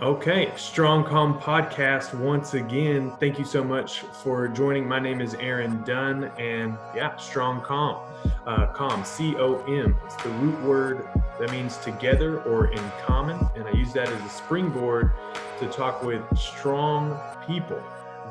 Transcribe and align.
Okay, 0.00 0.52
Strong 0.56 1.06
Com 1.06 1.40
Podcast 1.40 2.14
once 2.14 2.54
again. 2.54 3.10
Thank 3.18 3.36
you 3.36 3.44
so 3.44 3.64
much 3.64 4.02
for 4.22 4.46
joining. 4.46 4.86
My 4.86 5.00
name 5.00 5.20
is 5.20 5.34
Aaron 5.34 5.82
Dunn, 5.82 6.30
and 6.38 6.78
yeah, 6.94 7.16
Strong 7.16 7.62
Com. 7.62 8.00
Uh, 8.46 8.68
com, 8.68 9.04
C 9.04 9.34
O 9.38 9.58
M. 9.64 9.96
It's 10.04 10.14
the 10.22 10.28
root 10.28 10.60
word 10.60 11.08
that 11.40 11.50
means 11.50 11.78
together 11.78 12.40
or 12.42 12.68
in 12.72 12.90
common, 13.04 13.44
and 13.56 13.66
I 13.66 13.72
use 13.72 13.92
that 13.94 14.08
as 14.08 14.24
a 14.24 14.28
springboard 14.28 15.10
to 15.58 15.66
talk 15.66 16.04
with 16.04 16.22
strong 16.38 17.18
people 17.44 17.82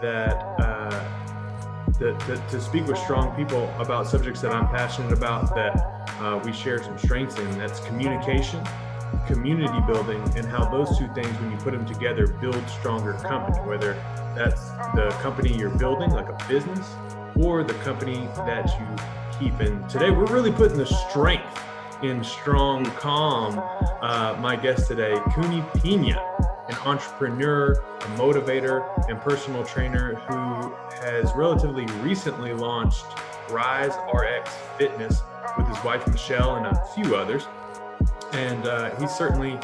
that. 0.01 0.35
Uh, 0.57 1.25
that, 1.99 2.17
that, 2.27 2.49
to 2.49 2.61
speak 2.61 2.87
with 2.87 2.97
strong 2.99 3.35
people 3.35 3.69
about 3.77 4.07
subjects 4.07 4.39
that 4.39 4.53
I'm 4.53 4.67
passionate 4.67 5.11
about 5.11 5.53
that 5.55 5.75
uh, 6.21 6.39
we 6.45 6.53
share 6.53 6.81
some 6.81 6.97
strengths 6.97 7.37
in. 7.37 7.57
That's 7.57 7.81
communication, 7.81 8.63
community 9.27 9.79
building 9.85 10.21
and 10.35 10.45
how 10.45 10.69
those 10.69 10.97
two 10.97 11.07
things, 11.13 11.29
when 11.39 11.51
you 11.51 11.57
put 11.57 11.73
them 11.73 11.85
together, 11.85 12.27
build 12.27 12.61
stronger 12.69 13.13
company, 13.13 13.57
whether 13.67 13.93
that's 14.35 14.69
the 14.95 15.09
company 15.21 15.55
you're 15.55 15.69
building, 15.69 16.09
like 16.11 16.29
a 16.29 16.47
business, 16.47 16.95
or 17.39 17.63
the 17.63 17.73
company 17.75 18.27
that 18.37 18.67
you 18.79 19.39
keep. 19.39 19.59
And 19.59 19.89
today 19.89 20.11
we're 20.11 20.25
really 20.25 20.51
putting 20.51 20.77
the 20.77 20.85
strength 20.85 21.63
in 22.03 22.23
strong 22.23 22.85
com. 22.85 23.59
Uh, 24.01 24.37
my 24.39 24.55
guest 24.55 24.87
today, 24.87 25.15
Cune 25.33 25.63
Pena, 25.75 26.21
an 26.69 26.75
entrepreneur, 26.85 27.73
a 27.73 28.05
motivator, 28.17 29.09
and 29.09 29.19
personal 29.19 29.63
trainer 29.63 30.15
who 30.15 30.73
has 31.01 31.31
relatively 31.35 31.85
recently 32.01 32.53
launched 32.53 33.05
Rise 33.49 33.93
RX 34.13 34.49
Fitness 34.77 35.21
with 35.57 35.67
his 35.67 35.83
wife 35.83 36.07
Michelle 36.07 36.55
and 36.55 36.67
a 36.67 36.85
few 36.95 37.15
others 37.15 37.47
and 38.33 38.67
uh, 38.67 38.95
he's 38.97 39.11
certainly 39.11 39.57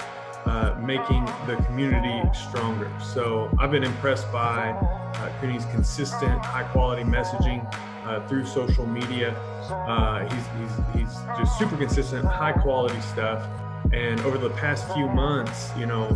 uh, 0.46 0.76
making 0.80 1.26
the 1.48 1.56
community 1.66 2.22
stronger. 2.34 2.92
So 3.00 3.50
I've 3.60 3.72
been 3.72 3.84
impressed 3.84 4.32
by 4.32 4.70
uh, 4.70 5.40
Cune's 5.40 5.66
consistent, 5.66 6.44
high 6.46 6.64
quality 6.64 7.04
messaging 7.04 7.66
uh, 8.06 8.26
through 8.28 8.46
social 8.46 8.86
media. 8.86 9.32
Uh, 9.70 10.28
he's, 10.30 10.46
he's, 10.60 11.08
he's 11.08 11.18
just 11.38 11.58
super 11.58 11.78
consistent, 11.78 12.26
high 12.26 12.54
quality 12.54 13.00
stuff. 13.02 13.48
And 13.92 14.20
over 14.22 14.38
the 14.38 14.50
past 14.52 14.92
few 14.94 15.08
months, 15.08 15.72
you 15.78 15.86
know, 15.86 16.08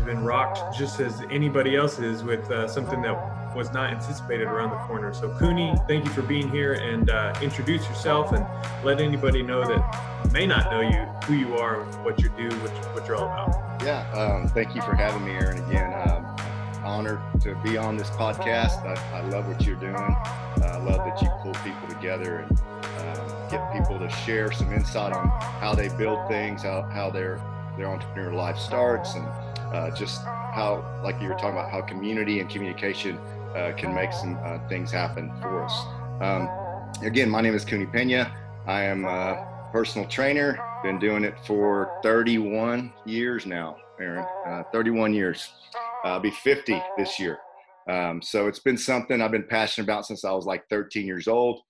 has 0.00 0.06
been 0.06 0.24
rocked 0.24 0.76
just 0.76 1.00
as 1.00 1.22
anybody 1.30 1.76
else 1.76 1.98
is 1.98 2.22
with 2.22 2.50
uh, 2.50 2.66
something 2.66 3.02
that 3.02 3.54
was 3.54 3.72
not 3.72 3.90
anticipated 3.90 4.46
around 4.46 4.70
the 4.70 4.76
corner. 4.86 5.12
So, 5.12 5.36
Cune, 5.38 5.76
thank 5.86 6.04
you 6.04 6.10
for 6.12 6.22
being 6.22 6.48
here 6.48 6.74
and 6.74 7.10
uh, 7.10 7.38
introduce 7.42 7.86
yourself 7.88 8.32
and 8.32 8.46
let 8.84 9.00
anybody 9.00 9.42
know 9.42 9.60
that 9.66 10.32
may 10.32 10.46
not 10.46 10.70
know 10.70 10.80
you, 10.80 11.04
who 11.26 11.34
you 11.34 11.56
are, 11.56 11.84
what 12.02 12.20
you 12.22 12.30
do, 12.30 12.48
what, 12.58 12.70
what 12.94 13.06
you're 13.06 13.16
all 13.16 13.26
about. 13.26 13.82
Yeah, 13.82 14.10
um, 14.12 14.48
thank 14.48 14.74
you 14.74 14.82
for 14.82 14.94
having 14.94 15.24
me, 15.24 15.32
Aaron. 15.32 15.58
Again, 15.68 15.92
um, 16.08 16.24
honored 16.82 17.20
to 17.42 17.54
be 17.56 17.76
on 17.76 17.96
this 17.96 18.10
podcast. 18.10 18.84
I, 18.86 19.18
I 19.18 19.20
love 19.28 19.48
what 19.48 19.66
you're 19.66 19.76
doing. 19.76 19.94
Uh, 19.94 20.60
I 20.62 20.78
love 20.78 21.04
that 21.04 21.20
you 21.20 21.28
pull 21.42 21.52
people 21.64 21.88
together 21.88 22.38
and 22.38 22.58
um, 22.60 23.50
get 23.50 23.72
people 23.72 23.98
to 23.98 24.08
share 24.24 24.50
some 24.50 24.72
insight 24.72 25.12
on 25.12 25.28
how 25.60 25.74
they 25.74 25.88
build 25.88 26.26
things, 26.28 26.62
how, 26.62 26.82
how 26.82 27.10
their 27.10 27.40
their 27.76 27.88
entrepreneur 27.88 28.32
life 28.32 28.58
starts, 28.58 29.14
and 29.14 29.26
uh, 29.72 29.90
just 29.90 30.24
how, 30.24 31.00
like 31.02 31.20
you 31.20 31.28
were 31.28 31.34
talking 31.34 31.50
about, 31.50 31.70
how 31.70 31.80
community 31.80 32.40
and 32.40 32.50
communication 32.50 33.16
uh, 33.56 33.72
can 33.76 33.94
make 33.94 34.12
some 34.12 34.38
uh, 34.44 34.58
things 34.68 34.90
happen 34.90 35.32
for 35.40 35.64
us. 35.64 35.72
Um, 36.20 36.48
again, 37.02 37.30
my 37.30 37.40
name 37.40 37.54
is 37.54 37.64
Cune 37.64 37.86
Pena. 37.86 38.34
I 38.66 38.82
am 38.82 39.04
a 39.04 39.68
personal 39.72 40.06
trainer. 40.08 40.58
Been 40.82 40.98
doing 40.98 41.24
it 41.24 41.34
for 41.46 41.98
31 42.02 42.92
years 43.04 43.46
now, 43.46 43.76
Aaron. 44.00 44.26
Uh, 44.46 44.62
31 44.72 45.14
years. 45.14 45.52
I'll 46.04 46.20
be 46.20 46.30
50 46.30 46.80
this 46.96 47.18
year. 47.18 47.38
Um, 47.88 48.22
so 48.22 48.46
it's 48.46 48.60
been 48.60 48.76
something 48.76 49.20
I've 49.20 49.30
been 49.30 49.46
passionate 49.48 49.84
about 49.84 50.06
since 50.06 50.24
I 50.24 50.32
was 50.32 50.46
like 50.46 50.64
13 50.70 51.06
years 51.06 51.28
old. 51.28 51.60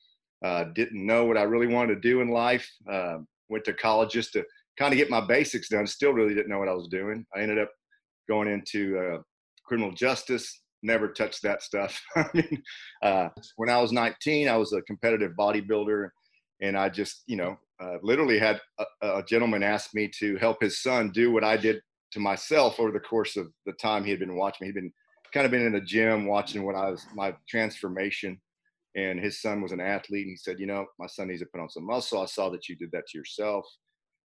Uh, 0.45 0.65
didn't 0.75 1.05
know 1.05 1.25
what 1.27 1.37
I 1.37 1.43
really 1.43 1.67
wanted 1.67 1.95
to 1.95 2.01
do 2.01 2.21
in 2.21 2.29
life. 2.29 2.69
Uh, 2.91 3.19
went 3.49 3.65
to 3.65 3.73
college 3.73 4.13
just 4.13 4.33
to 4.35 4.45
kind 4.79 4.93
of 4.93 4.97
get 4.97 5.11
my 5.11 5.21
basics 5.21 5.69
done. 5.69 5.87
Still 5.87 6.13
really 6.13 6.35
didn't 6.35 6.51
know 6.51 6.59
what 6.59 6.69
I 6.69 6.75
was 6.75 6.89
doing. 6.89 7.27
I 7.35 7.41
ended 7.41 7.59
up 7.59 7.71
going 8.31 8.49
into 8.49 8.97
uh, 8.97 9.19
criminal 9.67 9.91
justice. 9.93 10.63
Never 10.83 11.09
touched 11.09 11.43
that 11.43 11.63
stuff. 11.63 12.01
I 12.17 12.27
mean, 12.33 12.63
uh, 13.03 13.29
when 13.57 13.69
I 13.69 13.79
was 13.79 13.93
19, 13.93 14.49
I 14.49 14.57
was 14.57 14.73
a 14.73 14.81
competitive 14.83 15.33
bodybuilder, 15.39 16.09
and 16.63 16.77
I 16.77 16.89
just, 16.89 17.25
you 17.27 17.37
know, 17.37 17.59
uh, 17.83 17.97
literally 18.03 18.39
had 18.39 18.61
a, 18.79 19.19
a 19.19 19.25
gentleman 19.25 19.63
ask 19.63 19.95
me 19.95 20.09
to 20.21 20.37
help 20.37 20.63
his 20.63 20.81
son 20.81 21.11
do 21.11 21.33
what 21.33 21.45
I 21.45 21.57
did 21.57 21.81
to 22.13 22.21
myself 22.21 22.79
over 22.79 22.93
the 22.93 23.01
course 23.01 23.37
of 23.37 23.49
the 23.67 23.73
time 23.73 24.05
he 24.05 24.11
had 24.11 24.21
been 24.21 24.37
watching 24.37 24.67
me. 24.67 24.69
He'd 24.69 24.81
been 24.81 24.93
kind 25.35 25.45
of 25.45 25.51
been 25.51 25.67
in 25.67 25.73
the 25.73 25.81
gym 25.81 26.27
watching 26.27 26.65
what 26.65 26.77
I 26.77 26.91
was 26.91 27.05
my 27.15 27.35
transformation. 27.49 28.41
And 28.97 29.21
his 29.21 29.41
son 29.41 29.61
was 29.61 29.71
an 29.73 29.81
athlete, 29.81 30.27
and 30.27 30.33
he 30.33 30.37
said, 30.37 30.59
"You 30.59 30.67
know, 30.67 30.85
my 30.99 31.07
son 31.07 31.29
needs 31.29 31.41
to 31.41 31.47
put 31.47 31.61
on 31.61 31.71
some 31.71 31.87
muscle. 31.87 32.21
I 32.21 32.27
saw 32.27 32.51
that 32.51 32.69
you 32.69 32.75
did 32.75 32.91
that 32.91 33.07
to 33.09 33.19
yourself." 33.19 33.65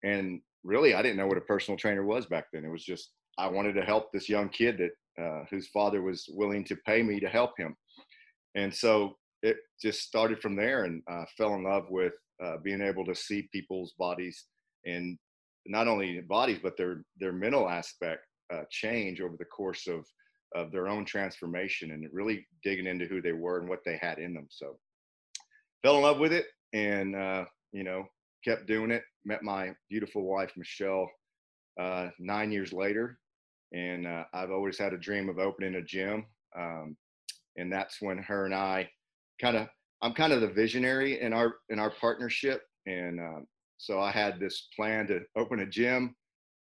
And 0.03 0.41
really, 0.63 0.93
I 0.93 1.01
didn't 1.01 1.17
know 1.17 1.25
what 1.25 1.39
a 1.39 1.49
personal 1.53 1.77
trainer 1.77 2.05
was 2.05 2.27
back 2.27 2.45
then. 2.53 2.63
It 2.63 2.69
was 2.69 2.85
just 2.85 3.09
I 3.37 3.47
wanted 3.47 3.73
to 3.73 3.83
help 3.83 4.11
this 4.11 4.29
young 4.29 4.49
kid 4.49 4.77
that 4.77 5.23
uh, 5.23 5.45
whose 5.49 5.67
father 5.67 6.01
was 6.01 6.25
willing 6.29 6.63
to 6.65 6.75
pay 6.87 7.03
me 7.03 7.19
to 7.19 7.29
help 7.29 7.51
him. 7.57 7.75
And 8.55 8.73
so 8.73 9.17
it 9.41 9.57
just 9.81 10.01
started 10.01 10.41
from 10.41 10.55
there, 10.55 10.85
and 10.85 11.01
uh, 11.11 11.25
fell 11.37 11.55
in 11.55 11.63
love 11.63 11.85
with 11.89 12.13
uh, 12.43 12.57
being 12.63 12.81
able 12.81 13.05
to 13.05 13.15
see 13.15 13.49
people's 13.51 13.93
bodies 13.97 14.45
and 14.85 15.17
not 15.65 15.87
only 15.87 16.19
bodies 16.21 16.59
but 16.61 16.75
their 16.75 17.03
their 17.17 17.31
mental 17.31 17.69
aspect 17.69 18.25
uh, 18.53 18.63
change 18.69 19.21
over 19.21 19.35
the 19.37 19.45
course 19.45 19.87
of 19.87 20.05
of 20.55 20.71
their 20.71 20.87
own 20.87 21.05
transformation 21.05 21.91
and 21.91 22.07
really 22.11 22.45
digging 22.63 22.85
into 22.85 23.05
who 23.05 23.21
they 23.21 23.31
were 23.31 23.59
and 23.59 23.67
what 23.67 23.79
they 23.85 23.97
had 23.97 24.19
in 24.19 24.33
them. 24.33 24.47
So 24.49 24.77
fell 25.81 25.95
in 25.97 26.03
love 26.03 26.19
with 26.19 26.33
it 26.33 26.45
and 26.73 27.15
uh, 27.15 27.45
you 27.71 27.83
know 27.83 28.05
kept 28.43 28.67
doing 28.67 28.91
it. 28.91 29.03
Met 29.25 29.41
my 29.41 29.73
beautiful 29.89 30.23
wife 30.23 30.51
michelle 30.57 31.09
uh, 31.79 32.09
nine 32.19 32.51
years 32.51 32.73
later 32.73 33.19
and 33.73 34.07
uh, 34.07 34.23
i've 34.33 34.51
always 34.51 34.77
had 34.77 34.93
a 34.93 34.97
dream 34.97 35.29
of 35.29 35.39
opening 35.39 35.75
a 35.75 35.81
gym 35.81 36.25
um, 36.57 36.95
and 37.57 37.71
that's 37.71 38.01
when 38.01 38.17
her 38.17 38.45
and 38.45 38.53
i 38.53 38.87
kind 39.41 39.57
of 39.57 39.67
i'm 40.01 40.13
kind 40.13 40.33
of 40.33 40.41
the 40.41 40.47
visionary 40.47 41.21
in 41.21 41.33
our 41.33 41.55
in 41.69 41.79
our 41.79 41.91
partnership 41.91 42.63
and 42.85 43.19
um, 43.19 43.47
so 43.83 43.99
I 43.99 44.11
had 44.11 44.39
this 44.39 44.69
plan 44.73 45.07
to 45.07 45.19
open 45.35 45.59
a 45.59 45.65
gym, 45.65 46.15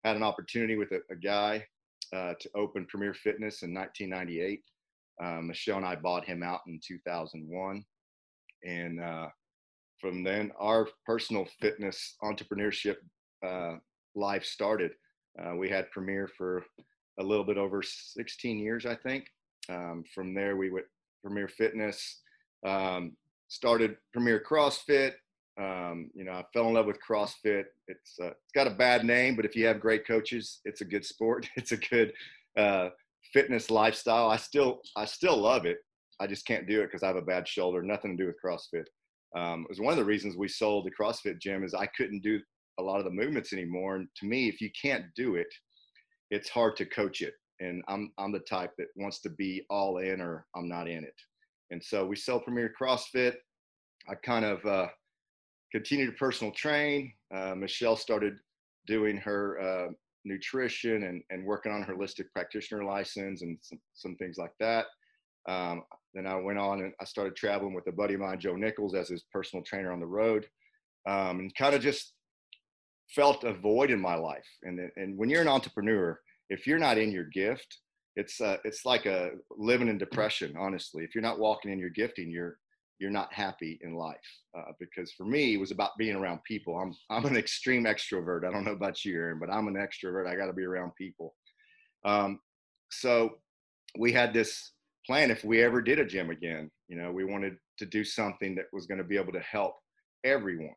had 0.04 0.16
an 0.16 0.22
opportunity 0.22 0.76
with 0.76 0.91
a, 0.93 1.00
a 1.10 1.16
guy 1.16 1.66
uh, 2.15 2.32
to 2.41 2.50
open 2.54 2.87
Premier 2.87 3.12
Fitness 3.12 3.62
in 3.62 3.75
1998. 3.75 4.62
Uh, 5.22 5.42
Michelle 5.42 5.77
and 5.77 5.84
I 5.84 5.97
bought 5.97 6.25
him 6.25 6.42
out 6.42 6.60
in 6.66 6.81
2001. 6.82 7.84
And 8.65 9.00
uh, 9.03 9.28
from 10.00 10.25
then, 10.25 10.50
our 10.59 10.88
personal 11.04 11.47
fitness 11.60 12.16
entrepreneurship 12.22 12.97
uh, 13.47 13.77
life 14.15 14.44
started. 14.44 14.92
Uh, 15.38 15.56
we 15.56 15.69
had 15.69 15.91
Premier 15.91 16.27
for 16.38 16.65
a 17.19 17.22
little 17.22 17.44
bit 17.44 17.59
over 17.59 17.82
16 17.82 18.59
years, 18.59 18.87
I 18.87 18.94
think. 18.94 19.26
Um, 19.69 20.04
from 20.15 20.34
there, 20.34 20.56
we 20.56 20.71
went 20.71 20.87
Premier 21.22 21.48
Fitness, 21.48 22.21
um, 22.66 23.12
started 23.48 23.97
Premier 24.12 24.43
CrossFit, 24.48 25.12
um, 25.60 26.10
you 26.15 26.25
know, 26.25 26.32
I 26.32 26.44
fell 26.53 26.69
in 26.69 26.75
love 26.75 26.87
with 26.87 26.98
CrossFit. 27.06 27.65
It's 27.88 28.15
uh, 28.21 28.28
it's 28.28 28.53
got 28.54 28.66
a 28.66 28.71
bad 28.71 29.04
name, 29.04 29.37
but 29.37 29.44
if 29.44 29.54
you 29.54 29.66
have 29.66 29.81
great 29.81 30.06
coaches, 30.06 30.60
it's 30.65 30.81
a 30.81 30.84
good 30.84 31.04
sport. 31.04 31.48
It's 31.56 31.72
a 31.72 31.76
good 31.76 32.12
uh, 32.56 32.91
fitness 33.32 33.71
lifestyle. 33.71 34.31
I 34.31 34.37
still 34.37 34.81
I 34.97 35.04
still 35.04 35.37
love 35.37 35.66
it. 35.66 35.78
I 36.21 36.27
just 36.27 36.47
can't 36.47 36.66
do 36.66 36.81
it 36.81 36.87
because 36.87 37.03
I 37.03 37.09
have 37.09 37.16
a 37.16 37.22
bad 37.22 37.47
shoulder. 37.47 37.82
Nothing 37.82 38.16
to 38.16 38.22
do 38.22 38.27
with 38.27 38.37
CrossFit. 38.42 38.87
Um, 39.37 39.62
it 39.62 39.71
was 39.71 39.81
one 39.81 39.92
of 39.92 39.98
the 39.98 40.04
reasons 40.04 40.37
we 40.37 40.48
sold 40.48 40.87
the 40.87 40.91
CrossFit 40.91 41.41
gym 41.41 41.62
is 41.65 41.75
I 41.75 41.87
couldn't 41.87 42.22
do 42.22 42.41
a 42.78 42.82
lot 42.82 42.98
of 42.98 43.04
the 43.04 43.10
movements 43.10 43.53
anymore. 43.53 43.97
And 43.97 44.09
to 44.16 44.27
me, 44.27 44.48
if 44.48 44.60
you 44.60 44.71
can't 44.81 45.04
do 45.15 45.37
it, 45.37 45.53
it's 46.30 46.48
hard 46.48 46.77
to 46.77 46.86
coach 46.86 47.22
it. 47.22 47.34
And 47.60 47.82
I'm 47.88 48.12
I'm 48.18 48.32
the 48.32 48.41
type 48.41 48.72
that 48.78 48.88
wants 48.97 49.21
to 49.21 49.30
be 49.30 49.65
all 49.68 49.98
in 49.98 50.21
or 50.21 50.47
I'm 50.56 50.68
not 50.68 50.88
in 50.88 51.04
it. 51.04 51.15
And 51.71 51.82
so 51.82 52.06
we 52.06 52.16
sell 52.16 52.41
Premier 52.41 52.72
CrossFit. 52.80 53.34
I 54.09 54.15
kind 54.15 54.44
of 54.44 54.65
uh, 54.65 54.88
continued 55.71 56.06
to 56.06 56.12
personal 56.12 56.53
train. 56.53 57.12
Uh, 57.34 57.54
Michelle 57.54 57.97
started 57.97 58.38
doing 58.86 59.16
her 59.18 59.60
uh, 59.60 59.92
nutrition 60.24 61.04
and, 61.04 61.22
and 61.30 61.44
working 61.44 61.71
on 61.72 61.82
her 61.82 61.94
holistic 61.94 62.30
practitioner 62.33 62.84
license 62.84 63.42
and 63.42 63.59
some, 63.60 63.78
some 63.94 64.16
things 64.16 64.36
like 64.38 64.53
that. 64.59 64.86
Um, 65.48 65.84
then 66.15 66.26
I 66.26 66.36
went 66.36 66.59
on 66.59 66.80
and 66.83 66.92
I 67.00 67.04
started 67.04 67.36
traveling 67.36 67.74
with 67.74 67.86
a 67.86 67.92
buddy 67.92 68.15
of 68.15 68.21
mine, 68.21 68.41
Joe 68.41 68.56
Nichols, 68.56 68.94
as 68.94 69.09
his 69.09 69.24
personal 69.33 69.65
trainer 69.65 69.92
on 69.92 70.00
the 70.00 70.06
road, 70.06 70.47
um, 71.06 71.41
and 71.41 71.54
kind 71.54 71.74
of 71.74 71.80
just 71.80 72.15
felt 73.15 73.45
a 73.45 73.53
void 73.53 73.91
in 73.91 74.01
my 74.01 74.15
life. 74.15 74.47
And 74.62 74.80
and 74.97 75.16
when 75.16 75.28
you're 75.28 75.42
an 75.42 75.48
entrepreneur, 75.48 76.18
if 76.48 76.66
you're 76.66 76.78
not 76.78 76.98
in 76.98 77.10
your 77.10 77.24
gift, 77.24 77.78
it's 78.16 78.41
uh, 78.41 78.59
it's 78.65 78.84
like 78.84 79.07
a 79.07 79.30
living 79.57 79.89
in 79.89 79.98
depression. 79.98 80.54
Honestly, 80.59 81.04
if 81.04 81.15
you're 81.15 81.22
not 81.22 81.39
walking 81.39 81.72
in 81.72 81.78
your 81.78 81.91
gifting, 81.91 82.30
you're 82.30 82.59
you're 82.98 83.10
not 83.10 83.33
happy 83.33 83.78
in 83.83 83.95
life. 83.95 84.16
Uh, 84.57 84.72
because 84.78 85.12
for 85.12 85.24
me, 85.24 85.54
it 85.54 85.60
was 85.60 85.71
about 85.71 85.97
being 85.98 86.16
around 86.16 86.41
people. 86.45 86.77
I'm 86.77 86.95
I'm 87.09 87.24
an 87.24 87.36
extreme 87.36 87.84
extrovert. 87.84 88.47
I 88.47 88.53
don't 88.53 88.65
know 88.65 88.72
about 88.72 89.04
you, 89.04 89.15
Aaron, 89.15 89.39
but 89.39 89.51
I'm 89.51 89.68
an 89.68 89.74
extrovert. 89.74 90.28
I 90.28 90.36
got 90.36 90.47
to 90.47 90.53
be 90.53 90.65
around 90.65 90.92
people. 90.97 91.34
Um, 92.04 92.41
so 92.91 93.39
we 93.98 94.12
had 94.12 94.33
this 94.33 94.72
plan 95.07 95.30
if 95.30 95.45
we 95.45 95.62
ever 95.62 95.80
did 95.80 95.98
a 95.98 96.04
gym 96.04 96.30
again. 96.30 96.71
You 96.89 96.97
know, 96.97 97.10
we 97.10 97.24
wanted 97.24 97.57
to 97.78 97.86
do 97.86 98.04
something 98.04 98.54
that 98.57 98.66
was 98.72 98.86
going 98.86 98.98
to 98.98 99.04
be 99.04 99.16
able 99.16 99.33
to 99.33 99.41
help 99.41 99.77
everyone. 100.24 100.74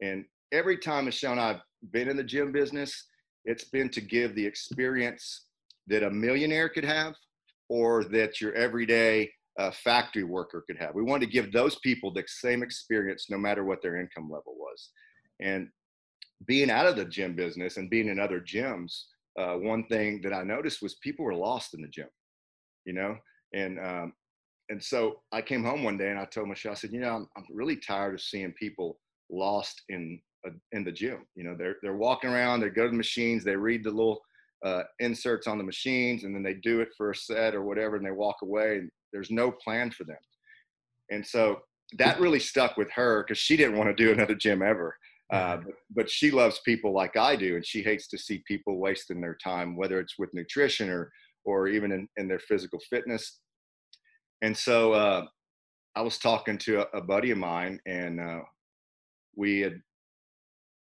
And 0.00 0.24
every 0.52 0.78
time, 0.78 1.06
Michelle 1.06 1.32
and 1.32 1.40
I've 1.40 1.60
been 1.92 2.08
in 2.08 2.16
the 2.16 2.24
gym 2.24 2.52
business, 2.52 3.06
it's 3.44 3.64
been 3.64 3.88
to 3.90 4.00
give 4.00 4.34
the 4.34 4.44
experience 4.44 5.46
that 5.86 6.02
a 6.02 6.10
millionaire 6.10 6.68
could 6.68 6.84
have 6.84 7.14
or 7.68 8.04
that 8.04 8.40
your 8.40 8.52
everyday 8.54 9.30
uh, 9.58 9.70
factory 9.70 10.24
worker 10.24 10.64
could 10.66 10.78
have. 10.78 10.94
We 10.94 11.02
wanted 11.02 11.26
to 11.26 11.32
give 11.32 11.52
those 11.52 11.78
people 11.78 12.12
the 12.12 12.24
same 12.26 12.62
experience 12.62 13.26
no 13.30 13.38
matter 13.38 13.64
what 13.64 13.82
their 13.82 13.96
income 13.96 14.30
level 14.30 14.54
was. 14.58 14.90
And 15.40 15.68
being 16.46 16.70
out 16.70 16.86
of 16.86 16.96
the 16.96 17.04
gym 17.04 17.34
business 17.34 17.76
and 17.76 17.88
being 17.88 18.08
in 18.08 18.20
other 18.20 18.40
gyms, 18.40 19.04
uh, 19.38 19.54
one 19.54 19.86
thing 19.86 20.20
that 20.22 20.32
I 20.32 20.42
noticed 20.42 20.82
was 20.82 20.96
people 20.96 21.24
were 21.24 21.34
lost 21.34 21.74
in 21.74 21.82
the 21.82 21.88
gym, 21.88 22.08
you 22.84 22.92
know, 22.92 23.16
and 23.54 23.78
um, 23.78 24.12
and 24.68 24.82
so 24.82 25.22
I 25.32 25.42
came 25.42 25.62
home 25.62 25.84
one 25.84 25.96
day 25.96 26.10
and 26.10 26.18
I 26.18 26.24
told 26.24 26.48
Michelle, 26.48 26.72
I 26.72 26.74
said, 26.74 26.92
you 26.92 27.00
know, 27.00 27.14
I'm, 27.14 27.28
I'm 27.36 27.44
really 27.50 27.76
tired 27.76 28.14
of 28.14 28.20
seeing 28.20 28.52
people 28.52 28.98
lost 29.30 29.82
in 29.88 30.20
in 30.72 30.84
the 30.84 30.92
gym. 30.92 31.26
You 31.34 31.44
know, 31.44 31.56
they're 31.56 31.76
they're 31.82 31.96
walking 31.96 32.30
around, 32.30 32.60
they 32.60 32.70
go 32.70 32.84
to 32.84 32.90
the 32.90 32.96
machines, 32.96 33.44
they 33.44 33.56
read 33.56 33.84
the 33.84 33.90
little 33.90 34.20
uh, 34.64 34.82
inserts 35.00 35.46
on 35.46 35.58
the 35.58 35.64
machines, 35.64 36.24
and 36.24 36.34
then 36.34 36.42
they 36.42 36.54
do 36.54 36.80
it 36.80 36.88
for 36.96 37.10
a 37.10 37.16
set 37.16 37.54
or 37.54 37.62
whatever, 37.62 37.96
and 37.96 38.06
they 38.06 38.10
walk 38.10 38.36
away. 38.42 38.78
And 38.78 38.90
there's 39.12 39.30
no 39.30 39.50
plan 39.50 39.90
for 39.90 40.04
them. 40.04 40.16
And 41.10 41.24
so 41.24 41.60
that 41.98 42.20
really 42.20 42.40
stuck 42.40 42.76
with 42.76 42.90
her 42.92 43.22
because 43.22 43.38
she 43.38 43.56
didn't 43.56 43.78
want 43.78 43.88
to 43.88 44.04
do 44.04 44.12
another 44.12 44.34
gym 44.34 44.62
ever. 44.62 44.96
Uh, 45.32 45.56
but, 45.56 45.74
but, 45.94 46.10
she 46.10 46.30
loves 46.30 46.60
people 46.64 46.92
like 46.92 47.16
I 47.16 47.34
do, 47.34 47.56
and 47.56 47.66
she 47.66 47.82
hates 47.82 48.06
to 48.08 48.18
see 48.18 48.44
people 48.46 48.78
wasting 48.78 49.20
their 49.20 49.36
time, 49.42 49.76
whether 49.76 49.98
it's 49.98 50.16
with 50.18 50.32
nutrition 50.32 50.88
or 50.88 51.10
or 51.44 51.68
even 51.68 51.92
in, 51.92 52.08
in 52.16 52.28
their 52.28 52.38
physical 52.38 52.80
fitness. 52.90 53.40
And 54.42 54.56
so 54.56 54.92
uh, 54.92 55.24
I 55.96 56.02
was 56.02 56.18
talking 56.18 56.58
to 56.58 56.82
a, 56.82 56.98
a 56.98 57.00
buddy 57.00 57.30
of 57.30 57.38
mine, 57.38 57.80
and 57.86 58.20
uh, 58.20 58.40
we 59.34 59.60
had 59.60 59.80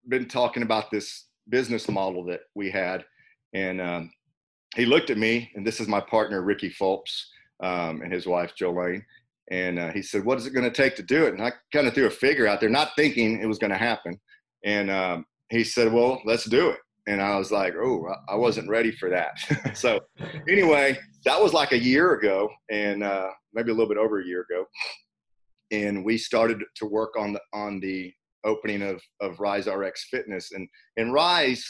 been 0.08 0.26
talking 0.26 0.62
about 0.62 0.90
this 0.90 1.26
business 1.48 1.88
model 1.88 2.24
that 2.24 2.40
we 2.54 2.70
had, 2.70 3.04
and 3.54 3.80
um, 3.80 4.10
he 4.74 4.86
looked 4.86 5.10
at 5.10 5.18
me, 5.18 5.50
and 5.54 5.66
this 5.66 5.80
is 5.80 5.88
my 5.88 6.00
partner 6.00 6.42
Ricky 6.42 6.68
Phelps 6.68 7.30
um, 7.62 8.02
and 8.02 8.12
his 8.12 8.26
wife 8.26 8.52
Jolene, 8.60 9.02
and 9.50 9.78
uh, 9.78 9.92
he 9.92 10.02
said, 10.02 10.24
"What 10.24 10.38
is 10.38 10.46
it 10.46 10.52
going 10.52 10.70
to 10.70 10.76
take 10.76 10.96
to 10.96 11.02
do 11.02 11.24
it?" 11.26 11.34
And 11.34 11.42
I 11.42 11.52
kind 11.72 11.86
of 11.86 11.94
threw 11.94 12.06
a 12.06 12.10
figure 12.10 12.46
out 12.46 12.60
there, 12.60 12.68
not 12.68 12.90
thinking 12.96 13.40
it 13.40 13.46
was 13.46 13.58
going 13.58 13.72
to 13.72 13.78
happen. 13.78 14.20
And 14.64 14.90
um, 14.90 15.24
he 15.50 15.64
said, 15.64 15.92
"Well, 15.92 16.20
let's 16.24 16.44
do 16.44 16.70
it." 16.70 16.78
And 17.06 17.22
I 17.22 17.38
was 17.38 17.52
like, 17.52 17.74
"Oh, 17.74 18.06
I 18.28 18.34
wasn't 18.34 18.68
ready 18.68 18.92
for 18.92 19.08
that." 19.10 19.38
so, 19.76 20.00
anyway, 20.48 20.98
that 21.24 21.40
was 21.40 21.52
like 21.52 21.72
a 21.72 21.78
year 21.78 22.14
ago, 22.14 22.48
and 22.70 23.02
uh, 23.02 23.28
maybe 23.54 23.70
a 23.70 23.74
little 23.74 23.88
bit 23.88 23.98
over 23.98 24.20
a 24.20 24.26
year 24.26 24.46
ago. 24.50 24.66
And 25.70 26.04
we 26.04 26.18
started 26.18 26.62
to 26.76 26.86
work 26.86 27.14
on 27.18 27.32
the 27.32 27.40
on 27.52 27.80
the 27.80 28.12
opening 28.44 28.82
of 28.82 29.02
of 29.20 29.40
Rise 29.40 29.66
RX 29.66 30.08
Fitness, 30.10 30.52
and 30.52 30.68
and 30.96 31.12
Rise 31.12 31.64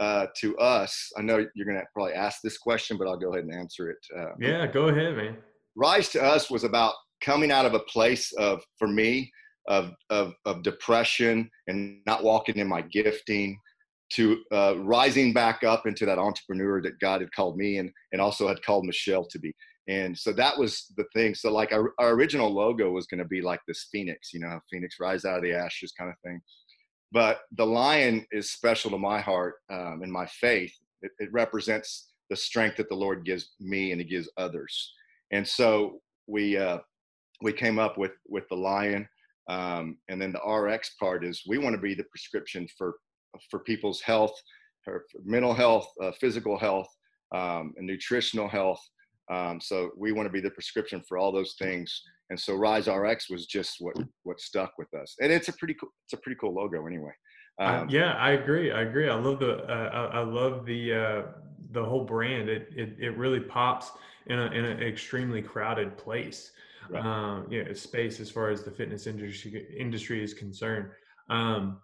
uh, 0.00 0.26
to 0.34 0.56
us, 0.56 1.12
I 1.16 1.22
know 1.22 1.46
you're 1.54 1.66
going 1.66 1.78
to 1.78 1.84
probably 1.94 2.14
ask 2.14 2.40
this 2.42 2.56
question, 2.56 2.96
but 2.96 3.06
I'll 3.06 3.18
go 3.18 3.34
ahead 3.34 3.44
and 3.44 3.54
answer 3.54 3.90
it. 3.90 3.98
Uh, 4.18 4.32
yeah, 4.40 4.66
go 4.66 4.88
ahead, 4.88 5.14
man. 5.14 5.36
Rise 5.76 6.08
to 6.10 6.22
us 6.22 6.50
was 6.50 6.64
about 6.64 6.94
coming 7.20 7.52
out 7.52 7.66
of 7.66 7.74
a 7.74 7.80
place 7.80 8.32
of, 8.32 8.62
for 8.78 8.88
me, 8.88 9.30
of, 9.68 9.92
of, 10.08 10.32
of 10.46 10.62
depression 10.62 11.50
and 11.66 12.00
not 12.06 12.24
walking 12.24 12.56
in 12.56 12.66
my 12.66 12.80
gifting 12.80 13.58
to 14.14 14.42
uh, 14.52 14.74
rising 14.78 15.34
back 15.34 15.62
up 15.64 15.86
into 15.86 16.06
that 16.06 16.18
entrepreneur 16.18 16.80
that 16.80 16.98
God 16.98 17.20
had 17.20 17.30
called 17.32 17.58
me 17.58 17.76
and, 17.76 17.90
and 18.12 18.22
also 18.22 18.48
had 18.48 18.62
called 18.62 18.86
Michelle 18.86 19.26
to 19.26 19.38
be. 19.38 19.52
And 19.90 20.16
so 20.16 20.32
that 20.34 20.56
was 20.56 20.86
the 20.96 21.04
thing. 21.12 21.34
So 21.34 21.52
like 21.52 21.72
our, 21.72 21.92
our 21.98 22.10
original 22.10 22.48
logo 22.48 22.92
was 22.92 23.08
going 23.08 23.18
to 23.18 23.24
be 23.24 23.42
like 23.42 23.60
this 23.66 23.88
Phoenix, 23.90 24.32
you 24.32 24.38
know, 24.38 24.60
Phoenix 24.70 25.00
rise 25.00 25.24
out 25.24 25.38
of 25.38 25.42
the 25.42 25.52
ashes 25.52 25.92
kind 25.98 26.08
of 26.08 26.16
thing. 26.24 26.40
But 27.10 27.40
the 27.56 27.66
lion 27.66 28.24
is 28.30 28.52
special 28.52 28.92
to 28.92 28.98
my 28.98 29.20
heart 29.20 29.56
um, 29.68 30.00
and 30.04 30.12
my 30.12 30.26
faith. 30.26 30.72
It, 31.02 31.10
it 31.18 31.32
represents 31.32 32.12
the 32.28 32.36
strength 32.36 32.76
that 32.76 32.88
the 32.88 32.94
Lord 32.94 33.24
gives 33.24 33.50
me 33.58 33.90
and 33.90 34.00
He 34.00 34.06
gives 34.06 34.30
others. 34.36 34.94
And 35.32 35.46
so 35.46 36.00
we 36.28 36.56
uh, 36.56 36.78
we 37.42 37.52
came 37.52 37.80
up 37.80 37.98
with 37.98 38.12
with 38.28 38.44
the 38.48 38.56
lion, 38.56 39.08
um, 39.48 39.98
and 40.08 40.22
then 40.22 40.32
the 40.32 40.52
RX 40.52 40.94
part 41.00 41.24
is 41.24 41.42
we 41.48 41.58
want 41.58 41.74
to 41.74 41.82
be 41.82 41.94
the 41.94 42.04
prescription 42.04 42.68
for 42.78 42.94
for 43.50 43.58
people's 43.60 44.00
health, 44.00 44.40
for 44.84 45.04
mental 45.24 45.54
health, 45.54 45.88
uh, 46.00 46.12
physical 46.20 46.56
health, 46.56 46.88
um, 47.34 47.74
and 47.76 47.86
nutritional 47.86 48.48
health. 48.48 48.80
Um, 49.30 49.60
so 49.60 49.90
we 49.96 50.12
want 50.12 50.26
to 50.26 50.32
be 50.32 50.40
the 50.40 50.50
prescription 50.50 51.02
for 51.08 51.16
all 51.16 51.30
those 51.30 51.54
things. 51.58 52.02
And 52.30 52.38
so 52.38 52.54
Rise 52.56 52.88
RX 52.88 53.30
was 53.30 53.46
just 53.46 53.76
what 53.78 53.96
what 54.24 54.40
stuck 54.40 54.72
with 54.78 54.92
us, 54.94 55.16
and 55.20 55.32
it's 55.32 55.48
a 55.48 55.52
pretty 55.54 55.74
cool 55.74 55.90
it's 56.06 56.14
a 56.14 56.22
pretty 56.22 56.38
cool 56.40 56.54
logo 56.54 56.86
anyway. 56.86 57.12
Um, 57.60 57.88
yeah, 57.90 58.14
I 58.14 58.32
agree. 58.32 58.72
I 58.72 58.82
agree. 58.82 59.08
I 59.08 59.14
love 59.14 59.38
the 59.40 59.58
uh, 59.64 59.90
I, 59.92 60.18
I, 60.18 60.22
love 60.22 60.64
the 60.64 60.94
uh, 60.94 61.22
the 61.72 61.84
whole 61.84 62.04
brand. 62.04 62.48
It, 62.48 62.68
it 62.74 62.96
it 62.98 63.16
really 63.16 63.40
pops 63.40 63.90
in 64.26 64.38
a, 64.38 64.46
in 64.46 64.64
an 64.64 64.82
extremely 64.82 65.42
crowded 65.42 65.98
place. 65.98 66.52
Right. 66.88 67.04
Um, 67.04 67.46
yeah, 67.50 67.64
space 67.74 68.18
as 68.18 68.30
far 68.30 68.50
as 68.50 68.62
the 68.62 68.70
fitness 68.70 69.06
industry 69.06 69.66
industry 69.76 70.24
is 70.24 70.32
concerned. 70.32 70.88
Um, 71.28 71.80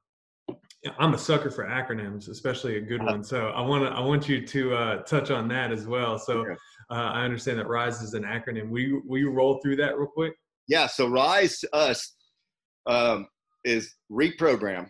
I'm 0.99 1.15
a 1.15 1.19
sucker 1.19 1.51
for 1.51 1.65
acronyms, 1.65 2.29
especially 2.29 2.77
a 2.77 2.81
good 2.81 3.01
uh-huh. 3.01 3.13
one. 3.13 3.25
So 3.25 3.49
I 3.49 3.61
want 3.61 3.85
to 3.85 3.91
I 3.91 4.01
want 4.01 4.29
you 4.29 4.47
to 4.47 4.75
uh, 4.75 5.03
touch 5.03 5.31
on 5.31 5.49
that 5.49 5.73
as 5.73 5.87
well. 5.87 6.19
So 6.19 6.45
uh, 6.91 7.11
I 7.15 7.25
understand 7.25 7.59
that 7.59 7.69
RISE 7.69 8.03
is 8.03 8.15
an 8.15 8.23
acronym. 8.23 8.69
Will 8.71 8.81
you, 8.81 9.03
will 9.07 9.19
you 9.19 9.31
roll 9.31 9.59
through 9.63 9.77
that 9.77 9.97
real 9.99 10.09
quick? 10.09 10.35
Yeah. 10.69 10.87
So 10.87 11.09
RISE 11.09 11.61
to 11.61 11.75
us 11.75 12.15
um, 12.87 13.29
is 13.65 13.95
reprogram, 14.11 14.89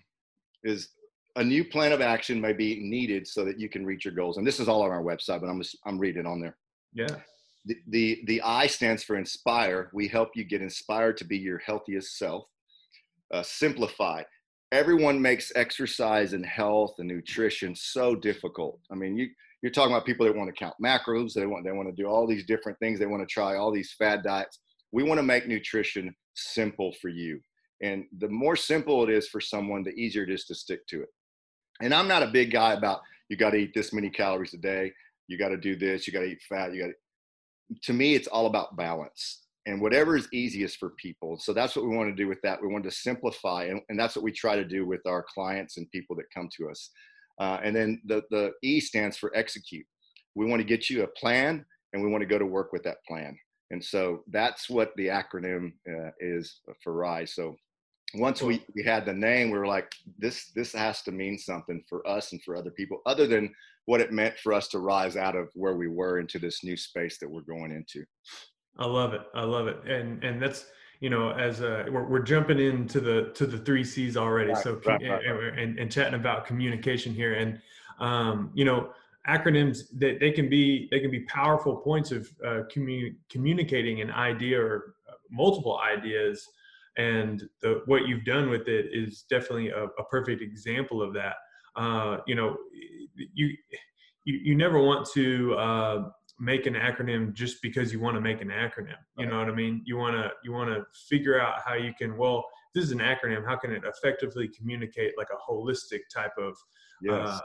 is 0.65 0.89
a 1.37 1.45
new 1.45 1.65
plan 1.65 1.93
of 1.93 2.01
action 2.01 2.41
may 2.41 2.53
be 2.53 2.81
needed 2.81 3.27
so 3.27 3.45
that 3.45 3.61
you 3.61 3.69
can 3.69 3.85
reach 3.85 4.05
your 4.05 4.15
goals. 4.15 4.37
And 4.39 4.47
this 4.47 4.61
is 4.61 4.69
all 4.69 4.83
on 4.83 4.91
our 4.91 5.03
website, 5.03 5.41
but 5.41 5.49
I'm 5.49 5.61
just, 5.61 5.79
I'm 5.87 5.99
reading 5.99 6.27
on 6.27 6.41
there. 6.41 6.57
Yeah. 6.95 7.17
The, 7.67 7.77
the 7.89 8.23
the 8.27 8.43
I 8.43 8.69
stands 8.69 9.03
for 9.03 9.17
inspire. 9.17 9.91
We 9.93 10.07
help 10.07 10.31
you 10.37 10.45
get 10.45 10.63
inspired 10.63 11.17
to 11.17 11.25
be 11.25 11.37
your 11.37 11.59
healthiest 11.59 12.17
self. 12.17 12.45
Uh, 13.35 13.43
simplify 13.43 14.23
everyone 14.73 15.21
makes 15.21 15.53
exercise 15.55 16.33
and 16.33 16.45
health 16.45 16.95
and 16.99 17.09
nutrition 17.09 17.75
so 17.75 18.15
difficult. 18.15 18.81
I 18.91 18.95
mean, 18.95 19.17
you 19.17 19.29
you're 19.67 19.73
talking 19.73 19.93
about 19.93 20.07
people 20.07 20.25
that 20.25 20.37
want 20.37 20.49
to 20.49 20.55
count 20.55 20.77
macros, 20.81 21.35
they 21.35 21.45
want 21.45 21.65
they 21.65 21.73
want 21.73 21.89
to 21.89 22.03
do 22.03 22.09
all 22.09 22.25
these 22.25 22.47
different 22.47 22.79
things, 22.79 23.01
they 23.01 23.07
want 23.07 23.21
to 23.21 23.27
try 23.27 23.57
all 23.57 23.73
these 23.73 23.93
fad 23.99 24.23
diets. 24.23 24.61
We 24.93 25.03
want 25.03 25.19
to 25.19 25.25
make 25.25 25.49
nutrition 25.49 26.15
simple 26.35 26.95
for 27.03 27.09
you. 27.09 27.41
And 27.83 28.05
the 28.19 28.29
more 28.29 28.55
simple 28.55 29.03
it 29.03 29.11
is 29.11 29.27
for 29.27 29.41
someone, 29.41 29.83
the 29.83 29.91
easier 29.91 30.23
it 30.23 30.31
is 30.31 30.45
to 30.45 30.55
stick 30.55 30.87
to 30.87 31.03
it. 31.03 31.09
And 31.83 31.93
I'm 31.93 32.07
not 32.07 32.23
a 32.23 32.29
big 32.29 32.53
guy 32.53 32.75
about 32.75 33.01
you 33.29 33.37
got 33.37 33.51
to 33.51 33.57
eat 33.57 33.73
this 33.75 33.93
many 33.93 34.09
calories 34.09 34.55
a 34.55 34.59
day, 34.59 34.93
you 35.27 35.37
got 35.37 35.49
to 35.49 35.57
do 35.57 35.75
this, 35.75 36.07
you 36.07 36.13
got 36.13 36.21
to 36.21 36.27
eat 36.27 36.43
fat, 36.49 36.73
you 36.73 36.81
got 36.81 36.87
to 36.87 36.95
to 37.83 37.93
me 37.93 38.15
it's 38.15 38.29
all 38.29 38.47
about 38.47 38.77
balance 38.77 39.43
and 39.67 39.81
whatever 39.81 40.17
is 40.17 40.29
easiest 40.33 40.79
for 40.79 40.91
people. 40.91 41.41
So 41.41 41.53
that's 41.53 41.75
what 41.75 41.85
we 41.85 41.97
want 41.97 42.09
to 42.09 42.15
do 42.15 42.29
with 42.29 42.41
that. 42.43 42.63
We 42.63 42.69
want 42.69 42.85
to 42.85 42.91
simplify, 42.93 43.65
and, 43.65 43.81
and 43.89 43.99
that's 43.99 44.15
what 44.15 44.23
we 44.23 44.31
try 44.31 44.55
to 44.55 44.65
do 44.65 44.87
with 44.87 45.05
our 45.07 45.27
clients 45.35 45.77
and 45.77 45.91
people 45.91 46.15
that 46.17 46.31
come 46.33 46.49
to 46.59 46.71
us. 46.71 46.91
Uh, 47.39 47.59
and 47.63 47.75
then 47.75 48.01
the, 48.07 48.23
the 48.31 48.53
E 48.63 48.81
stands 48.81 49.17
for 49.17 49.35
execute. 49.37 49.87
We 50.35 50.47
want 50.47 50.61
to 50.61 50.67
get 50.67 50.91
you 50.91 51.03
a 51.03 51.09
plan, 51.09 51.65
and 51.93 52.03
we 52.03 52.11
want 52.11 52.23
to 52.23 52.27
go 52.27 52.39
to 52.39 52.47
work 52.47 52.73
with 52.73 52.83
that 52.85 53.05
plan. 53.07 53.39
And 53.71 53.83
so 53.85 54.23
that's 54.31 54.71
what 54.71 54.93
the 54.97 55.09
acronym 55.09 55.73
uh, 55.89 56.11
is 56.21 56.61
for 56.83 56.93
RISE. 56.93 57.35
So 57.35 57.57
once 58.15 58.43
we, 58.43 58.65
we 58.75 58.83
had 58.85 59.05
the 59.05 59.13
name, 59.13 59.51
we 59.51 59.59
were 59.59 59.67
like, 59.67 59.93
this 60.19 60.53
this 60.55 60.73
has 60.73 61.03
to 61.03 61.13
mean 61.13 61.39
something 61.39 61.83
for 61.89 62.07
us 62.07 62.33
and 62.33 62.43
for 62.43 62.57
other 62.57 62.71
people, 62.71 63.01
other 63.07 63.27
than 63.27 63.53
what 63.87 64.01
it 64.01 64.13
meant 64.13 64.39
for 64.39 64.53
us 64.53 64.69
to 64.69 64.79
rise 64.79 65.17
out 65.17 65.37
of 65.37 65.49
where 65.55 65.77
we 65.77 65.89
were 65.89 66.19
into 66.21 66.39
this 66.39 66.63
new 66.63 66.77
space 66.77 67.19
that 67.19 67.31
we're 67.31 67.41
going 67.43 67.73
into. 67.73 68.05
I 68.79 68.87
love 68.87 69.15
it. 69.15 69.23
I 69.35 69.45
love 69.45 69.67
it. 69.69 69.79
And 69.87 70.23
and 70.23 70.41
that's 70.41 70.67
you 71.01 71.11
know 71.11 71.31
as 71.31 71.61
a, 71.61 71.87
we're, 71.91 72.05
we're 72.09 72.23
jumping 72.23 72.59
into 72.59 73.01
the 73.01 73.33
to 73.35 73.47
the 73.47 73.59
three 73.59 73.85
C's 73.85 74.17
already. 74.17 74.53
Right, 74.53 74.63
so 74.63 74.81
right, 74.87 75.01
right, 75.03 75.59
and, 75.59 75.79
and 75.79 75.91
chatting 75.91 76.15
about 76.15 76.47
communication 76.47 77.15
here. 77.15 77.35
And 77.35 77.61
um, 77.99 78.51
you 78.55 78.65
know 78.65 78.91
acronyms 79.29 79.89
that 79.93 79.99
they, 79.99 80.19
they 80.19 80.31
can 80.31 80.49
be 80.49 80.89
they 80.91 81.01
can 81.01 81.11
be 81.11 81.21
powerful 81.21 81.77
points 81.77 82.13
of 82.13 82.29
uh, 82.45 82.63
commu- 82.75 83.15
communicating 83.29 84.01
an 84.01 84.11
idea 84.11 84.61
or 84.61 84.95
uh, 85.09 85.15
multiple 85.31 85.79
ideas. 85.79 86.47
And 86.99 87.47
the, 87.61 87.83
what 87.85 88.07
you've 88.07 88.25
done 88.25 88.49
with 88.49 88.69
it 88.69 88.87
is 88.91 89.27
definitely 89.29 89.69
a, 89.69 89.85
a 89.85 90.05
perfect 90.11 90.41
example 90.41 91.03
of 91.03 91.13
that. 91.15 91.35
Uh, 91.75 92.19
you 92.27 92.35
know 92.35 92.57
you, 93.35 93.51
you 94.25 94.39
you 94.43 94.55
never 94.55 94.81
want 94.81 95.07
to 95.13 95.55
uh, 95.55 96.09
make 96.39 96.67
an 96.67 96.75
acronym 96.75 97.33
just 97.33 97.63
because 97.63 97.93
you 97.93 98.01
want 98.01 98.15
to 98.15 98.21
make 98.21 98.43
an 98.43 98.49
acronym. 98.49 98.99
You 99.19 99.27
know 99.27 99.39
what 99.39 99.49
I 99.49 99.55
mean? 99.55 99.83
You 99.87 99.97
want 99.97 100.17
to 100.17 100.31
you 100.45 100.53
want 100.53 100.71
to 100.71 100.85
figure 101.09 101.41
out 101.41 101.63
how 101.65 101.75
you 101.75 101.93
can 101.99 102.17
well 102.17 102.45
this 102.77 102.85
is 102.85 102.93
an 102.93 102.99
acronym 102.99 103.45
how 103.45 103.57
can 103.57 103.73
it 103.73 103.83
effectively 103.85 104.49
communicate 104.49 105.15
like 105.17 105.29
a 105.33 105.51
holistic 105.51 106.01
type 106.13 106.37
of 106.39 106.55
yes. 107.01 107.27
uh, 107.27 107.41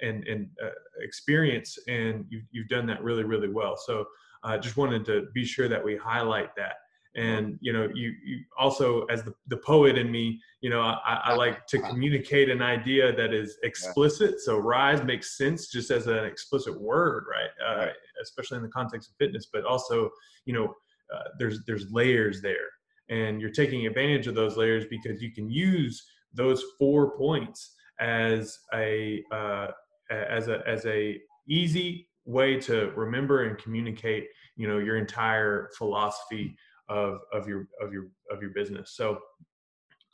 and 0.00 0.26
and 0.28 0.48
uh, 0.64 0.68
experience 1.00 1.76
and 1.88 2.24
you've, 2.28 2.44
you've 2.52 2.68
done 2.68 2.86
that 2.86 3.02
really 3.02 3.24
really 3.24 3.48
well 3.48 3.76
so 3.76 4.04
i 4.44 4.54
uh, 4.54 4.58
just 4.58 4.76
wanted 4.76 5.04
to 5.04 5.26
be 5.34 5.44
sure 5.44 5.68
that 5.68 5.84
we 5.84 5.96
highlight 5.96 6.54
that 6.54 6.76
and 7.16 7.58
you 7.60 7.72
know 7.72 7.88
you, 7.94 8.12
you 8.24 8.40
also 8.58 9.04
as 9.06 9.22
the, 9.22 9.34
the 9.48 9.56
poet 9.56 9.96
in 9.96 10.10
me 10.10 10.38
you 10.60 10.70
know 10.70 10.80
I, 10.80 11.20
I 11.24 11.34
like 11.34 11.66
to 11.68 11.78
communicate 11.78 12.48
an 12.50 12.62
idea 12.62 13.14
that 13.16 13.32
is 13.32 13.58
explicit. 13.62 14.40
So 14.40 14.58
rise 14.58 15.02
makes 15.02 15.36
sense 15.36 15.68
just 15.68 15.90
as 15.90 16.06
an 16.06 16.24
explicit 16.24 16.78
word 16.80 17.24
right, 17.30 17.50
uh, 17.66 17.90
especially 18.22 18.58
in 18.58 18.62
the 18.62 18.68
context 18.68 19.10
of 19.10 19.16
fitness 19.16 19.46
but 19.52 19.64
also 19.64 20.10
you 20.44 20.52
know 20.52 20.74
uh, 21.14 21.28
there's 21.38 21.64
there's 21.66 21.90
layers 21.92 22.40
there. 22.42 22.68
And 23.08 23.40
you're 23.40 23.50
taking 23.50 23.86
advantage 23.86 24.26
of 24.26 24.34
those 24.34 24.56
layers 24.56 24.84
because 24.86 25.22
you 25.22 25.32
can 25.32 25.48
use 25.48 26.04
those 26.34 26.62
four 26.78 27.16
points 27.16 27.74
as 28.00 28.58
a 28.74 29.22
uh, 29.32 29.68
as 30.10 30.48
a 30.48 30.66
as 30.66 30.84
a 30.86 31.20
easy 31.48 32.08
way 32.24 32.58
to 32.58 32.90
remember 32.96 33.44
and 33.44 33.56
communicate 33.58 34.26
you 34.56 34.66
know 34.66 34.78
your 34.78 34.96
entire 34.96 35.70
philosophy 35.78 36.56
of 36.88 37.18
of 37.32 37.48
your 37.48 37.68
of 37.80 37.92
your 37.92 38.08
of 38.30 38.40
your 38.40 38.50
business. 38.50 38.92
So 38.96 39.18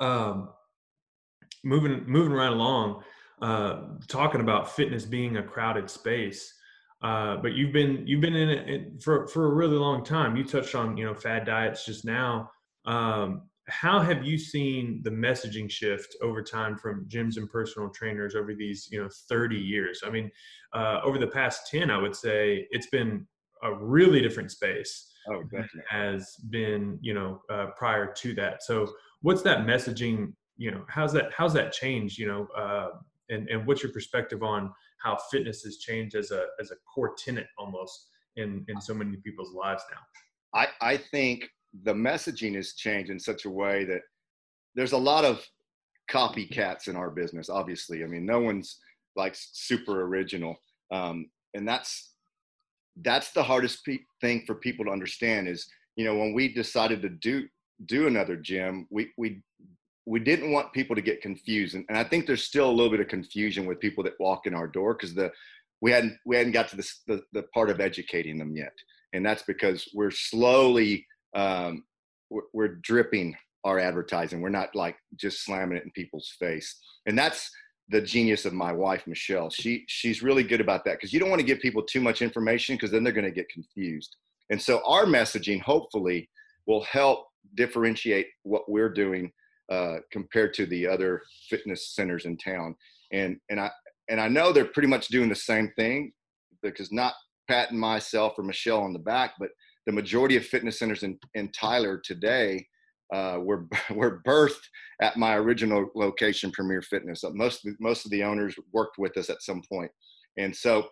um 0.00 0.50
moving 1.64 2.04
moving 2.06 2.32
right 2.32 2.52
along 2.52 3.02
uh 3.40 3.82
talking 4.08 4.40
about 4.40 4.74
fitness 4.74 5.04
being 5.04 5.36
a 5.36 5.42
crowded 5.42 5.88
space 5.88 6.52
uh 7.02 7.36
but 7.36 7.52
you've 7.52 7.72
been 7.72 8.04
you've 8.06 8.20
been 8.20 8.34
in 8.34 8.48
it 8.48 9.02
for 9.02 9.26
for 9.28 9.46
a 9.46 9.54
really 9.54 9.76
long 9.76 10.04
time. 10.04 10.36
You 10.36 10.44
touched 10.44 10.74
on 10.74 10.96
you 10.96 11.04
know 11.04 11.14
fad 11.14 11.44
diets 11.44 11.84
just 11.84 12.04
now. 12.04 12.50
Um 12.84 13.48
how 13.68 14.00
have 14.00 14.24
you 14.24 14.38
seen 14.38 15.00
the 15.04 15.10
messaging 15.10 15.70
shift 15.70 16.16
over 16.20 16.42
time 16.42 16.76
from 16.76 17.06
gyms 17.08 17.36
and 17.36 17.48
personal 17.48 17.88
trainers 17.90 18.34
over 18.34 18.54
these 18.54 18.88
you 18.90 19.00
know 19.00 19.08
30 19.28 19.56
years? 19.56 20.02
I 20.04 20.10
mean 20.10 20.30
uh, 20.72 21.00
over 21.04 21.18
the 21.18 21.26
past 21.26 21.68
10 21.70 21.90
i 21.90 21.98
would 21.98 22.16
say 22.16 22.66
it's 22.70 22.86
been 22.88 23.26
a 23.62 23.74
really 23.74 24.20
different 24.20 24.50
space 24.50 25.11
oh, 25.28 25.42
has 25.88 26.36
been 26.50 26.98
you 27.00 27.14
know 27.14 27.40
uh, 27.50 27.66
prior 27.76 28.12
to 28.12 28.34
that. 28.34 28.62
So 28.62 28.92
what's 29.20 29.42
that 29.42 29.60
messaging 29.66 30.32
you 30.56 30.70
know 30.70 30.84
how's 30.88 31.12
that 31.12 31.30
how's 31.36 31.54
that 31.54 31.72
changed 31.72 32.18
you 32.18 32.26
know 32.26 32.46
uh, 32.56 32.90
and 33.30 33.48
and 33.48 33.66
what's 33.66 33.82
your 33.82 33.92
perspective 33.92 34.42
on 34.42 34.72
how 35.02 35.18
fitness 35.30 35.62
has 35.62 35.78
changed 35.78 36.14
as 36.14 36.30
a 36.30 36.46
as 36.60 36.70
a 36.70 36.76
core 36.92 37.14
tenant 37.16 37.46
almost 37.58 38.08
in 38.36 38.64
in 38.68 38.80
so 38.80 38.94
many 38.94 39.16
people's 39.16 39.52
lives 39.54 39.82
now? 39.90 40.60
I 40.60 40.68
i 40.80 40.96
think 40.96 41.48
the 41.84 41.94
messaging 41.94 42.54
has 42.54 42.74
changed 42.74 43.10
in 43.10 43.18
such 43.18 43.44
a 43.44 43.50
way 43.50 43.84
that 43.84 44.02
there's 44.74 44.92
a 44.92 44.98
lot 44.98 45.24
of 45.24 45.44
copycats 46.10 46.88
in 46.88 46.96
our 46.96 47.10
business 47.10 47.48
obviously. 47.48 48.04
I 48.04 48.06
mean 48.06 48.26
no 48.26 48.40
one's 48.40 48.78
like 49.16 49.34
super 49.36 50.02
original 50.02 50.56
um, 50.90 51.30
and 51.54 51.66
that's 51.66 52.11
that's 53.02 53.32
the 53.32 53.42
hardest 53.42 53.84
pe- 53.84 53.98
thing 54.20 54.44
for 54.46 54.54
people 54.54 54.84
to 54.84 54.90
understand 54.90 55.48
is 55.48 55.66
you 55.96 56.04
know 56.04 56.16
when 56.16 56.32
we 56.32 56.52
decided 56.52 57.00
to 57.02 57.08
do 57.08 57.46
do 57.86 58.06
another 58.06 58.36
gym 58.36 58.86
we 58.90 59.10
we 59.16 59.42
we 60.04 60.18
didn't 60.18 60.52
want 60.52 60.72
people 60.72 60.94
to 60.96 61.02
get 61.02 61.22
confused 61.22 61.74
and, 61.74 61.84
and 61.88 61.96
i 61.96 62.04
think 62.04 62.26
there's 62.26 62.44
still 62.44 62.68
a 62.68 62.72
little 62.72 62.90
bit 62.90 63.00
of 63.00 63.08
confusion 63.08 63.66
with 63.66 63.80
people 63.80 64.04
that 64.04 64.18
walk 64.20 64.46
in 64.46 64.54
our 64.54 64.66
door 64.66 64.94
because 64.94 65.14
the 65.14 65.30
we 65.80 65.90
hadn't 65.90 66.16
we 66.26 66.36
hadn't 66.36 66.52
got 66.52 66.68
to 66.68 66.76
this, 66.76 67.00
the, 67.06 67.22
the 67.32 67.42
part 67.54 67.70
of 67.70 67.80
educating 67.80 68.38
them 68.38 68.54
yet 68.54 68.74
and 69.12 69.24
that's 69.24 69.42
because 69.42 69.88
we're 69.94 70.10
slowly 70.10 71.06
um, 71.34 71.84
we're, 72.30 72.42
we're 72.52 72.74
dripping 72.76 73.34
our 73.64 73.78
advertising. 73.78 74.40
We're 74.40 74.48
not 74.48 74.74
like 74.74 74.96
just 75.16 75.44
slamming 75.44 75.76
it 75.76 75.84
in 75.84 75.90
people's 75.92 76.34
face. 76.38 76.78
And 77.06 77.16
that's 77.16 77.50
the 77.92 78.00
genius 78.00 78.44
of 78.46 78.54
my 78.54 78.72
wife, 78.72 79.06
Michelle. 79.06 79.50
She 79.50 79.84
she's 79.86 80.22
really 80.22 80.42
good 80.42 80.60
about 80.60 80.84
that 80.84 80.94
because 80.94 81.12
you 81.12 81.20
don't 81.20 81.30
want 81.30 81.40
to 81.40 81.46
give 81.46 81.60
people 81.60 81.82
too 81.82 82.00
much 82.00 82.22
information 82.22 82.74
because 82.74 82.90
then 82.90 83.04
they're 83.04 83.12
going 83.12 83.26
to 83.26 83.30
get 83.30 83.48
confused. 83.50 84.16
And 84.50 84.60
so 84.60 84.82
our 84.86 85.04
messaging 85.04 85.60
hopefully 85.60 86.28
will 86.66 86.82
help 86.84 87.26
differentiate 87.54 88.28
what 88.44 88.68
we're 88.68 88.92
doing 88.92 89.30
uh, 89.70 89.96
compared 90.10 90.54
to 90.54 90.66
the 90.66 90.86
other 90.86 91.22
fitness 91.48 91.94
centers 91.94 92.24
in 92.24 92.36
town. 92.38 92.74
And 93.12 93.36
and 93.50 93.60
I 93.60 93.70
and 94.08 94.20
I 94.20 94.28
know 94.28 94.52
they're 94.52 94.64
pretty 94.64 94.88
much 94.88 95.08
doing 95.08 95.28
the 95.28 95.34
same 95.34 95.70
thing 95.76 96.12
because 96.62 96.92
not 96.92 97.14
patting 97.46 97.78
myself 97.78 98.34
or 98.38 98.44
Michelle 98.44 98.82
on 98.82 98.92
the 98.92 98.98
back, 98.98 99.34
but 99.38 99.50
the 99.86 99.92
majority 99.92 100.36
of 100.36 100.46
fitness 100.46 100.78
centers 100.78 101.02
in, 101.02 101.18
in 101.34 101.50
Tyler 101.50 102.00
today 102.02 102.66
uh, 103.12 103.38
were 103.40 103.66
were 103.90 104.22
birthed 104.26 104.66
at 105.00 105.16
my 105.16 105.36
original 105.36 105.88
location, 105.94 106.50
Premier 106.50 106.82
Fitness. 106.82 107.24
Uh, 107.24 107.30
most 107.34 107.66
most 107.80 108.04
of 108.04 108.10
the 108.10 108.22
owners 108.22 108.54
worked 108.72 108.98
with 108.98 109.16
us 109.16 109.30
at 109.30 109.42
some 109.42 109.62
point, 109.70 109.90
and 110.38 110.54
so 110.54 110.88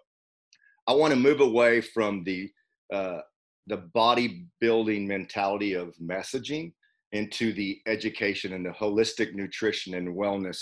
I 0.87 0.93
want 0.95 1.13
to 1.13 1.19
move 1.19 1.41
away 1.41 1.81
from 1.81 2.23
the 2.25 2.51
uh, 2.93 3.21
the 3.67 3.89
bodybuilding 3.95 5.07
mentality 5.07 5.75
of 5.75 5.95
messaging 6.03 6.73
into 7.13 7.53
the 7.53 7.81
education 7.87 8.53
and 8.53 8.65
the 8.65 8.71
holistic 8.71 9.35
nutrition 9.35 9.95
and 9.95 10.17
wellness, 10.17 10.61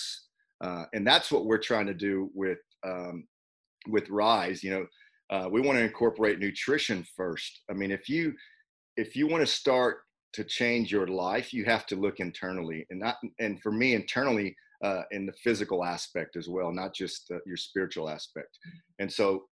uh, 0.62 0.84
and 0.94 1.06
that's 1.06 1.30
what 1.30 1.46
we're 1.46 1.58
trying 1.58 1.86
to 1.86 1.94
do 1.94 2.30
with 2.34 2.58
um, 2.86 3.26
with 3.88 4.08
Rise. 4.10 4.62
You 4.62 4.70
know, 4.70 4.86
uh, 5.30 5.48
we 5.50 5.60
want 5.60 5.78
to 5.78 5.84
incorporate 5.84 6.38
nutrition 6.38 7.04
first. 7.16 7.62
I 7.70 7.74
mean, 7.74 7.90
if 7.90 8.08
you 8.08 8.34
if 8.96 9.14
you 9.14 9.26
want 9.26 9.40
to 9.40 9.46
start 9.46 9.98
to 10.34 10.44
change 10.44 10.92
your 10.92 11.06
life, 11.06 11.52
you 11.52 11.64
have 11.64 11.86
to 11.86 11.96
look 11.96 12.20
internally, 12.20 12.86
and 12.90 13.00
not 13.00 13.16
and 13.38 13.60
for 13.62 13.72
me 13.72 13.94
internally 13.94 14.54
uh, 14.84 15.02
in 15.10 15.26
the 15.26 15.32
physical 15.44 15.84
aspect 15.84 16.36
as 16.36 16.48
well, 16.48 16.72
not 16.72 16.94
just 16.94 17.30
uh, 17.30 17.38
your 17.46 17.56
spiritual 17.56 18.08
aspect. 18.08 18.58
And 18.98 19.12
so, 19.12 19.44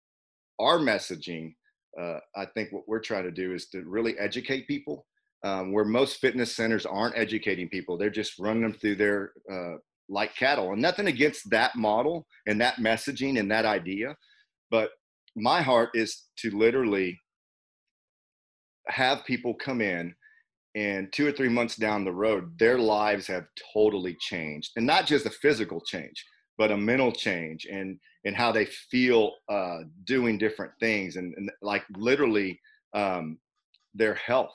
our 0.58 0.78
messaging, 0.78 1.54
uh, 2.00 2.18
I 2.36 2.46
think, 2.54 2.72
what 2.72 2.86
we're 2.86 3.00
trying 3.00 3.24
to 3.24 3.30
do 3.30 3.54
is 3.54 3.68
to 3.70 3.82
really 3.82 4.18
educate 4.18 4.68
people. 4.68 5.06
Um, 5.44 5.70
where 5.70 5.84
most 5.84 6.16
fitness 6.16 6.56
centers 6.56 6.86
aren't 6.86 7.16
educating 7.16 7.68
people, 7.68 7.96
they're 7.96 8.10
just 8.10 8.38
running 8.38 8.62
them 8.62 8.72
through 8.72 8.96
their 8.96 9.32
uh, 9.52 9.74
like 10.08 10.34
cattle. 10.34 10.72
And 10.72 10.82
nothing 10.82 11.06
against 11.06 11.50
that 11.50 11.76
model 11.76 12.26
and 12.46 12.60
that 12.60 12.76
messaging 12.76 13.38
and 13.38 13.50
that 13.50 13.64
idea, 13.64 14.16
but 14.70 14.90
my 15.36 15.60
heart 15.60 15.90
is 15.94 16.24
to 16.38 16.50
literally 16.56 17.20
have 18.88 19.24
people 19.26 19.54
come 19.54 19.80
in 19.80 20.14
and 20.76 21.10
two 21.10 21.26
or 21.26 21.32
three 21.32 21.48
months 21.48 21.74
down 21.74 22.04
the 22.04 22.12
road 22.12 22.56
their 22.58 22.78
lives 22.78 23.26
have 23.26 23.46
totally 23.72 24.14
changed. 24.20 24.72
And 24.76 24.86
not 24.86 25.06
just 25.06 25.26
a 25.26 25.30
physical 25.30 25.80
change 25.80 26.24
but 26.58 26.70
a 26.70 26.76
mental 26.76 27.12
change 27.12 27.66
and 27.66 27.98
and 28.24 28.34
how 28.34 28.50
they 28.50 28.64
feel 28.64 29.32
uh, 29.48 29.80
doing 30.04 30.36
different 30.36 30.72
things 30.80 31.14
and, 31.16 31.32
and 31.36 31.50
like 31.62 31.84
literally 31.96 32.58
um, 32.92 33.38
their 33.94 34.14
health. 34.14 34.54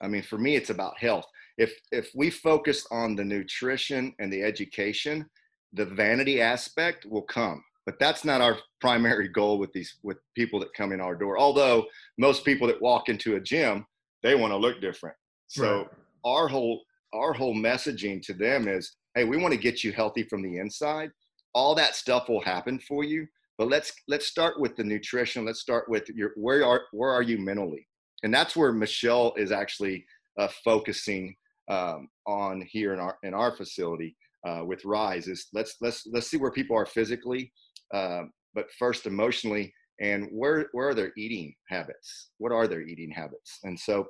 I 0.00 0.08
mean 0.08 0.22
for 0.22 0.38
me 0.38 0.56
it's 0.56 0.70
about 0.70 0.98
health. 0.98 1.26
If 1.58 1.72
if 1.90 2.10
we 2.14 2.30
focus 2.30 2.86
on 2.90 3.16
the 3.16 3.24
nutrition 3.24 4.14
and 4.18 4.32
the 4.32 4.42
education 4.42 5.26
the 5.74 5.86
vanity 5.86 6.40
aspect 6.40 7.06
will 7.06 7.22
come. 7.22 7.64
But 7.86 7.98
that's 7.98 8.24
not 8.24 8.40
our 8.40 8.58
primary 8.80 9.28
goal 9.28 9.58
with 9.58 9.72
these 9.72 9.96
with 10.02 10.18
people 10.36 10.60
that 10.60 10.74
come 10.74 10.92
in 10.92 11.00
our 11.00 11.16
door. 11.16 11.38
Although 11.38 11.86
most 12.18 12.44
people 12.44 12.68
that 12.68 12.80
walk 12.80 13.08
into 13.08 13.36
a 13.36 13.40
gym 13.40 13.86
they 14.22 14.36
want 14.36 14.52
to 14.52 14.56
look 14.56 14.80
different 14.80 15.16
so 15.52 15.78
right. 15.78 15.88
our 16.24 16.48
whole 16.48 16.82
our 17.12 17.32
whole 17.32 17.54
messaging 17.54 18.22
to 18.22 18.32
them 18.32 18.68
is 18.68 18.96
hey 19.14 19.24
we 19.24 19.36
want 19.36 19.52
to 19.52 19.60
get 19.60 19.84
you 19.84 19.92
healthy 19.92 20.22
from 20.24 20.42
the 20.42 20.58
inside. 20.58 21.10
All 21.54 21.74
that 21.74 21.94
stuff 21.94 22.28
will 22.28 22.40
happen 22.40 22.78
for 22.78 23.04
you 23.04 23.26
but 23.58 23.68
let's 23.68 23.92
let's 24.08 24.26
start 24.26 24.58
with 24.58 24.76
the 24.76 24.84
nutrition. 24.84 25.44
Let's 25.44 25.60
start 25.60 25.88
with 25.88 26.08
your 26.08 26.32
where 26.36 26.64
are 26.64 26.82
where 26.92 27.10
are 27.10 27.22
you 27.22 27.38
mentally? 27.38 27.86
And 28.22 28.32
that's 28.32 28.56
where 28.56 28.72
michelle 28.72 29.34
is 29.36 29.52
actually 29.52 30.04
uh, 30.38 30.48
focusing 30.64 31.36
um, 31.68 32.08
on 32.26 32.66
here 32.68 32.92
in 32.92 32.98
our 32.98 33.18
in 33.22 33.34
our 33.34 33.52
facility 33.52 34.16
uh, 34.46 34.62
with 34.64 34.84
rise 34.84 35.28
is 35.28 35.46
let's 35.52 35.76
let's 35.80 36.06
let's 36.12 36.28
see 36.28 36.38
where 36.38 36.50
people 36.50 36.76
are 36.76 36.86
physically 36.86 37.52
uh, 37.94 38.22
but 38.54 38.66
first 38.78 39.06
emotionally 39.06 39.72
and 40.00 40.28
where 40.32 40.66
where 40.72 40.88
are 40.88 40.94
their 40.94 41.12
eating 41.16 41.54
habits? 41.68 42.30
What 42.38 42.52
are 42.52 42.66
their 42.66 42.82
eating 42.82 43.10
habits? 43.10 43.58
And 43.62 43.78
so 43.78 44.08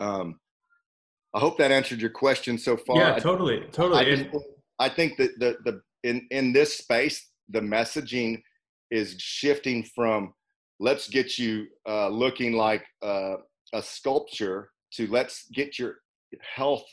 um, 0.00 0.38
i 1.34 1.38
hope 1.38 1.58
that 1.58 1.70
answered 1.70 2.00
your 2.00 2.10
question 2.10 2.58
so 2.58 2.76
far. 2.76 2.96
Yeah 2.96 3.18
totally 3.18 3.66
totally. 3.72 4.00
I, 4.00 4.16
just, 4.16 4.36
I 4.78 4.88
think 4.88 5.16
that 5.18 5.38
the 5.38 5.56
the 5.64 5.80
in 6.04 6.26
in 6.30 6.52
this 6.52 6.78
space 6.78 7.30
the 7.48 7.60
messaging 7.60 8.42
is 8.90 9.16
shifting 9.18 9.84
from 9.94 10.32
let's 10.80 11.08
get 11.08 11.38
you 11.38 11.66
uh, 11.88 12.08
looking 12.08 12.54
like 12.54 12.84
uh, 13.02 13.36
a 13.72 13.82
sculpture 13.82 14.70
to 14.92 15.06
let's 15.08 15.46
get 15.52 15.78
your 15.78 15.96
health 16.54 16.84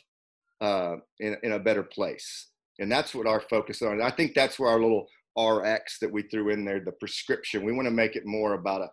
uh, 0.62 0.96
in, 1.20 1.38
in 1.44 1.54
a 1.54 1.60
better 1.60 1.84
place. 1.84 2.50
And 2.80 2.92
that's 2.92 3.13
what 3.13 3.27
our 3.27 3.42
focus 3.42 3.82
on. 3.82 3.94
And 3.94 4.04
i 4.04 4.10
think 4.10 4.34
that's 4.34 4.60
where 4.60 4.70
our 4.70 4.82
little 4.82 5.08
RX 5.38 6.00
that 6.00 6.12
we 6.12 6.24
threw 6.24 6.50
in 6.50 6.65
there, 6.65 6.80
the 6.80 6.94
prescription. 6.94 7.65
We 7.65 7.74
want 7.74 7.88
to 7.88 7.92
make 7.92 8.15
it 8.15 8.25
more 8.25 8.54
about 8.54 8.89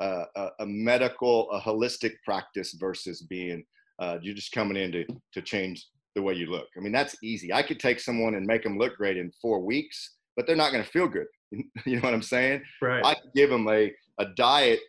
a, 0.00 0.02
uh, 0.02 0.24
a, 0.36 0.48
a, 0.60 0.66
medical, 0.66 1.50
a 1.50 1.60
holistic 1.60 2.14
practice 2.24 2.74
versus 2.74 3.22
being 3.22 3.64
uh, 3.98 4.18
you're 4.22 4.34
just 4.34 4.52
coming 4.52 4.76
in 4.76 4.92
to 4.92 5.04
to 5.32 5.42
change 5.42 5.86
the 6.14 6.22
way 6.22 6.34
you 6.34 6.46
look. 6.46 6.68
I 6.76 6.80
mean, 6.80 6.92
that's 6.92 7.16
easy. 7.22 7.52
I 7.52 7.62
could 7.62 7.80
take 7.80 7.98
someone 7.98 8.34
and 8.34 8.46
make 8.46 8.62
them 8.62 8.78
look 8.78 8.96
great 8.96 9.16
in 9.16 9.32
four 9.42 9.60
weeks, 9.60 10.16
but 10.36 10.46
they're 10.46 10.56
not 10.56 10.70
going 10.70 10.84
to 10.84 10.90
feel 10.90 11.08
good. 11.08 11.26
you 11.52 11.96
know 11.96 12.02
what 12.02 12.14
I'm 12.14 12.22
saying? 12.22 12.62
Right. 12.80 13.04
I 13.04 13.14
could 13.14 13.32
give 13.34 13.50
them 13.50 13.68
a 13.68 13.92
a 14.18 14.26
diet 14.36 14.80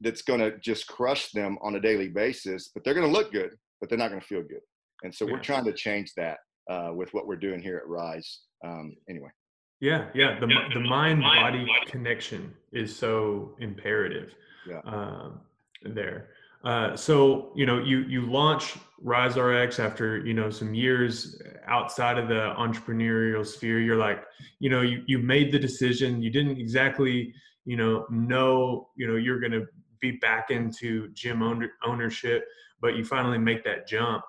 that's 0.00 0.22
going 0.22 0.40
to 0.40 0.58
just 0.58 0.86
crush 0.86 1.30
them 1.32 1.58
on 1.62 1.74
a 1.74 1.80
daily 1.80 2.08
basis, 2.08 2.70
but 2.74 2.82
they're 2.82 2.94
going 2.94 3.06
to 3.06 3.12
look 3.12 3.32
good, 3.32 3.54
but 3.80 3.88
they're 3.88 3.98
not 3.98 4.08
going 4.08 4.20
to 4.20 4.26
feel 4.26 4.42
good. 4.42 4.62
And 5.02 5.14
so 5.14 5.26
yeah. 5.26 5.32
we're 5.32 5.40
trying 5.40 5.64
to 5.64 5.72
change 5.72 6.12
that 6.16 6.38
uh, 6.70 6.90
with 6.94 7.12
what 7.12 7.26
we're 7.26 7.36
doing 7.36 7.60
here 7.60 7.76
at 7.76 7.86
Rise. 7.86 8.40
Um, 8.64 8.96
anyway. 9.08 9.28
Yeah, 9.80 10.06
yeah. 10.14 10.38
The 10.38 10.46
yeah, 10.46 10.68
the 10.72 10.80
mind 10.80 11.22
body 11.22 11.66
connection 11.86 12.52
is 12.72 12.94
so 12.94 13.56
imperative. 13.60 14.34
Yeah. 14.68 14.80
Um, 14.84 15.40
there. 15.82 16.28
Uh, 16.64 16.94
so 16.94 17.52
you 17.54 17.66
know, 17.66 17.82
you 17.82 18.00
you 18.00 18.22
launch 18.22 18.76
Rise 19.02 19.36
RX 19.36 19.78
after 19.78 20.18
you 20.18 20.34
know 20.34 20.50
some 20.50 20.74
years 20.74 21.40
outside 21.66 22.18
of 22.18 22.28
the 22.28 22.54
entrepreneurial 22.58 23.46
sphere. 23.46 23.80
You're 23.80 23.96
like, 23.96 24.24
you 24.58 24.68
know, 24.68 24.82
you 24.82 25.02
you 25.06 25.18
made 25.18 25.52
the 25.52 25.58
decision. 25.58 26.22
You 26.22 26.30
didn't 26.30 26.58
exactly 26.58 27.32
you 27.64 27.76
know 27.76 28.06
know 28.10 28.88
you 28.96 29.06
know 29.06 29.16
you're 29.16 29.40
going 29.40 29.52
to 29.52 29.66
be 30.00 30.12
back 30.12 30.50
into 30.50 31.08
gym 31.12 31.42
owner, 31.42 31.70
ownership, 31.84 32.44
but 32.80 32.96
you 32.96 33.04
finally 33.04 33.38
make 33.38 33.64
that 33.64 33.86
jump 33.86 34.22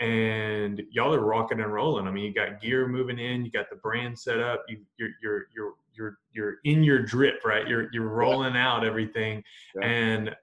and 0.00 0.82
y'all 0.90 1.14
are 1.14 1.20
rocking 1.20 1.60
and 1.60 1.72
rolling. 1.72 2.06
I 2.06 2.10
mean, 2.10 2.24
you 2.24 2.34
got 2.34 2.60
gear 2.60 2.88
moving 2.88 3.18
in, 3.18 3.44
you 3.44 3.50
got 3.50 3.70
the 3.70 3.76
brand 3.76 4.18
set 4.18 4.40
up, 4.40 4.64
you, 4.68 4.78
you're 4.98 5.10
you're 5.22 5.46
you're 5.54 5.74
you're 5.94 6.18
you're 6.32 6.54
in 6.64 6.82
your 6.82 7.00
drip, 7.00 7.44
right? 7.44 7.66
You're 7.66 7.88
you're 7.92 8.08
rolling 8.08 8.56
out 8.56 8.84
everything, 8.84 9.42
yeah. 9.76 9.86
and 9.86 10.36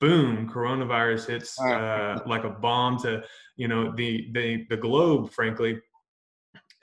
boom, 0.00 0.48
coronavirus 0.48 1.26
hits 1.28 1.60
uh, 1.60 2.18
like 2.26 2.44
a 2.44 2.50
bomb 2.50 2.98
to 3.02 3.22
you 3.56 3.68
know 3.68 3.94
the 3.94 4.28
the 4.32 4.66
the 4.70 4.76
globe, 4.76 5.30
frankly, 5.30 5.80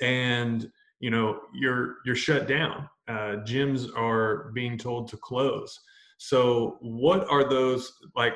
and 0.02 0.72
you 1.00 1.10
know 1.10 1.42
you're 1.54 1.98
you're 2.06 2.16
shut 2.16 2.48
down. 2.48 2.90
Uh, 3.08 3.38
gyms 3.46 3.90
are 3.98 4.52
being 4.54 4.78
told 4.78 5.08
to 5.10 5.18
close. 5.18 5.80
So, 6.18 6.78
what 6.82 7.28
are 7.30 7.48
those 7.48 7.94
like? 8.16 8.34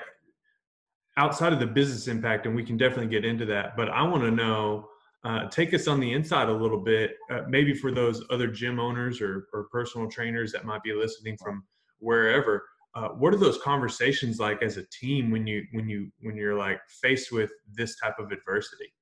outside 1.18 1.54
of 1.54 1.60
the 1.60 1.68
business 1.68 2.08
impact, 2.08 2.46
and 2.46 2.56
we 2.56 2.64
can 2.64 2.78
definitely 2.78 3.08
get 3.08 3.26
into 3.26 3.46
that, 3.46 3.76
but 3.76 3.90
I 3.90 4.02
want 4.04 4.24
to 4.24 4.32
know, 4.32 4.88
uh, 5.24 5.48
take 5.50 5.74
us 5.74 5.88
on 5.88 6.00
the 6.00 6.14
inside 6.14 6.50
a 6.50 6.54
little 6.54 6.80
bit, 6.80 7.16
uh, 7.30 7.42
maybe 7.48 7.74
for 7.74 7.92
those 7.92 8.24
other 8.30 8.48
gym 8.48 8.80
owners 8.80 9.22
or, 9.22 9.48
or 9.54 9.66
personal 9.66 10.10
trainers 10.10 10.52
that 10.52 10.66
might 10.66 10.82
be 10.84 10.94
listening 10.94 11.38
from 11.38 11.64
wherever. 12.00 12.64
Uh, 12.94 13.10
what 13.10 13.34
are 13.34 13.38
those 13.38 13.62
conversations 13.62 14.40
like 14.40 14.62
as 14.62 14.78
a 14.78 14.84
team 14.88 15.32
when 15.32 15.48
you 15.48 15.66
when 15.72 15.88
you 15.88 16.12
when 16.20 16.36
you're 16.36 16.58
like 16.58 16.80
faced 17.02 17.32
with 17.32 17.52
this 17.74 17.96
type 17.98 18.20
of 18.20 18.32
adversity? 18.32 18.94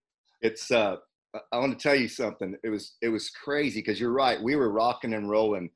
It's 0.42 0.70
uh, 0.70 0.98
I 1.52 1.58
want 1.58 1.78
to 1.78 1.82
tell 1.82 1.96
you 1.96 2.08
something. 2.08 2.56
It 2.64 2.70
was 2.70 2.96
it 3.02 3.10
was 3.10 3.30
crazy 3.30 3.80
because 3.82 4.00
you're 4.00 4.12
right. 4.12 4.42
We 4.42 4.56
were 4.56 4.72
rocking 4.72 5.14
and 5.14 5.30
rolling. 5.30 5.70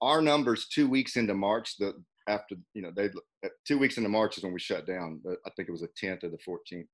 Our 0.00 0.22
numbers 0.22 0.68
two 0.68 0.88
weeks 0.88 1.16
into 1.16 1.34
March, 1.34 1.76
the 1.78 1.92
after 2.28 2.56
you 2.74 2.82
know 2.82 2.92
they 2.94 3.10
two 3.66 3.78
weeks 3.78 3.96
into 3.96 4.08
March 4.08 4.38
is 4.38 4.44
when 4.44 4.52
we 4.52 4.60
shut 4.60 4.86
down. 4.86 5.20
I 5.26 5.50
think 5.56 5.68
it 5.68 5.72
was 5.72 5.80
the 5.80 5.88
10th 6.02 6.24
or 6.24 6.28
the 6.28 6.38
14th. 6.38 6.86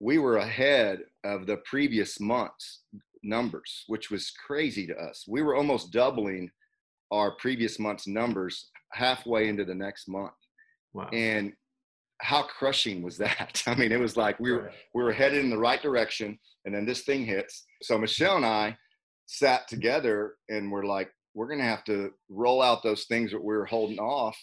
We 0.00 0.18
were 0.18 0.36
ahead 0.36 1.00
of 1.24 1.46
the 1.46 1.58
previous 1.64 2.20
month's 2.20 2.82
numbers, 3.22 3.84
which 3.88 4.10
was 4.10 4.30
crazy 4.30 4.86
to 4.86 4.96
us. 4.96 5.24
We 5.26 5.42
were 5.42 5.56
almost 5.56 5.92
doubling 5.92 6.50
our 7.10 7.32
previous 7.36 7.78
month's 7.78 8.06
numbers 8.06 8.70
halfway 8.92 9.48
into 9.48 9.64
the 9.64 9.74
next 9.74 10.08
month. 10.08 10.32
Wow. 10.92 11.08
And 11.12 11.52
how 12.20 12.42
crushing 12.42 13.02
was 13.02 13.16
that? 13.18 13.62
I 13.66 13.74
mean, 13.74 13.92
it 13.92 14.00
was 14.00 14.16
like 14.16 14.38
we 14.40 14.52
were 14.52 14.70
we 14.94 15.02
were 15.02 15.12
headed 15.12 15.44
in 15.44 15.50
the 15.50 15.58
right 15.58 15.80
direction, 15.80 16.38
and 16.64 16.74
then 16.74 16.86
this 16.86 17.02
thing 17.02 17.24
hits. 17.24 17.64
So 17.82 17.98
Michelle 17.98 18.36
and 18.36 18.46
I 18.46 18.76
sat 19.26 19.68
together 19.68 20.34
and 20.48 20.72
we're 20.72 20.86
like, 20.86 21.10
we're 21.34 21.48
gonna 21.48 21.62
have 21.64 21.84
to 21.84 22.10
roll 22.28 22.62
out 22.62 22.82
those 22.82 23.04
things 23.04 23.30
that 23.32 23.42
we 23.42 23.54
are 23.54 23.66
holding 23.66 23.98
off 23.98 24.36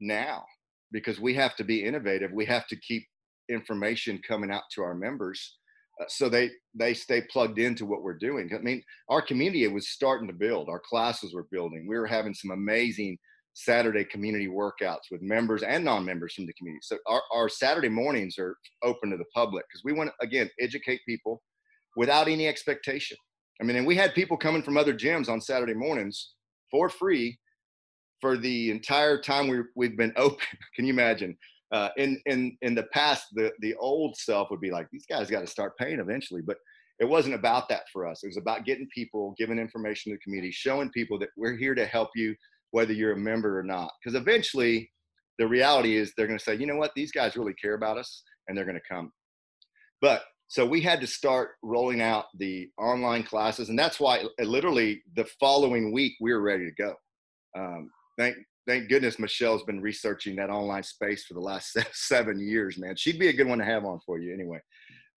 now 0.00 0.44
because 0.92 1.18
we 1.18 1.34
have 1.34 1.56
to 1.56 1.64
be 1.64 1.84
innovative. 1.84 2.30
We 2.32 2.44
have 2.46 2.66
to 2.68 2.76
keep 2.76 3.06
information 3.48 4.20
coming 4.26 4.50
out 4.50 4.62
to 4.74 4.82
our 4.82 4.94
members 4.94 5.56
Uh, 6.02 6.04
so 6.08 6.28
they 6.28 6.50
they 6.74 6.94
stay 6.94 7.22
plugged 7.30 7.58
into 7.58 7.86
what 7.86 8.02
we're 8.02 8.18
doing. 8.18 8.50
I 8.54 8.58
mean, 8.58 8.82
our 9.08 9.22
community 9.22 9.66
was 9.68 9.88
starting 9.88 10.26
to 10.28 10.34
build. 10.34 10.68
Our 10.68 10.80
classes 10.80 11.34
were 11.34 11.46
building. 11.50 11.86
We 11.88 11.98
were 11.98 12.06
having 12.06 12.34
some 12.34 12.50
amazing 12.50 13.18
Saturday 13.54 14.04
community 14.04 14.48
workouts 14.48 15.10
with 15.10 15.20
members 15.20 15.62
and 15.62 15.84
non-members 15.84 16.34
from 16.34 16.46
the 16.46 16.54
community. 16.54 16.80
So 16.82 16.96
our, 17.06 17.22
our 17.34 17.48
Saturday 17.48 17.90
mornings 17.90 18.38
are 18.38 18.56
open 18.82 19.10
to 19.10 19.16
the 19.16 19.26
public 19.34 19.64
because 19.68 19.84
we 19.84 19.92
want 19.92 20.10
to 20.10 20.26
again 20.26 20.50
educate 20.60 21.00
people 21.06 21.42
without 21.96 22.28
any 22.28 22.48
expectation. 22.48 23.16
I 23.60 23.64
mean, 23.64 23.76
and 23.76 23.86
we 23.86 23.96
had 23.96 24.14
people 24.14 24.36
coming 24.36 24.62
from 24.62 24.76
other 24.76 24.94
gyms 24.94 25.28
on 25.28 25.40
Saturday 25.40 25.74
mornings 25.74 26.32
for 26.70 26.88
free 26.88 27.38
for 28.20 28.38
the 28.38 28.70
entire 28.70 29.20
time 29.20 29.48
we 29.48 29.60
we've 29.76 29.96
been 29.96 30.14
open. 30.16 30.46
Can 30.74 30.86
you 30.86 30.92
imagine? 30.92 31.36
Uh, 31.72 31.88
in 31.96 32.20
in 32.26 32.56
in 32.60 32.74
the 32.74 32.82
past, 32.92 33.26
the 33.32 33.50
the 33.60 33.74
old 33.76 34.16
self 34.16 34.50
would 34.50 34.60
be 34.60 34.70
like, 34.70 34.88
these 34.92 35.06
guys 35.06 35.30
got 35.30 35.40
to 35.40 35.46
start 35.46 35.76
paying 35.78 36.00
eventually, 36.00 36.42
but 36.42 36.58
it 36.98 37.08
wasn't 37.08 37.34
about 37.34 37.68
that 37.68 37.84
for 37.92 38.06
us. 38.06 38.22
It 38.22 38.28
was 38.28 38.36
about 38.36 38.64
getting 38.64 38.86
people, 38.94 39.34
giving 39.38 39.58
information 39.58 40.12
to 40.12 40.16
the 40.16 40.22
community, 40.22 40.52
showing 40.52 40.90
people 40.90 41.18
that 41.20 41.30
we're 41.36 41.56
here 41.56 41.74
to 41.74 41.86
help 41.86 42.10
you, 42.14 42.34
whether 42.70 42.92
you're 42.92 43.12
a 43.12 43.16
member 43.16 43.58
or 43.58 43.62
not. 43.62 43.90
Because 43.98 44.14
eventually, 44.14 44.90
the 45.38 45.46
reality 45.48 45.96
is 45.96 46.12
they're 46.16 46.26
going 46.26 46.38
to 46.38 46.44
say, 46.44 46.54
you 46.54 46.66
know 46.66 46.76
what, 46.76 46.92
these 46.94 47.10
guys 47.10 47.36
really 47.36 47.54
care 47.54 47.74
about 47.74 47.98
us, 47.98 48.22
and 48.46 48.56
they're 48.56 48.66
going 48.66 48.78
to 48.78 48.94
come. 48.94 49.10
But 50.00 50.22
so 50.48 50.66
we 50.66 50.82
had 50.82 51.00
to 51.00 51.06
start 51.06 51.52
rolling 51.62 52.02
out 52.02 52.26
the 52.38 52.68
online 52.76 53.22
classes, 53.22 53.70
and 53.70 53.78
that's 53.78 53.98
why 53.98 54.24
literally 54.38 55.02
the 55.16 55.24
following 55.40 55.92
week 55.92 56.12
we 56.20 56.32
were 56.32 56.42
ready 56.42 56.66
to 56.66 56.72
go. 56.72 56.94
Um, 57.56 57.90
thank 58.18 58.36
thank 58.66 58.88
goodness 58.88 59.18
Michelle's 59.18 59.64
been 59.64 59.80
researching 59.80 60.36
that 60.36 60.50
online 60.50 60.82
space 60.82 61.24
for 61.24 61.34
the 61.34 61.40
last 61.40 61.76
seven 61.92 62.40
years, 62.40 62.78
man. 62.78 62.96
She'd 62.96 63.18
be 63.18 63.28
a 63.28 63.32
good 63.32 63.48
one 63.48 63.58
to 63.58 63.64
have 63.64 63.84
on 63.84 64.00
for 64.04 64.18
you 64.18 64.32
anyway. 64.32 64.60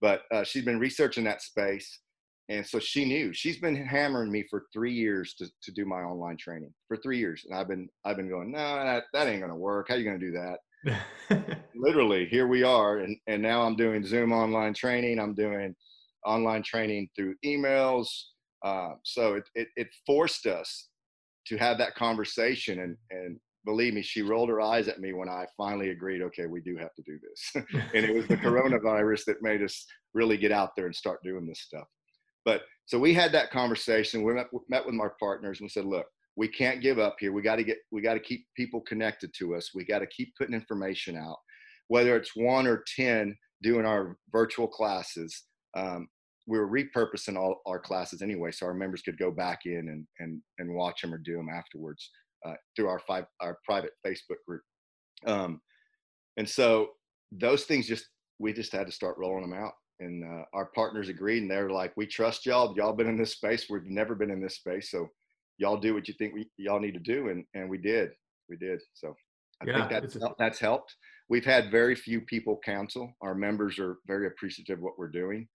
But 0.00 0.22
uh, 0.32 0.44
she's 0.44 0.64
been 0.64 0.78
researching 0.78 1.24
that 1.24 1.42
space. 1.42 2.00
And 2.48 2.66
so 2.66 2.78
she 2.78 3.04
knew 3.04 3.32
she's 3.32 3.58
been 3.58 3.76
hammering 3.76 4.30
me 4.30 4.44
for 4.50 4.66
three 4.72 4.92
years 4.92 5.34
to, 5.34 5.46
to 5.62 5.72
do 5.72 5.84
my 5.84 6.02
online 6.02 6.36
training 6.36 6.74
for 6.88 6.96
three 6.96 7.18
years. 7.18 7.46
And 7.48 7.58
I've 7.58 7.68
been, 7.68 7.88
I've 8.04 8.16
been 8.16 8.28
going, 8.28 8.50
no, 8.50 8.58
that, 8.58 9.04
that 9.12 9.28
ain't 9.28 9.40
going 9.40 9.52
to 9.52 9.56
work. 9.56 9.88
How 9.88 9.94
you 9.94 10.04
going 10.04 10.18
to 10.18 10.26
do 10.26 10.32
that? 10.32 11.58
Literally 11.74 12.26
here 12.26 12.48
we 12.48 12.64
are. 12.64 12.98
And, 12.98 13.16
and 13.28 13.40
now 13.40 13.62
I'm 13.62 13.76
doing 13.76 14.04
zoom 14.04 14.32
online 14.32 14.74
training. 14.74 15.20
I'm 15.20 15.34
doing 15.34 15.74
online 16.26 16.62
training 16.62 17.08
through 17.16 17.36
emails. 17.44 18.08
Uh, 18.64 18.94
so 19.04 19.34
it, 19.34 19.48
it, 19.54 19.68
it 19.76 19.88
forced 20.04 20.46
us 20.46 20.88
to 21.46 21.56
have 21.56 21.78
that 21.78 21.94
conversation 21.94 22.80
and 22.80 22.96
and 23.10 23.38
believe 23.64 23.94
me 23.94 24.02
she 24.02 24.22
rolled 24.22 24.48
her 24.48 24.60
eyes 24.60 24.88
at 24.88 25.00
me 25.00 25.12
when 25.12 25.28
i 25.28 25.44
finally 25.56 25.90
agreed 25.90 26.22
okay 26.22 26.46
we 26.46 26.60
do 26.60 26.76
have 26.76 26.94
to 26.94 27.02
do 27.02 27.18
this. 27.22 27.64
And 27.94 28.04
it 28.04 28.14
was 28.14 28.26
the 28.26 28.36
coronavirus 28.36 29.24
that 29.26 29.42
made 29.42 29.62
us 29.62 29.86
really 30.14 30.36
get 30.36 30.52
out 30.52 30.70
there 30.76 30.86
and 30.86 30.94
start 30.94 31.20
doing 31.22 31.46
this 31.46 31.60
stuff. 31.60 31.86
But 32.44 32.62
so 32.86 32.98
we 32.98 33.14
had 33.14 33.32
that 33.32 33.50
conversation 33.50 34.22
we 34.22 34.34
met, 34.34 34.48
met 34.68 34.84
with 34.84 34.98
our 35.00 35.14
partners 35.20 35.60
and 35.60 35.66
we 35.66 35.70
said 35.70 35.84
look 35.84 36.06
we 36.36 36.48
can't 36.48 36.80
give 36.80 36.98
up 36.98 37.16
here. 37.20 37.32
We 37.32 37.42
got 37.42 37.56
to 37.56 37.64
get 37.64 37.78
we 37.90 38.00
got 38.00 38.14
to 38.14 38.20
keep 38.20 38.46
people 38.56 38.80
connected 38.80 39.32
to 39.38 39.54
us. 39.54 39.70
We 39.74 39.84
got 39.84 40.00
to 40.00 40.06
keep 40.06 40.34
putting 40.36 40.54
information 40.54 41.16
out. 41.16 41.36
Whether 41.88 42.16
it's 42.16 42.34
one 42.34 42.66
or 42.66 42.84
ten 42.96 43.36
doing 43.62 43.84
our 43.84 44.16
virtual 44.32 44.66
classes 44.66 45.44
um, 45.76 46.08
we 46.46 46.58
were 46.58 46.68
repurposing 46.68 47.36
all 47.36 47.60
our 47.66 47.78
classes 47.78 48.22
anyway, 48.22 48.50
so 48.50 48.66
our 48.66 48.74
members 48.74 49.02
could 49.02 49.18
go 49.18 49.30
back 49.30 49.60
in 49.64 49.88
and 49.88 50.06
and 50.18 50.40
and 50.58 50.74
watch 50.74 51.02
them 51.02 51.14
or 51.14 51.18
do 51.18 51.36
them 51.36 51.48
afterwards 51.48 52.10
uh, 52.44 52.54
through 52.74 52.88
our 52.88 53.00
five 53.00 53.24
our 53.40 53.58
private 53.64 53.92
Facebook 54.04 54.42
group. 54.46 54.62
Um, 55.26 55.60
and 56.36 56.48
so 56.48 56.90
those 57.30 57.64
things 57.64 57.86
just 57.86 58.06
we 58.38 58.52
just 58.52 58.72
had 58.72 58.86
to 58.86 58.92
start 58.92 59.18
rolling 59.18 59.48
them 59.48 59.58
out, 59.58 59.72
and 60.00 60.24
uh, 60.24 60.44
our 60.52 60.66
partners 60.74 61.08
agreed, 61.08 61.42
and 61.42 61.50
they're 61.50 61.70
like, 61.70 61.92
"We 61.96 62.06
trust 62.06 62.44
y'all. 62.44 62.74
Y'all 62.76 62.92
been 62.92 63.08
in 63.08 63.18
this 63.18 63.32
space. 63.32 63.66
We've 63.70 63.84
never 63.84 64.14
been 64.14 64.30
in 64.30 64.42
this 64.42 64.56
space, 64.56 64.90
so 64.90 65.08
y'all 65.58 65.78
do 65.78 65.94
what 65.94 66.08
you 66.08 66.14
think 66.14 66.34
we, 66.34 66.50
y'all 66.56 66.80
need 66.80 66.94
to 66.94 67.00
do." 67.00 67.28
And 67.28 67.44
and 67.54 67.70
we 67.70 67.78
did, 67.78 68.10
we 68.48 68.56
did. 68.56 68.80
So 68.94 69.14
I 69.62 69.66
yeah, 69.66 69.88
think 69.88 69.90
that's 70.02 70.16
a- 70.16 70.34
that's 70.38 70.58
helped. 70.58 70.96
We've 71.28 71.44
had 71.44 71.70
very 71.70 71.94
few 71.94 72.20
people 72.22 72.56
cancel. 72.64 73.14
Our 73.22 73.34
members 73.34 73.78
are 73.78 73.98
very 74.06 74.26
appreciative 74.26 74.78
of 74.78 74.82
what 74.82 74.98
we're 74.98 75.08
doing 75.08 75.48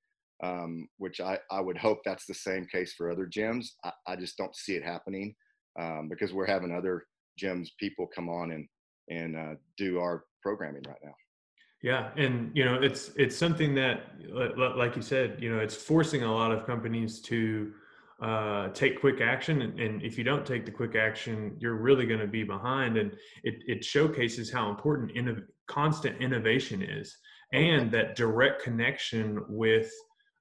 um, 0.43 0.87
which 0.97 1.19
I, 1.19 1.39
I 1.51 1.61
would 1.61 1.77
hope 1.77 1.99
that's 2.05 2.25
the 2.25 2.33
same 2.33 2.65
case 2.65 2.93
for 2.93 3.11
other 3.11 3.25
gyms. 3.27 3.67
I, 3.83 3.91
I 4.07 4.15
just 4.15 4.37
don't 4.37 4.55
see 4.55 4.75
it 4.75 4.83
happening 4.83 5.35
um, 5.79 6.07
because 6.09 6.33
we're 6.33 6.45
having 6.45 6.71
other 6.71 7.05
gyms 7.41 7.69
people 7.79 8.07
come 8.07 8.29
on 8.29 8.51
and 8.51 8.67
and 9.09 9.37
uh, 9.37 9.55
do 9.77 9.99
our 9.99 10.25
programming 10.41 10.83
right 10.87 10.97
now. 11.03 11.13
Yeah, 11.83 12.09
and 12.17 12.51
you 12.55 12.65
know 12.65 12.75
it's 12.75 13.11
it's 13.15 13.37
something 13.37 13.75
that, 13.75 14.01
like 14.57 14.95
you 14.95 15.01
said, 15.01 15.37
you 15.39 15.53
know, 15.53 15.59
it's 15.59 15.75
forcing 15.75 16.23
a 16.23 16.33
lot 16.33 16.51
of 16.51 16.65
companies 16.65 17.21
to 17.21 17.71
uh, 18.21 18.69
take 18.69 18.99
quick 18.99 19.21
action. 19.21 19.61
And, 19.61 19.79
and, 19.79 20.01
if 20.01 20.17
you 20.17 20.23
don't 20.23 20.43
take 20.43 20.65
the 20.65 20.71
quick 20.71 20.95
action, 20.95 21.55
you're 21.59 21.75
really 21.75 22.07
going 22.07 22.19
to 22.19 22.27
be 22.27 22.43
behind. 22.43 22.97
And 22.97 23.11
it, 23.43 23.61
it 23.67 23.85
showcases 23.85 24.51
how 24.51 24.71
important 24.71 25.13
innov- 25.13 25.45
constant 25.67 26.19
innovation 26.19 26.81
is 26.81 27.15
and 27.53 27.91
that 27.91 28.15
direct 28.15 28.63
connection 28.63 29.45
with 29.47 29.91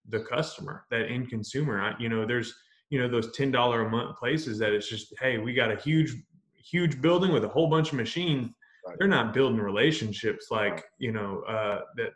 the 0.09 0.21
customer, 0.21 0.85
that 0.91 1.11
end 1.11 1.29
consumer. 1.29 1.81
I, 1.81 1.95
you 1.99 2.09
know, 2.09 2.27
there's, 2.27 2.55
you 2.91 3.01
know, 3.01 3.09
those 3.09 3.37
$10 3.37 3.87
a 3.87 3.89
month 3.89 4.17
places 4.17 4.59
that 4.59 4.73
it's 4.73 4.89
just, 4.89 5.15
hey, 5.21 5.39
we 5.39 5.55
got 5.55 5.73
a 5.73 5.77
huge, 5.77 6.15
huge 6.55 7.01
building 7.01 7.33
with 7.33 7.45
a 7.45 7.49
whole 7.49 7.69
bunch 7.69 7.89
of 7.89 7.95
machines. 7.95 8.51
Right. 8.87 8.97
They're 8.99 9.09
not 9.09 9.35
building 9.35 9.59
relationships 9.59 10.47
like, 10.51 10.85
you 10.99 11.13
know, 11.13 11.43
uh, 11.49 11.81
that 11.97 12.11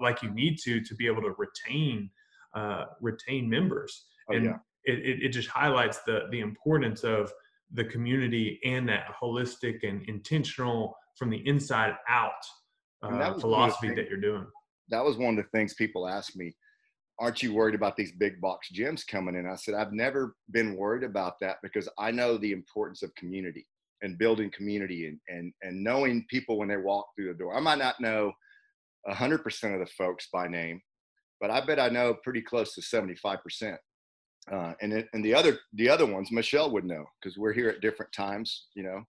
like 0.00 0.22
you 0.22 0.30
need 0.30 0.58
to, 0.64 0.80
to 0.80 0.94
be 0.94 1.06
able 1.06 1.22
to 1.22 1.34
retain, 1.36 2.10
uh, 2.54 2.84
retain 3.00 3.50
members. 3.50 4.06
Oh, 4.30 4.34
and 4.34 4.44
yeah 4.44 4.56
it, 4.84 4.98
it, 4.98 5.22
it 5.24 5.28
just 5.28 5.48
highlights 5.48 6.00
the 6.06 6.26
the 6.30 6.40
importance 6.40 7.04
of 7.04 7.32
the 7.72 7.84
community 7.84 8.60
and 8.64 8.88
that 8.88 9.06
holistic 9.20 9.88
and 9.88 10.02
intentional 10.08 10.96
from 11.16 11.30
the 11.30 11.46
inside 11.46 11.94
out 12.08 12.32
uh, 13.02 13.16
that 13.16 13.40
philosophy 13.40 13.94
that 13.94 14.08
you're 14.08 14.20
doing. 14.20 14.46
That 14.88 15.04
was 15.04 15.16
one 15.16 15.38
of 15.38 15.44
the 15.44 15.50
things 15.56 15.74
people 15.74 16.06
asked 16.06 16.36
me. 16.36 16.54
Aren't 17.18 17.42
you 17.42 17.54
worried 17.54 17.74
about 17.74 17.96
these 17.96 18.12
big 18.12 18.40
box 18.40 18.68
gyms 18.74 19.06
coming 19.06 19.36
in? 19.36 19.46
I 19.46 19.56
said, 19.56 19.74
I've 19.74 19.92
never 19.92 20.34
been 20.50 20.76
worried 20.76 21.04
about 21.04 21.34
that 21.40 21.58
because 21.62 21.88
I 21.98 22.10
know 22.10 22.36
the 22.36 22.52
importance 22.52 23.02
of 23.02 23.14
community 23.14 23.66
and 24.02 24.18
building 24.18 24.50
community 24.50 25.06
and, 25.06 25.20
and, 25.28 25.52
and 25.62 25.82
knowing 25.82 26.26
people 26.28 26.58
when 26.58 26.68
they 26.68 26.76
walk 26.76 27.06
through 27.14 27.28
the 27.28 27.38
door. 27.38 27.56
I 27.56 27.60
might 27.60 27.78
not 27.78 28.00
know 28.00 28.32
100% 29.08 29.74
of 29.74 29.80
the 29.80 29.92
folks 29.96 30.28
by 30.32 30.48
name, 30.48 30.80
but 31.40 31.50
I 31.50 31.64
bet 31.64 31.78
I 31.78 31.88
know 31.88 32.14
pretty 32.14 32.42
close 32.42 32.74
to 32.74 32.80
75%. 32.80 33.76
Uh, 34.50 34.72
and 34.80 34.92
it, 34.92 35.08
and 35.12 35.24
the 35.24 35.32
other 35.32 35.60
the 35.74 35.88
other 35.88 36.04
ones 36.04 36.32
Michelle 36.32 36.72
would 36.72 36.84
know 36.84 37.04
because 37.20 37.38
we're 37.38 37.52
here 37.52 37.68
at 37.68 37.80
different 37.80 38.12
times, 38.12 38.66
you 38.74 38.82
know. 38.82 39.04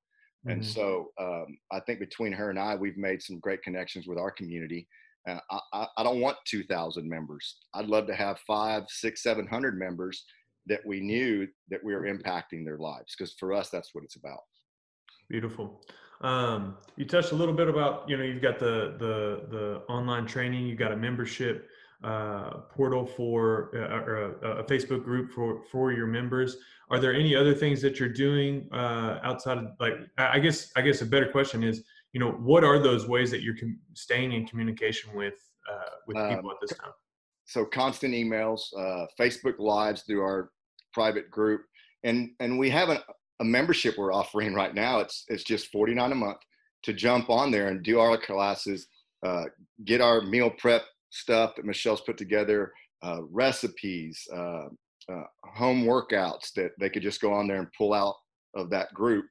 Mm-hmm. 0.46 0.50
And 0.52 0.66
so 0.66 1.08
um, 1.20 1.58
I 1.72 1.80
think 1.80 2.00
between 2.00 2.32
her 2.34 2.52
and 2.52 2.60
I, 2.60 2.76
we've 2.76 2.98
made 2.98 3.22
some 3.22 3.40
great 3.40 3.64
connections 3.64 4.06
with 4.06 4.20
our 4.20 4.30
community. 4.30 4.88
Uh, 5.28 5.40
I, 5.74 5.88
I 5.98 6.04
don't 6.04 6.20
want 6.20 6.38
2,000 6.46 7.08
members. 7.08 7.58
I'd 7.74 7.88
love 7.88 8.08
to 8.08 8.16
have 8.16 8.40
five, 8.46 8.84
six, 8.90 9.24
seven 9.24 9.48
hundred 9.48 9.78
members 9.78 10.26
that 10.66 10.82
we 10.86 11.00
knew 11.00 11.48
that 11.70 11.84
we 11.84 11.94
were 11.94 12.04
impacting 12.04 12.66
their 12.66 12.78
lives 12.78 13.16
because 13.18 13.34
for 13.40 13.54
us, 13.54 13.70
that's 13.70 13.90
what 13.94 14.04
it's 14.04 14.16
about. 14.16 14.40
Beautiful. 15.30 15.82
Um, 16.22 16.78
you 16.96 17.06
touched 17.06 17.32
a 17.32 17.36
little 17.36 17.54
bit 17.54 17.68
about 17.68 18.08
you 18.08 18.16
know 18.16 18.24
you've 18.24 18.42
got 18.42 18.60
the 18.60 18.96
the 18.98 19.46
the 19.50 19.82
online 19.90 20.26
training, 20.26 20.68
you've 20.68 20.80
got 20.80 20.92
a 20.92 20.96
membership 20.96 21.68
uh, 22.04 22.52
portal 22.70 23.06
for 23.06 23.72
uh, 23.76 24.04
or 24.04 24.38
a, 24.42 24.60
a, 24.60 24.64
Facebook 24.64 25.04
group 25.04 25.32
for 25.32 25.64
for 25.72 25.92
your 25.92 26.08
members. 26.08 26.58
Are 26.90 27.00
there 27.00 27.14
any 27.14 27.36
other 27.36 27.54
things 27.54 27.82
that 27.82 28.00
you're 28.00 28.10
doing 28.10 28.68
uh, 28.72 29.20
outside 29.24 29.58
of 29.58 29.68
like? 29.80 29.94
I 30.18 30.40
guess 30.40 30.72
I 30.76 30.82
guess 30.82 31.02
a 31.02 31.06
better 31.06 31.30
question 31.30 31.64
is, 31.64 31.84
you 32.14 32.20
know, 32.20 32.32
what 32.32 32.64
are 32.64 32.80
those 32.80 33.08
ways 33.08 33.32
that 33.32 33.42
you're 33.42 33.58
com- 33.58 33.80
staying 33.94 34.32
in 34.32 34.46
communication 34.46 35.14
with 35.16 35.34
uh, 35.72 35.96
with 36.08 36.16
people 36.16 36.50
um, 36.50 36.52
at 36.52 36.58
this 36.62 36.78
time? 36.78 36.92
So 37.46 37.66
constant 37.66 38.14
emails, 38.14 38.62
uh, 38.78 39.08
Facebook 39.20 39.60
lives 39.60 40.04
through 40.04 40.22
our 40.22 40.52
private 40.94 41.30
group, 41.30 41.62
and 42.04 42.30
and 42.40 42.58
we 42.58 42.70
have 42.70 42.90
a, 42.90 43.04
a 43.40 43.44
membership 43.44 43.98
we're 43.98 44.14
offering 44.14 44.54
right 44.54 44.74
now. 44.74 45.00
It's 45.00 45.26
it's 45.28 45.44
just 45.44 45.72
forty 45.72 45.94
nine 45.94 46.12
a 46.12 46.16
month 46.16 46.38
to 46.84 46.94
jump 46.94 47.30
on 47.30 47.50
there 47.50 47.70
and 47.70 47.84
do 47.84 48.00
our 48.00 48.18
classes, 48.18 48.88
uh, 49.26 49.46
get 49.86 50.02
our 50.02 50.22
meal 50.22 50.52
prep 50.52 50.84
stuff 51.10 51.56
that 51.56 51.66
Michelle's 51.66 52.02
put 52.02 52.18
together, 52.18 52.74
uh, 53.02 53.22
recipes, 53.30 54.28
uh, 54.36 54.66
uh, 55.10 55.24
home 55.46 55.86
workouts 55.86 56.54
that 56.56 56.72
they 56.80 56.90
could 56.90 57.04
just 57.04 57.22
go 57.22 57.34
on 57.34 57.48
there 57.48 57.60
and 57.60 57.68
pull 57.78 57.94
out 57.94 58.16
of 58.56 58.70
that 58.70 58.94
group 58.94 59.26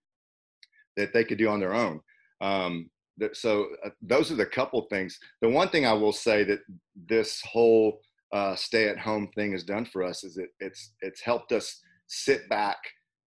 that 0.96 1.12
they 1.12 1.24
could 1.24 1.38
do 1.38 1.48
on 1.48 1.60
their 1.60 1.74
own. 1.74 2.00
Um, 2.42 2.90
that, 3.18 3.36
so 3.36 3.68
uh, 3.84 3.90
those 4.02 4.30
are 4.30 4.36
the 4.36 4.46
couple 4.46 4.82
things. 4.90 5.18
The 5.40 5.48
one 5.48 5.68
thing 5.68 5.86
I 5.86 5.92
will 5.92 6.12
say 6.12 6.44
that 6.44 6.60
this 7.08 7.40
whole 7.42 8.00
uh, 8.32 8.56
stay-at-home 8.56 9.28
thing 9.34 9.52
has 9.52 9.64
done 9.64 9.84
for 9.84 10.02
us 10.02 10.24
is 10.24 10.34
that 10.34 10.48
it's 10.60 10.92
it's 11.00 11.22
helped 11.22 11.52
us 11.52 11.80
sit 12.08 12.48
back 12.48 12.78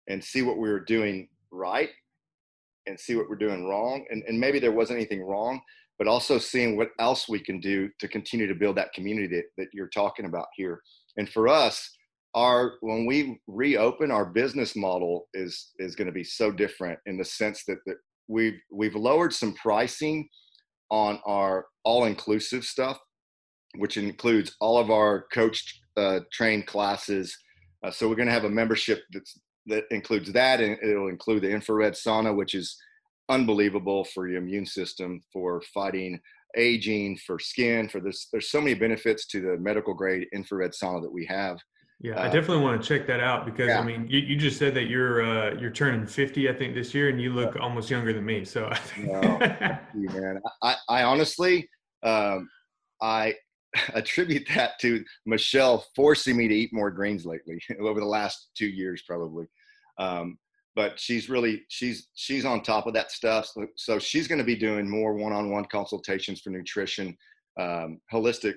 and 0.08 0.23
see 0.23 0.41
what 0.41 0.58
we 0.58 0.69
were 0.69 0.80
doing 0.80 1.28
right 1.51 1.89
and 2.88 2.99
see 2.99 3.15
what 3.15 3.30
we're 3.30 3.36
doing 3.36 3.67
wrong. 3.67 4.06
And, 4.10 4.23
and 4.28 4.39
maybe 4.39 4.60
there 4.60 4.71
wasn't 4.71 4.97
anything 4.97 5.23
wrong, 5.23 5.62
but 5.97 6.08
also 6.08 6.38
seeing 6.38 6.75
what 6.75 6.89
else 6.99 7.28
we 7.28 7.39
can 7.39 7.60
do 7.60 7.89
to 7.99 8.08
continue 8.08 8.47
to 8.47 8.54
build 8.54 8.78
that 8.78 8.93
community 8.93 9.28
that, 9.36 9.45
that 9.58 9.67
you're 9.73 9.88
talking 9.89 10.25
about 10.25 10.47
here. 10.56 10.82
And 11.17 11.30
for 11.30 11.47
us, 11.47 11.89
our 12.36 12.73
when 12.82 13.06
we 13.06 13.39
reopen, 13.47 14.12
our 14.12 14.25
business 14.25 14.75
model 14.75 15.28
is 15.34 15.71
is 15.80 15.95
going 15.95 16.08
to 16.08 16.13
be 16.13 16.23
so 16.23 16.51
different 16.51 16.99
in 17.06 17.17
the 17.17 17.25
sense 17.25 17.63
that, 17.65 17.78
that 17.86 17.95
we've 18.28 18.60
we've 18.72 18.96
lowered 18.96 19.34
some 19.34 19.54
pricing 19.54 20.28
on 20.90 21.20
our 21.26 21.66
all-inclusive 21.84 22.64
stuff, 22.64 23.00
which 23.78 23.98
includes 23.98 24.56
all 24.60 24.78
of 24.78 24.90
our 24.90 25.26
coach 25.34 25.82
uh, 25.98 26.20
trained 26.32 26.68
classes. 26.68 27.38
Uh, 27.84 27.92
so 27.92 28.08
we're 28.08 28.16
going 28.16 28.28
to 28.28 28.34
have 28.34 28.46
a 28.46 28.50
membership 28.50 29.04
that's 29.12 29.40
that 29.68 29.86
includes 29.92 30.32
that, 30.32 30.62
and 30.62 30.78
it'll 30.84 31.10
include 31.10 31.42
the 31.42 31.50
infrared 31.50 31.94
sauna, 31.94 32.36
which 32.36 32.54
is 32.54 32.78
unbelievable 33.30 34.06
for 34.06 34.28
your 34.28 34.38
immune 34.38 34.66
system, 34.66 35.22
for 35.34 35.62
fighting 35.74 36.20
aging, 36.58 37.18
for 37.18 37.40
skin, 37.40 37.90
for 37.90 38.00
this. 38.00 38.28
There's 38.32 38.52
so 38.52 38.62
many 38.62 38.76
benefits 38.76 39.26
to 39.28 39.42
the 39.42 39.58
medical 39.58 39.94
grade 39.94 40.28
infrared 40.34 40.72
sauna 40.72 41.02
that 41.02 41.12
we 41.12 41.26
have. 41.26 41.58
Yeah, 42.01 42.19
I 42.19 42.27
uh, 42.27 42.31
definitely 42.31 42.63
want 42.63 42.81
to 42.81 42.88
check 42.88 43.08
that 43.08 43.19
out 43.21 43.45
because 43.45 43.69
yeah. 43.69 43.79
I 43.79 43.84
mean, 43.84 44.08
you, 44.10 44.19
you 44.19 44.36
just 44.36 44.60
said 44.60 44.75
that 44.75 44.84
you're 44.84 45.23
uh, 45.23 45.53
you're 45.60 45.71
turning 45.71 46.05
50, 46.05 46.49
I 46.49 46.53
think, 46.53 46.75
this 46.75 46.93
year, 46.93 47.10
and 47.10 47.21
you 47.21 47.31
look 47.31 47.55
almost 47.55 47.89
younger 47.89 48.12
than 48.12 48.25
me. 48.25 48.43
So, 48.43 48.67
I 48.67 48.75
think... 48.75 49.08
no, 49.08 49.77
you, 49.95 50.10
man. 50.10 50.41
I, 50.62 50.75
I 50.89 51.03
honestly, 51.03 51.69
um, 52.03 52.49
I 53.01 53.34
attribute 53.93 54.47
that 54.53 54.77
to 54.81 55.03
Michelle 55.25 55.86
forcing 55.95 56.36
me 56.36 56.47
to 56.47 56.53
eat 56.55 56.73
more 56.73 56.91
greens 56.91 57.25
lately 57.25 57.62
over 57.79 57.99
the 57.99 58.05
last 58.05 58.49
two 58.58 58.67
years, 58.67 59.03
probably. 59.08 59.45
Um, 59.97 60.38
but 60.75 60.99
she's 60.99 61.29
really 61.29 61.63
she's 61.69 62.10
she's 62.15 62.43
on 62.43 62.62
top 62.62 62.86
of 62.86 62.93
that 62.93 63.10
stuff 63.10 63.47
so, 63.47 63.65
so 63.77 63.97
she's 63.97 64.27
going 64.27 64.39
to 64.39 64.43
be 64.43 64.58
doing 64.58 64.89
more 64.89 65.13
one-on-one 65.13 65.63
consultations 65.71 66.41
for 66.41 66.49
nutrition 66.49 67.15
um, 67.58 68.01
holistic 68.12 68.55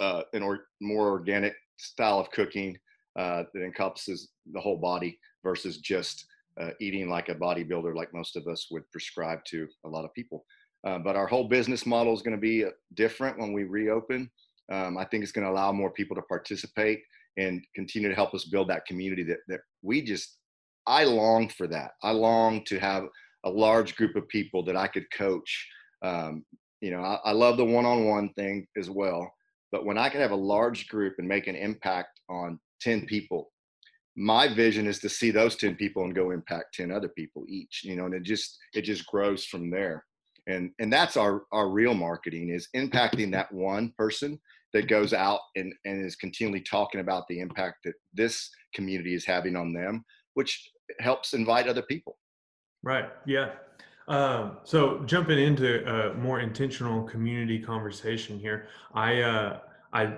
uh, 0.00 0.22
and 0.34 0.42
or 0.42 0.64
more 0.80 1.08
organic 1.10 1.54
style 1.80 2.18
of 2.18 2.30
cooking 2.30 2.76
uh, 3.18 3.44
that 3.52 3.64
encompasses 3.64 4.30
the 4.52 4.60
whole 4.60 4.76
body 4.76 5.18
versus 5.42 5.78
just 5.78 6.26
uh, 6.60 6.70
eating 6.80 7.08
like 7.08 7.28
a 7.28 7.34
bodybuilder 7.34 7.94
like 7.94 8.12
most 8.14 8.36
of 8.36 8.46
us 8.46 8.68
would 8.70 8.88
prescribe 8.90 9.44
to 9.44 9.66
a 9.84 9.88
lot 9.88 10.04
of 10.04 10.14
people 10.14 10.44
uh, 10.86 10.98
but 10.98 11.16
our 11.16 11.26
whole 11.26 11.48
business 11.48 11.86
model 11.86 12.14
is 12.14 12.22
going 12.22 12.36
to 12.36 12.40
be 12.40 12.64
uh, 12.64 12.70
different 12.94 13.38
when 13.38 13.52
we 13.52 13.64
reopen 13.64 14.30
um, 14.70 14.98
i 14.98 15.04
think 15.04 15.22
it's 15.22 15.32
going 15.32 15.46
to 15.46 15.52
allow 15.52 15.72
more 15.72 15.90
people 15.90 16.14
to 16.14 16.22
participate 16.22 17.00
and 17.36 17.64
continue 17.74 18.08
to 18.08 18.14
help 18.14 18.34
us 18.34 18.44
build 18.44 18.68
that 18.68 18.84
community 18.86 19.22
that, 19.22 19.38
that 19.48 19.60
we 19.82 20.02
just 20.02 20.40
I 20.86 21.04
long 21.04 21.48
for 21.48 21.66
that. 21.68 21.92
I 22.02 22.10
long 22.10 22.64
to 22.64 22.78
have 22.78 23.04
a 23.44 23.50
large 23.50 23.96
group 23.96 24.16
of 24.16 24.28
people 24.28 24.64
that 24.64 24.76
I 24.76 24.86
could 24.86 25.10
coach. 25.12 25.68
Um, 26.02 26.44
you 26.80 26.90
know, 26.90 27.02
I, 27.02 27.18
I 27.26 27.32
love 27.32 27.56
the 27.56 27.64
one-on-one 27.64 28.32
thing 28.34 28.66
as 28.76 28.90
well, 28.90 29.32
but 29.72 29.84
when 29.84 29.98
I 29.98 30.08
can 30.08 30.20
have 30.20 30.30
a 30.30 30.36
large 30.36 30.88
group 30.88 31.14
and 31.18 31.28
make 31.28 31.46
an 31.46 31.56
impact 31.56 32.20
on 32.28 32.58
10 32.80 33.06
people, 33.06 33.52
my 34.16 34.52
vision 34.52 34.86
is 34.86 34.98
to 35.00 35.08
see 35.08 35.30
those 35.30 35.56
10 35.56 35.76
people 35.76 36.04
and 36.04 36.14
go 36.14 36.30
impact 36.30 36.74
10 36.74 36.90
other 36.90 37.08
people 37.08 37.44
each, 37.48 37.82
you 37.84 37.96
know, 37.96 38.06
and 38.06 38.14
it 38.14 38.22
just, 38.22 38.58
it 38.74 38.82
just 38.82 39.06
grows 39.06 39.44
from 39.44 39.70
there. 39.70 40.04
And, 40.46 40.70
and 40.78 40.92
that's 40.92 41.16
our, 41.16 41.42
our 41.52 41.68
real 41.68 41.94
marketing 41.94 42.50
is 42.50 42.68
impacting 42.74 43.30
that 43.32 43.52
one 43.52 43.92
person 43.96 44.40
that 44.72 44.88
goes 44.88 45.12
out 45.12 45.40
and, 45.56 45.72
and 45.84 46.04
is 46.04 46.16
continually 46.16 46.62
talking 46.62 47.00
about 47.00 47.24
the 47.28 47.40
impact 47.40 47.78
that 47.84 47.94
this 48.12 48.50
community 48.74 49.14
is 49.14 49.24
having 49.24 49.56
on 49.56 49.72
them 49.72 50.04
which 50.34 50.70
helps 51.00 51.34
invite 51.34 51.68
other 51.68 51.82
people. 51.82 52.16
Right. 52.82 53.10
Yeah. 53.26 53.50
Um, 54.10 54.56
so 54.64 55.04
jumping 55.06 55.38
into 55.38 55.88
a 55.88 56.12
more 56.14 56.40
intentional 56.40 57.04
community 57.04 57.60
conversation 57.60 58.40
here, 58.40 58.66
I, 58.92 59.22
uh, 59.22 59.58
I, 59.92 60.14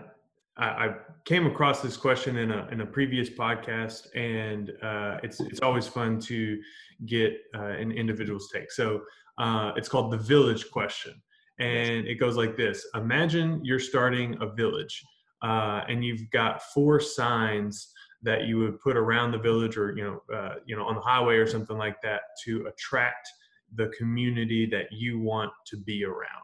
I 0.57 0.94
came 1.26 1.46
across 1.46 1.83
this 1.83 1.96
question 1.96 2.38
in 2.38 2.50
a 2.52 2.66
in 2.72 2.81
a 2.81 2.87
previous 2.87 3.28
podcast, 3.28 4.07
and 4.14 4.72
uh, 4.83 5.18
it's 5.22 5.40
it's 5.40 5.61
always 5.61 5.87
fun 5.87 6.20
to 6.20 6.59
get 7.05 7.35
uh, 7.55 7.64
an 7.64 7.92
individual's 7.92 8.48
take. 8.50 8.72
So 8.72 9.02
uh, 9.37 9.72
it's 9.76 9.90
called 9.90 10.11
the 10.11 10.16
village 10.16 10.70
question, 10.70 11.14
and 11.59 12.07
it 12.07 12.14
goes 12.14 12.37
like 12.37 12.57
this: 12.57 12.87
Imagine 12.94 13.62
you're 13.62 13.78
starting 13.78 14.38
a 14.40 14.46
village, 14.46 15.02
uh, 15.42 15.83
and 15.87 16.02
you've 16.02 16.31
got 16.31 16.62
four 16.62 16.98
signs 16.98 17.92
that 18.22 18.44
you 18.44 18.59
would 18.59 18.81
put 18.81 18.96
around 18.96 19.33
the 19.33 19.38
village 19.38 19.76
or 19.76 19.94
you 19.96 20.05
know 20.05 20.35
uh, 20.35 20.55
you 20.64 20.76
know 20.76 20.87
on 20.87 20.94
the 20.94 21.00
highway 21.00 21.37
or 21.37 21.46
something 21.46 21.76
like 21.76 22.00
that 22.00 22.22
to 22.44 22.66
attract 22.66 23.28
the 23.76 23.88
community 23.98 24.66
that 24.66 24.87
you 24.90 25.18
want 25.18 25.50
to 25.66 25.76
be 25.76 26.04
around 26.04 26.42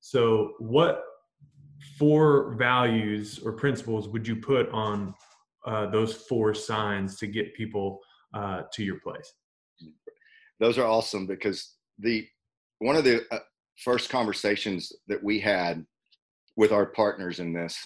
so 0.00 0.54
what 0.58 1.04
four 1.98 2.54
values 2.54 3.40
or 3.44 3.52
principles 3.52 4.08
would 4.08 4.26
you 4.26 4.36
put 4.36 4.70
on 4.70 5.14
uh, 5.66 5.86
those 5.90 6.14
four 6.14 6.54
signs 6.54 7.16
to 7.18 7.26
get 7.26 7.54
people 7.54 8.00
uh, 8.34 8.62
to 8.72 8.84
your 8.84 9.00
place? 9.00 9.32
Those 10.60 10.78
are 10.78 10.86
awesome 10.86 11.26
because 11.26 11.74
the 11.98 12.26
one 12.78 12.96
of 12.96 13.04
the 13.04 13.24
uh, 13.30 13.38
first 13.76 14.08
conversations 14.08 14.92
that 15.08 15.22
we 15.22 15.40
had 15.40 15.84
with 16.56 16.72
our 16.72 16.86
partners 16.86 17.40
in 17.40 17.52
this 17.52 17.76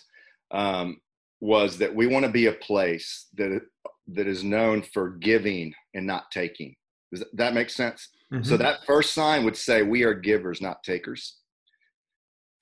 um, 0.51 1.01
was 1.41 1.79
that 1.79 1.95
we 1.95 2.07
want 2.07 2.25
to 2.25 2.31
be 2.31 2.47
a 2.47 2.53
place 2.53 3.29
that 3.35 3.61
that 4.09 4.27
is 4.27 4.43
known 4.45 4.83
for 4.83 5.11
giving 5.11 5.75
and 5.95 6.07
not 6.07 6.31
taking. 6.31 6.75
Does 7.13 7.25
that 7.35 7.55
make 7.55 7.71
sense? 7.71 8.09
Mm-hmm. 8.33 8.45
So 8.45 8.57
that 8.57 8.85
first 8.87 9.13
sign 9.13 9.45
would 9.45 9.57
say 9.57 9.83
we 9.83 10.05
are 10.05 10.15
givers, 10.15 10.63
not 10.63 10.83
takers. 10.83 11.37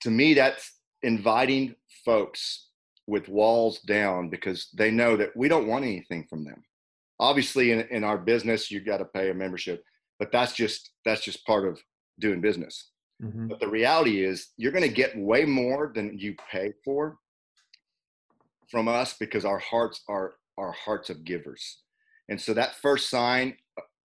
To 0.01 0.09
me, 0.11 0.33
that's 0.33 0.79
inviting 1.03 1.75
folks 2.03 2.67
with 3.07 3.29
walls 3.29 3.79
down 3.81 4.29
because 4.29 4.69
they 4.77 4.91
know 4.91 5.15
that 5.15 5.35
we 5.35 5.47
don't 5.47 5.67
want 5.67 5.85
anything 5.85 6.25
from 6.29 6.43
them. 6.43 6.63
Obviously, 7.19 7.71
in, 7.71 7.81
in 7.91 8.03
our 8.03 8.17
business, 8.17 8.71
you've 8.71 8.85
got 8.85 8.97
to 8.97 9.05
pay 9.05 9.29
a 9.29 9.33
membership, 9.33 9.83
but 10.19 10.31
that's 10.31 10.53
just 10.53 10.91
that's 11.05 11.21
just 11.21 11.45
part 11.45 11.67
of 11.67 11.79
doing 12.19 12.41
business. 12.41 12.89
Mm-hmm. 13.23 13.47
But 13.47 13.59
the 13.59 13.67
reality 13.67 14.23
is, 14.23 14.49
you're 14.57 14.71
going 14.71 14.87
to 14.87 14.93
get 14.93 15.17
way 15.17 15.45
more 15.45 15.91
than 15.93 16.17
you 16.17 16.35
pay 16.51 16.73
for 16.83 17.17
from 18.69 18.87
us 18.87 19.15
because 19.19 19.45
our 19.45 19.59
hearts 19.59 20.01
are 20.09 20.33
our 20.57 20.71
hearts 20.71 21.09
of 21.09 21.23
givers. 21.23 21.79
And 22.29 22.39
so 22.39 22.53
that 22.53 22.75
first 22.75 23.09
sign 23.09 23.55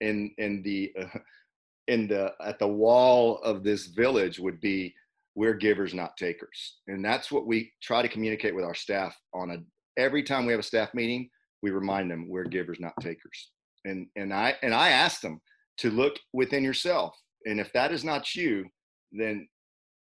in 0.01 0.31
in 0.37 0.61
the 0.63 0.93
uh, 0.99 1.19
in 1.87 2.07
the 2.07 2.33
at 2.43 2.59
the 2.59 2.67
wall 2.67 3.39
of 3.43 3.63
this 3.63 3.87
village 3.87 4.39
would 4.39 4.59
be 4.59 4.93
we're 5.35 5.53
givers 5.53 5.93
not 5.93 6.15
takers. 6.17 6.77
And 6.87 7.03
that's 7.03 7.31
what 7.31 7.45
we 7.45 7.71
try 7.81 8.01
to 8.01 8.07
communicate 8.07 8.55
with 8.55 8.65
our 8.65 8.75
staff 8.75 9.15
on 9.33 9.51
a 9.51 9.57
every 9.99 10.23
time 10.23 10.45
we 10.45 10.53
have 10.53 10.59
a 10.59 10.63
staff 10.63 10.93
meeting 10.93 11.29
we 11.61 11.71
remind 11.71 12.11
them 12.11 12.29
we're 12.29 12.43
givers 12.43 12.79
not 12.79 12.93
takers. 13.01 13.51
And 13.85 14.07
and 14.15 14.33
i 14.33 14.55
and 14.63 14.73
i 14.73 14.89
ask 14.89 15.21
them 15.21 15.39
to 15.77 15.89
look 15.91 16.15
within 16.33 16.63
yourself. 16.63 17.15
And 17.45 17.59
if 17.59 17.71
that 17.73 17.91
is 17.91 18.03
not 18.03 18.35
you 18.35 18.65
then 19.11 19.47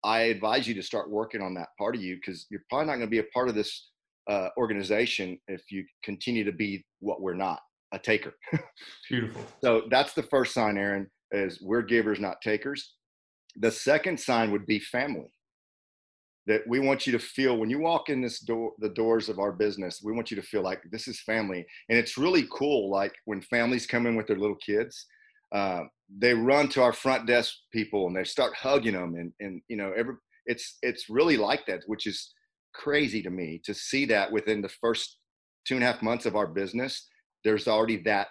i 0.04 0.20
advise 0.20 0.66
you 0.66 0.74
to 0.74 0.82
start 0.82 1.10
working 1.10 1.42
on 1.42 1.54
that 1.54 1.68
part 1.76 1.94
of 1.94 2.02
you 2.02 2.16
because 2.16 2.46
you're 2.50 2.64
probably 2.70 2.86
not 2.86 2.94
going 2.94 3.06
to 3.06 3.10
be 3.10 3.18
a 3.18 3.32
part 3.34 3.48
of 3.48 3.54
this 3.54 3.90
uh, 4.28 4.48
organization 4.56 5.38
if 5.48 5.70
you 5.70 5.84
continue 6.02 6.44
to 6.44 6.52
be 6.52 6.84
what 7.00 7.20
we're 7.22 7.34
not 7.34 7.60
a 7.92 7.98
taker. 7.98 8.34
Beautiful. 9.08 9.42
So 9.62 9.82
that's 9.90 10.12
the 10.12 10.22
first 10.22 10.52
sign 10.52 10.76
aaron 10.76 11.08
is 11.32 11.60
we're 11.62 11.82
givers 11.82 12.20
not 12.20 12.40
takers 12.40 12.94
the 13.60 13.70
second 13.70 14.18
sign 14.18 14.50
would 14.50 14.66
be 14.66 14.78
family. 14.78 15.30
That 16.46 16.62
we 16.66 16.80
want 16.80 17.06
you 17.06 17.12
to 17.12 17.18
feel 17.18 17.58
when 17.58 17.68
you 17.68 17.78
walk 17.78 18.08
in 18.08 18.22
this 18.22 18.40
door, 18.40 18.72
the 18.78 18.88
doors 18.88 19.28
of 19.28 19.38
our 19.38 19.52
business, 19.52 20.00
we 20.02 20.12
want 20.12 20.30
you 20.30 20.36
to 20.36 20.42
feel 20.42 20.62
like 20.62 20.80
this 20.90 21.06
is 21.06 21.20
family. 21.20 21.66
And 21.90 21.98
it's 21.98 22.16
really 22.16 22.46
cool. 22.50 22.90
Like 22.90 23.12
when 23.26 23.42
families 23.42 23.86
come 23.86 24.06
in 24.06 24.16
with 24.16 24.28
their 24.28 24.38
little 24.38 24.56
kids, 24.56 25.06
uh, 25.54 25.82
they 26.08 26.32
run 26.32 26.68
to 26.70 26.82
our 26.82 26.94
front 26.94 27.26
desk 27.26 27.52
people 27.70 28.06
and 28.06 28.16
they 28.16 28.24
start 28.24 28.54
hugging 28.54 28.94
them. 28.94 29.14
And, 29.14 29.32
and 29.40 29.60
you 29.68 29.76
know, 29.76 29.92
every, 29.94 30.14
it's, 30.46 30.78
it's 30.80 31.10
really 31.10 31.36
like 31.36 31.66
that, 31.66 31.82
which 31.86 32.06
is 32.06 32.32
crazy 32.74 33.22
to 33.22 33.30
me 33.30 33.60
to 33.64 33.74
see 33.74 34.06
that 34.06 34.32
within 34.32 34.62
the 34.62 34.70
first 34.70 35.18
two 35.66 35.74
and 35.74 35.84
a 35.84 35.86
half 35.86 36.00
months 36.00 36.24
of 36.24 36.34
our 36.34 36.46
business, 36.46 37.08
there's 37.44 37.68
already 37.68 37.98
that 38.04 38.28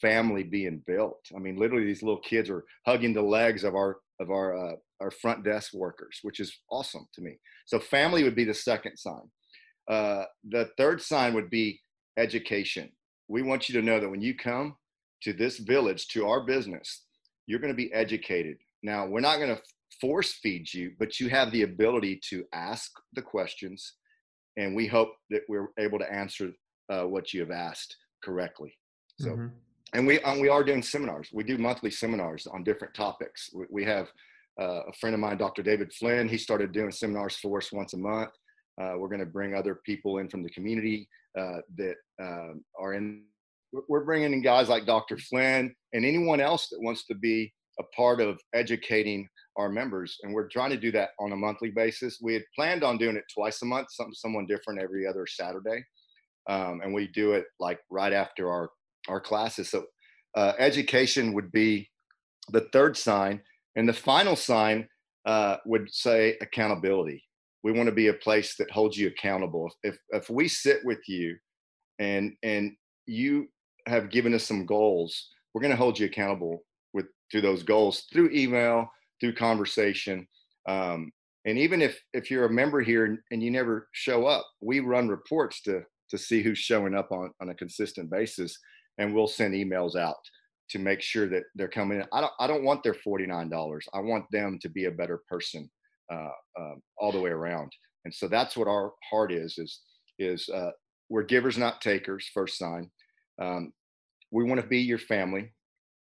family 0.00 0.42
being 0.42 0.82
built. 0.86 1.20
I 1.34 1.38
mean, 1.38 1.56
literally, 1.56 1.86
these 1.86 2.02
little 2.02 2.20
kids 2.20 2.50
are 2.50 2.64
hugging 2.86 3.14
the 3.14 3.22
legs 3.22 3.64
of 3.64 3.74
our 3.74 3.98
of 4.20 4.30
our 4.30 4.56
uh, 4.56 4.76
our 5.00 5.10
front 5.10 5.44
desk 5.44 5.74
workers, 5.74 6.20
which 6.22 6.40
is 6.40 6.58
awesome 6.70 7.06
to 7.14 7.20
me. 7.20 7.38
So 7.66 7.78
family 7.78 8.22
would 8.22 8.34
be 8.34 8.44
the 8.44 8.54
second 8.54 8.96
sign. 8.96 9.30
Uh, 9.88 10.24
the 10.48 10.70
third 10.76 11.00
sign 11.02 11.34
would 11.34 11.50
be 11.50 11.80
education. 12.16 12.90
We 13.28 13.42
want 13.42 13.68
you 13.68 13.78
to 13.80 13.86
know 13.86 14.00
that 14.00 14.08
when 14.08 14.22
you 14.22 14.34
come 14.34 14.76
to 15.22 15.32
this 15.32 15.58
village, 15.58 16.08
to 16.08 16.26
our 16.26 16.44
business, 16.44 17.04
you're 17.46 17.60
going 17.60 17.72
to 17.72 17.76
be 17.76 17.92
educated. 17.92 18.56
Now, 18.82 19.06
we're 19.06 19.20
not 19.20 19.38
going 19.38 19.54
to 19.54 19.62
force 20.00 20.34
feed 20.42 20.72
you, 20.72 20.92
but 20.98 21.20
you 21.20 21.28
have 21.28 21.50
the 21.50 21.62
ability 21.62 22.20
to 22.30 22.44
ask 22.52 22.90
the 23.14 23.22
questions, 23.22 23.94
and 24.56 24.74
we 24.74 24.86
hope 24.86 25.10
that 25.30 25.42
we're 25.48 25.68
able 25.78 25.98
to 25.98 26.12
answer 26.12 26.52
uh, 26.90 27.02
what 27.02 27.32
you 27.32 27.40
have 27.40 27.50
asked 27.50 27.96
correctly. 28.22 28.76
So. 29.20 29.30
Mm-hmm 29.30 29.46
and 29.96 30.06
we 30.06 30.20
um, 30.20 30.40
we 30.40 30.48
are 30.48 30.62
doing 30.62 30.82
seminars. 30.82 31.30
We 31.32 31.42
do 31.42 31.56
monthly 31.56 31.90
seminars 31.90 32.46
on 32.46 32.62
different 32.62 32.92
topics. 32.92 33.50
We, 33.54 33.64
we 33.70 33.84
have 33.84 34.08
uh, 34.60 34.82
a 34.88 34.92
friend 34.92 35.14
of 35.14 35.20
mine, 35.20 35.38
Dr. 35.38 35.62
David 35.62 35.92
Flynn. 35.92 36.28
He 36.28 36.36
started 36.36 36.72
doing 36.72 36.92
seminars 36.92 37.36
for 37.36 37.58
us 37.58 37.72
once 37.72 37.94
a 37.94 37.98
month. 37.98 38.30
Uh, 38.80 38.92
we're 38.98 39.08
going 39.08 39.20
to 39.20 39.26
bring 39.26 39.54
other 39.54 39.80
people 39.86 40.18
in 40.18 40.28
from 40.28 40.42
the 40.42 40.50
community 40.50 41.08
uh, 41.38 41.60
that 41.76 41.94
um, 42.22 42.62
are 42.78 42.92
in. 42.92 43.24
We're 43.88 44.04
bringing 44.04 44.34
in 44.34 44.42
guys 44.42 44.68
like 44.68 44.86
Dr. 44.86 45.16
Flynn 45.16 45.74
and 45.92 46.04
anyone 46.04 46.40
else 46.40 46.68
that 46.68 46.80
wants 46.80 47.06
to 47.06 47.14
be 47.14 47.52
a 47.80 47.82
part 47.96 48.20
of 48.20 48.38
educating 48.54 49.28
our 49.56 49.68
members. 49.68 50.18
And 50.22 50.32
we're 50.32 50.48
trying 50.48 50.70
to 50.70 50.76
do 50.76 50.92
that 50.92 51.10
on 51.18 51.32
a 51.32 51.36
monthly 51.36 51.70
basis. 51.70 52.18
We 52.22 52.34
had 52.34 52.44
planned 52.54 52.84
on 52.84 52.98
doing 52.98 53.16
it 53.16 53.24
twice 53.34 53.60
a 53.62 53.66
month, 53.66 53.88
some, 53.90 54.14
someone 54.14 54.46
different 54.46 54.80
every 54.80 55.06
other 55.06 55.26
Saturday. 55.26 55.84
Um, 56.48 56.80
and 56.82 56.94
we 56.94 57.08
do 57.08 57.32
it 57.32 57.46
like 57.58 57.80
right 57.90 58.12
after 58.12 58.50
our 58.50 58.70
our 59.08 59.20
classes. 59.20 59.70
So 59.70 59.84
uh, 60.36 60.52
education 60.58 61.32
would 61.32 61.50
be 61.50 61.88
the 62.50 62.68
third 62.72 62.96
sign, 62.96 63.40
and 63.74 63.88
the 63.88 63.92
final 63.92 64.36
sign 64.36 64.88
uh, 65.24 65.56
would 65.66 65.92
say 65.92 66.36
accountability. 66.40 67.22
We 67.64 67.72
want 67.72 67.88
to 67.88 67.94
be 67.94 68.08
a 68.08 68.14
place 68.14 68.54
that 68.56 68.70
holds 68.70 68.96
you 68.96 69.08
accountable. 69.08 69.70
If 69.82 69.98
if 70.10 70.30
we 70.30 70.46
sit 70.46 70.84
with 70.84 71.00
you, 71.08 71.36
and 71.98 72.34
and 72.42 72.72
you 73.06 73.48
have 73.86 74.10
given 74.10 74.34
us 74.34 74.44
some 74.44 74.66
goals, 74.66 75.30
we're 75.52 75.62
going 75.62 75.72
to 75.72 75.76
hold 75.76 75.98
you 75.98 76.06
accountable 76.06 76.62
with 76.92 77.06
to 77.32 77.40
those 77.40 77.62
goals 77.62 78.04
through 78.12 78.30
email, 78.32 78.88
through 79.20 79.34
conversation. 79.34 80.26
Um, 80.68 81.10
and 81.44 81.58
even 81.58 81.80
if 81.80 82.00
if 82.12 82.30
you're 82.30 82.46
a 82.46 82.52
member 82.52 82.80
here 82.80 83.06
and, 83.06 83.18
and 83.30 83.42
you 83.42 83.50
never 83.50 83.88
show 83.92 84.26
up, 84.26 84.46
we 84.60 84.80
run 84.80 85.08
reports 85.08 85.62
to 85.62 85.82
to 86.10 86.18
see 86.18 86.42
who's 86.42 86.58
showing 86.58 86.94
up 86.94 87.10
on 87.10 87.30
on 87.40 87.48
a 87.48 87.54
consistent 87.54 88.10
basis 88.10 88.56
and 88.98 89.14
we'll 89.14 89.26
send 89.26 89.54
emails 89.54 89.96
out 89.96 90.16
to 90.70 90.78
make 90.78 91.00
sure 91.00 91.28
that 91.28 91.44
they're 91.54 91.68
coming 91.68 92.00
in. 92.00 92.06
I 92.12 92.20
don't, 92.20 92.32
I 92.40 92.46
don't 92.46 92.64
want 92.64 92.82
their 92.82 92.94
$49. 92.94 93.80
I 93.94 94.00
want 94.00 94.24
them 94.32 94.58
to 94.60 94.68
be 94.68 94.86
a 94.86 94.90
better 94.90 95.20
person 95.28 95.70
uh, 96.12 96.30
um, 96.58 96.82
all 96.98 97.12
the 97.12 97.20
way 97.20 97.30
around. 97.30 97.72
And 98.04 98.12
so 98.12 98.28
that's 98.28 98.56
what 98.56 98.68
our 98.68 98.92
heart 99.08 99.32
is, 99.32 99.58
is, 99.58 99.80
is 100.18 100.48
uh, 100.48 100.70
we're 101.08 101.22
givers, 101.22 101.56
not 101.56 101.80
takers, 101.80 102.28
first 102.32 102.58
sign. 102.58 102.90
Um, 103.40 103.72
we 104.32 104.44
want 104.44 104.60
to 104.60 104.66
be 104.66 104.78
your 104.78 104.98
family, 104.98 105.52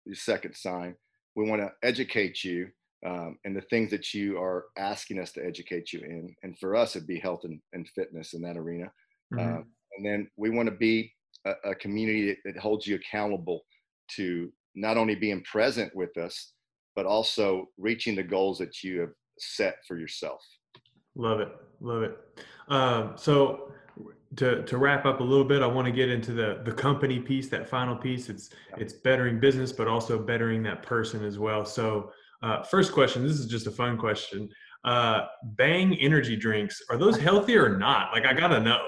the 0.06 0.14
second 0.14 0.54
sign. 0.54 0.94
We 1.36 1.48
want 1.48 1.62
to 1.62 1.72
educate 1.82 2.42
you 2.42 2.68
um, 3.06 3.38
and 3.44 3.56
the 3.56 3.62
things 3.62 3.90
that 3.90 4.12
you 4.14 4.38
are 4.38 4.66
asking 4.76 5.20
us 5.20 5.32
to 5.32 5.44
educate 5.44 5.92
you 5.92 6.00
in. 6.00 6.34
And 6.42 6.58
for 6.58 6.74
us, 6.74 6.96
it'd 6.96 7.06
be 7.06 7.20
health 7.20 7.44
and, 7.44 7.60
and 7.72 7.88
fitness 7.88 8.32
in 8.32 8.42
that 8.42 8.56
arena. 8.56 8.90
Mm-hmm. 9.32 9.58
Uh, 9.58 9.62
and 9.96 10.06
then 10.06 10.28
we 10.36 10.50
want 10.50 10.68
to 10.68 10.74
be 10.74 11.12
a, 11.46 11.70
a 11.70 11.74
community 11.74 12.26
that, 12.28 12.36
that 12.44 12.60
holds 12.60 12.86
you 12.86 12.96
accountable 12.96 13.62
to 14.16 14.52
not 14.74 14.96
only 14.96 15.14
being 15.14 15.42
present 15.42 15.94
with 15.94 16.16
us, 16.16 16.52
but 16.94 17.06
also 17.06 17.66
reaching 17.76 18.16
the 18.16 18.22
goals 18.22 18.58
that 18.58 18.82
you 18.82 19.00
have 19.00 19.12
set 19.38 19.76
for 19.86 19.98
yourself. 19.98 20.40
Love 21.14 21.40
it. 21.40 21.48
Love 21.80 22.02
it. 22.02 22.18
Um, 22.68 23.12
so 23.16 23.72
to, 24.36 24.62
to 24.64 24.78
wrap 24.78 25.06
up 25.06 25.20
a 25.20 25.22
little 25.22 25.44
bit, 25.44 25.62
I 25.62 25.66
want 25.66 25.86
to 25.86 25.92
get 25.92 26.08
into 26.08 26.32
the, 26.32 26.60
the 26.64 26.72
company 26.72 27.18
piece, 27.18 27.48
that 27.48 27.68
final 27.68 27.96
piece. 27.96 28.28
It's, 28.28 28.50
yeah. 28.70 28.76
it's 28.80 28.92
bettering 28.92 29.40
business, 29.40 29.72
but 29.72 29.88
also 29.88 30.18
bettering 30.18 30.62
that 30.64 30.82
person 30.82 31.24
as 31.24 31.38
well. 31.38 31.64
So 31.64 32.12
uh, 32.42 32.62
first 32.62 32.92
question, 32.92 33.22
this 33.22 33.38
is 33.38 33.46
just 33.46 33.66
a 33.66 33.70
fun 33.70 33.96
question. 33.96 34.48
Uh, 34.84 35.26
bang 35.42 35.96
energy 35.96 36.36
drinks, 36.36 36.80
are 36.88 36.96
those 36.96 37.16
healthy 37.16 37.56
or 37.56 37.76
not? 37.76 38.12
Like, 38.12 38.26
I 38.26 38.32
got 38.32 38.48
to 38.48 38.60
know. 38.60 38.80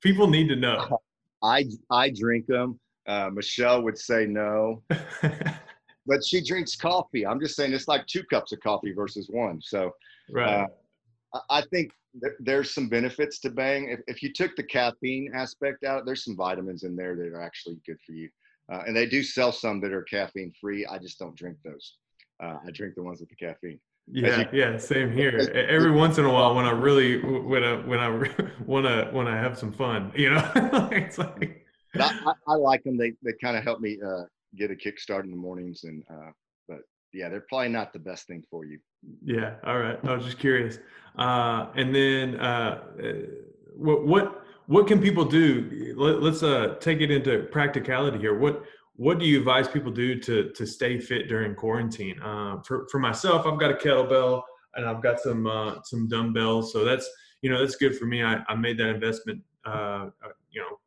People 0.00 0.28
need 0.28 0.48
to 0.48 0.56
know. 0.56 1.00
I 1.42 1.64
I 1.90 2.10
drink 2.10 2.46
them. 2.46 2.78
Uh, 3.06 3.30
Michelle 3.32 3.82
would 3.82 3.98
say 3.98 4.26
no, 4.26 4.82
but 6.06 6.24
she 6.24 6.44
drinks 6.44 6.76
coffee. 6.76 7.26
I'm 7.26 7.40
just 7.40 7.56
saying 7.56 7.72
it's 7.72 7.88
like 7.88 8.06
two 8.06 8.22
cups 8.24 8.52
of 8.52 8.60
coffee 8.60 8.92
versus 8.92 9.28
one. 9.30 9.60
So, 9.62 9.92
right. 10.30 10.68
Uh, 11.34 11.40
I 11.48 11.62
think 11.72 11.92
th- 12.22 12.34
there's 12.40 12.74
some 12.74 12.88
benefits 12.88 13.40
to 13.40 13.50
Bang. 13.50 13.88
If, 13.90 14.00
if 14.06 14.22
you 14.22 14.32
took 14.32 14.54
the 14.56 14.62
caffeine 14.62 15.32
aspect 15.34 15.84
out, 15.84 16.04
there's 16.04 16.24
some 16.24 16.36
vitamins 16.36 16.82
in 16.82 16.96
there 16.96 17.16
that 17.16 17.28
are 17.28 17.42
actually 17.42 17.78
good 17.86 17.98
for 18.06 18.12
you. 18.12 18.28
Uh, 18.72 18.82
and 18.86 18.96
they 18.96 19.06
do 19.06 19.22
sell 19.22 19.50
some 19.50 19.80
that 19.80 19.92
are 19.92 20.02
caffeine 20.02 20.52
free. 20.60 20.86
I 20.86 20.98
just 20.98 21.18
don't 21.18 21.36
drink 21.36 21.56
those. 21.64 21.96
Uh, 22.42 22.58
I 22.66 22.70
drink 22.72 22.94
the 22.94 23.02
ones 23.02 23.20
with 23.20 23.28
the 23.28 23.36
caffeine. 23.36 23.80
Yeah, 24.12 24.40
you, 24.52 24.60
yeah, 24.60 24.78
same 24.78 25.12
here. 25.12 25.38
Every 25.54 25.90
once 25.90 26.18
in 26.18 26.24
a 26.24 26.32
while, 26.32 26.54
when 26.54 26.64
I 26.64 26.70
really 26.70 27.20
when 27.22 27.62
I 27.62 27.74
when 27.76 28.00
I 28.00 28.08
want 28.66 28.86
to 28.86 29.08
when 29.12 29.28
I 29.28 29.36
have 29.36 29.58
some 29.58 29.72
fun, 29.72 30.12
you 30.14 30.30
know, 30.30 30.50
it's 30.92 31.18
like. 31.18 31.66
I, 31.98 32.32
I, 32.46 32.54
like 32.54 32.84
them. 32.84 32.96
They 32.96 33.12
they 33.22 33.32
kind 33.42 33.56
of 33.56 33.64
help 33.64 33.80
me 33.80 33.98
uh, 34.04 34.22
get 34.56 34.70
a 34.70 34.74
kickstart 34.74 35.24
in 35.24 35.30
the 35.30 35.36
mornings, 35.36 35.84
and 35.84 36.04
uh, 36.10 36.30
but 36.68 36.78
yeah, 37.12 37.28
they're 37.28 37.44
probably 37.48 37.68
not 37.68 37.92
the 37.92 37.98
best 37.98 38.26
thing 38.26 38.44
for 38.50 38.64
you. 38.64 38.78
Yeah. 39.24 39.54
All 39.64 39.78
right. 39.78 39.98
I 40.04 40.14
was 40.14 40.24
just 40.24 40.38
curious. 40.38 40.78
Uh, 41.16 41.66
and 41.74 41.94
then 41.94 42.36
uh, 42.36 42.82
what 43.76 44.06
what 44.06 44.44
what 44.66 44.86
can 44.86 45.00
people 45.00 45.24
do? 45.24 45.94
Let, 45.96 46.22
us 46.22 46.42
uh, 46.42 46.76
take 46.80 47.00
it 47.00 47.10
into 47.10 47.48
practicality 47.50 48.18
here. 48.18 48.38
What 48.38 48.64
what 49.00 49.18
do 49.18 49.24
you 49.24 49.38
advise 49.38 49.66
people 49.66 49.90
do 49.90 50.20
to 50.20 50.50
to 50.50 50.66
stay 50.66 50.98
fit 50.98 51.26
during 51.26 51.54
quarantine? 51.54 52.20
Uh, 52.20 52.60
for 52.60 52.86
for 52.90 52.98
myself, 52.98 53.46
I've 53.46 53.58
got 53.58 53.70
a 53.70 53.74
kettlebell 53.74 54.42
and 54.74 54.84
I've 54.84 55.02
got 55.02 55.18
some 55.18 55.46
uh, 55.46 55.76
some 55.84 56.06
dumbbells, 56.06 56.70
so 56.70 56.84
that's 56.84 57.08
you 57.40 57.48
know 57.48 57.60
that's 57.60 57.76
good 57.76 57.96
for 57.96 58.04
me. 58.04 58.22
I, 58.22 58.42
I 58.46 58.54
made 58.56 58.76
that 58.76 58.88
investment, 58.88 59.40
uh, 59.64 60.10
uh 60.22 60.32
you 60.50 60.60
know, 60.60 60.78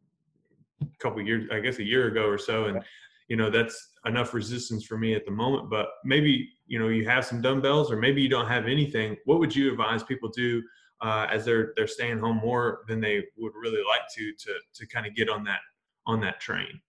a 0.83 0.97
couple 0.99 1.23
years, 1.23 1.49
I 1.51 1.59
guess 1.59 1.79
a 1.79 1.83
year 1.83 2.05
ago 2.05 2.27
or 2.27 2.37
so, 2.37 2.65
and 2.65 2.83
you 3.29 3.35
know 3.35 3.49
that's 3.49 3.93
enough 4.05 4.35
resistance 4.35 4.85
for 4.85 4.95
me 4.95 5.15
at 5.15 5.25
the 5.25 5.31
moment. 5.31 5.71
But 5.71 5.87
maybe 6.05 6.51
you 6.67 6.77
know 6.77 6.89
you 6.89 7.07
have 7.07 7.25
some 7.25 7.41
dumbbells, 7.41 7.91
or 7.91 7.97
maybe 7.97 8.21
you 8.21 8.29
don't 8.29 8.47
have 8.47 8.67
anything. 8.67 9.17
What 9.25 9.39
would 9.39 9.55
you 9.55 9.71
advise 9.71 10.03
people 10.03 10.29
do 10.29 10.61
uh, 11.01 11.25
as 11.31 11.45
they're 11.45 11.73
they're 11.75 11.87
staying 11.87 12.19
home 12.19 12.37
more 12.37 12.83
than 12.87 13.01
they 13.01 13.23
would 13.37 13.53
really 13.55 13.81
like 13.89 14.07
to 14.17 14.33
to 14.33 14.53
to 14.75 14.87
kind 14.87 15.07
of 15.07 15.15
get 15.15 15.29
on 15.29 15.43
that 15.45 15.61
on 16.05 16.21
that 16.21 16.39
train? 16.39 16.79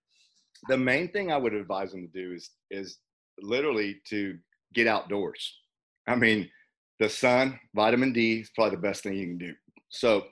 The 0.68 0.78
main 0.78 1.08
thing 1.08 1.30
I 1.30 1.36
would 1.36 1.54
advise 1.54 1.92
them 1.92 2.08
to 2.08 2.12
do 2.12 2.34
is 2.34 2.50
is 2.70 2.98
literally 3.40 4.00
to 4.08 4.38
get 4.74 4.86
outdoors. 4.86 5.58
I 6.06 6.14
mean, 6.14 6.50
the 7.00 7.08
sun, 7.08 7.58
vitamin 7.74 8.12
D 8.12 8.40
is 8.40 8.50
probably 8.54 8.76
the 8.76 8.82
best 8.82 9.02
thing 9.02 9.14
you 9.14 9.26
can 9.26 9.38
do. 9.38 9.54
So, 9.88 10.24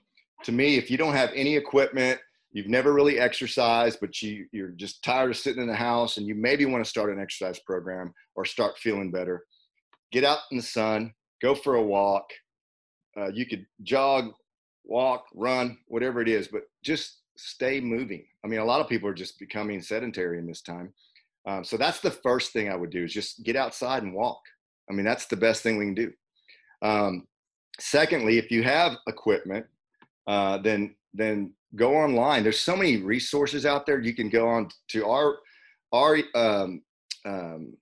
to 0.44 0.52
me, 0.52 0.76
if 0.76 0.90
you 0.90 0.98
don't 0.98 1.14
have 1.14 1.30
any 1.34 1.56
equipment, 1.56 2.20
you've 2.52 2.68
never 2.68 2.92
really 2.92 3.18
exercised, 3.18 3.98
but 4.00 4.20
you, 4.20 4.46
you're 4.52 4.68
just 4.68 5.02
tired 5.02 5.30
of 5.30 5.36
sitting 5.36 5.62
in 5.62 5.68
the 5.68 5.74
house 5.74 6.16
and 6.16 6.26
you 6.26 6.34
maybe 6.34 6.66
want 6.66 6.84
to 6.84 6.88
start 6.88 7.10
an 7.10 7.20
exercise 7.20 7.58
program 7.60 8.12
or 8.34 8.44
start 8.44 8.78
feeling 8.78 9.10
better, 9.10 9.44
get 10.10 10.24
out 10.24 10.38
in 10.50 10.58
the 10.58 10.62
sun, 10.62 11.12
go 11.40 11.54
for 11.54 11.76
a 11.76 11.82
walk. 11.82 12.28
Uh, 13.16 13.28
you 13.28 13.46
could 13.46 13.66
jog, 13.82 14.32
walk, 14.84 15.24
run, 15.34 15.78
whatever 15.86 16.20
it 16.20 16.28
is, 16.28 16.48
but 16.48 16.62
just 16.82 17.21
stay 17.36 17.80
moving. 17.80 18.24
I 18.44 18.48
mean, 18.48 18.60
a 18.60 18.64
lot 18.64 18.80
of 18.80 18.88
people 18.88 19.08
are 19.08 19.14
just 19.14 19.38
becoming 19.38 19.80
sedentary 19.80 20.38
in 20.38 20.46
this 20.46 20.62
time. 20.62 20.92
Um, 21.46 21.64
so 21.64 21.76
that's 21.76 22.00
the 22.00 22.10
first 22.10 22.52
thing 22.52 22.70
I 22.70 22.76
would 22.76 22.90
do 22.90 23.04
is 23.04 23.12
just 23.12 23.42
get 23.42 23.56
outside 23.56 24.02
and 24.02 24.14
walk. 24.14 24.40
I 24.90 24.94
mean, 24.94 25.04
that's 25.04 25.26
the 25.26 25.36
best 25.36 25.62
thing 25.62 25.78
we 25.78 25.86
can 25.86 25.94
do. 25.94 26.12
Um, 26.82 27.26
secondly, 27.80 28.38
if 28.38 28.50
you 28.50 28.62
have 28.62 28.96
equipment, 29.08 29.66
uh, 30.26 30.58
then 30.58 30.94
then 31.14 31.52
go 31.76 31.94
online. 31.94 32.42
There's 32.42 32.60
so 32.60 32.76
many 32.76 32.98
resources 32.98 33.66
out 33.66 33.86
there. 33.86 34.00
You 34.00 34.14
can 34.14 34.28
go 34.28 34.48
on 34.48 34.68
to 34.88 35.06
our 35.06 35.38
our 35.92 36.18
um, 36.34 36.82
um, 37.24 37.76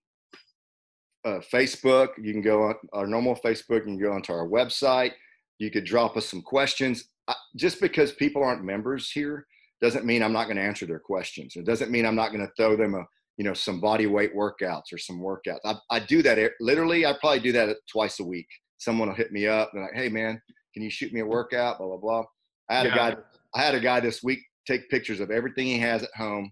uh, 1.25 1.41
Facebook. 1.53 2.09
You 2.21 2.33
can 2.33 2.43
go 2.43 2.63
on 2.63 2.75
our 2.93 3.07
normal 3.07 3.37
Facebook. 3.37 3.81
You 3.81 3.97
can 3.97 3.99
go 3.99 4.13
onto 4.13 4.33
our 4.33 4.47
website. 4.47 5.13
You 5.59 5.71
could 5.71 5.85
drop 5.85 6.17
us 6.17 6.27
some 6.27 6.43
questions. 6.43 7.09
I, 7.29 7.35
just 7.57 7.81
because 7.81 8.13
people 8.13 8.43
aren't 8.43 8.65
members 8.65 9.11
here 9.11 9.47
doesn't 9.81 10.05
mean 10.05 10.23
I'm 10.23 10.33
not 10.33 10.45
going 10.45 10.57
to 10.57 10.63
answer 10.63 10.87
their 10.87 11.01
questions. 11.01 11.57
It 11.57 11.65
doesn't 11.65 11.91
mean 11.91 12.05
I'm 12.05 12.17
not 12.17 12.33
going 12.33 12.47
to 12.47 12.53
throw 12.57 12.77
them 12.77 12.95
a 12.95 13.05
you 13.37 13.45
know 13.45 13.55
some 13.55 13.81
body 13.81 14.07
weight 14.07 14.35
workouts 14.35 14.93
or 14.93 14.99
some 14.99 15.21
workouts. 15.21 15.61
I, 15.65 15.75
I 15.91 16.01
do 16.01 16.23
that 16.23 16.39
literally. 16.61 17.07
I 17.07 17.15
probably 17.19 17.41
do 17.41 17.53
that 17.53 17.77
twice 17.91 18.21
a 18.21 18.25
week 18.25 18.47
someone 18.81 19.09
will 19.09 19.15
hit 19.15 19.31
me 19.31 19.47
up 19.47 19.71
and 19.73 19.83
like, 19.83 19.95
hey 19.95 20.09
man, 20.09 20.41
can 20.75 20.83
you 20.83 20.91
shoot 20.91 21.13
me 21.13 21.21
a 21.21 21.27
workout? 21.27 21.79
Blah 21.79 21.87
blah 21.87 21.97
blah. 21.99 22.25
I 22.69 22.75
had 22.75 22.87
yeah. 22.87 22.93
a 22.93 22.97
guy. 22.97 23.17
I 23.55 23.63
had 23.63 23.75
a 23.75 23.81
guy 23.81 24.01
this 24.01 24.23
week 24.23 24.41
take 24.67 24.89
pictures 24.91 25.21
of 25.21 25.31
everything 25.31 25.67
he 25.67 25.79
has 25.79 26.03
at 26.03 26.15
home, 26.17 26.51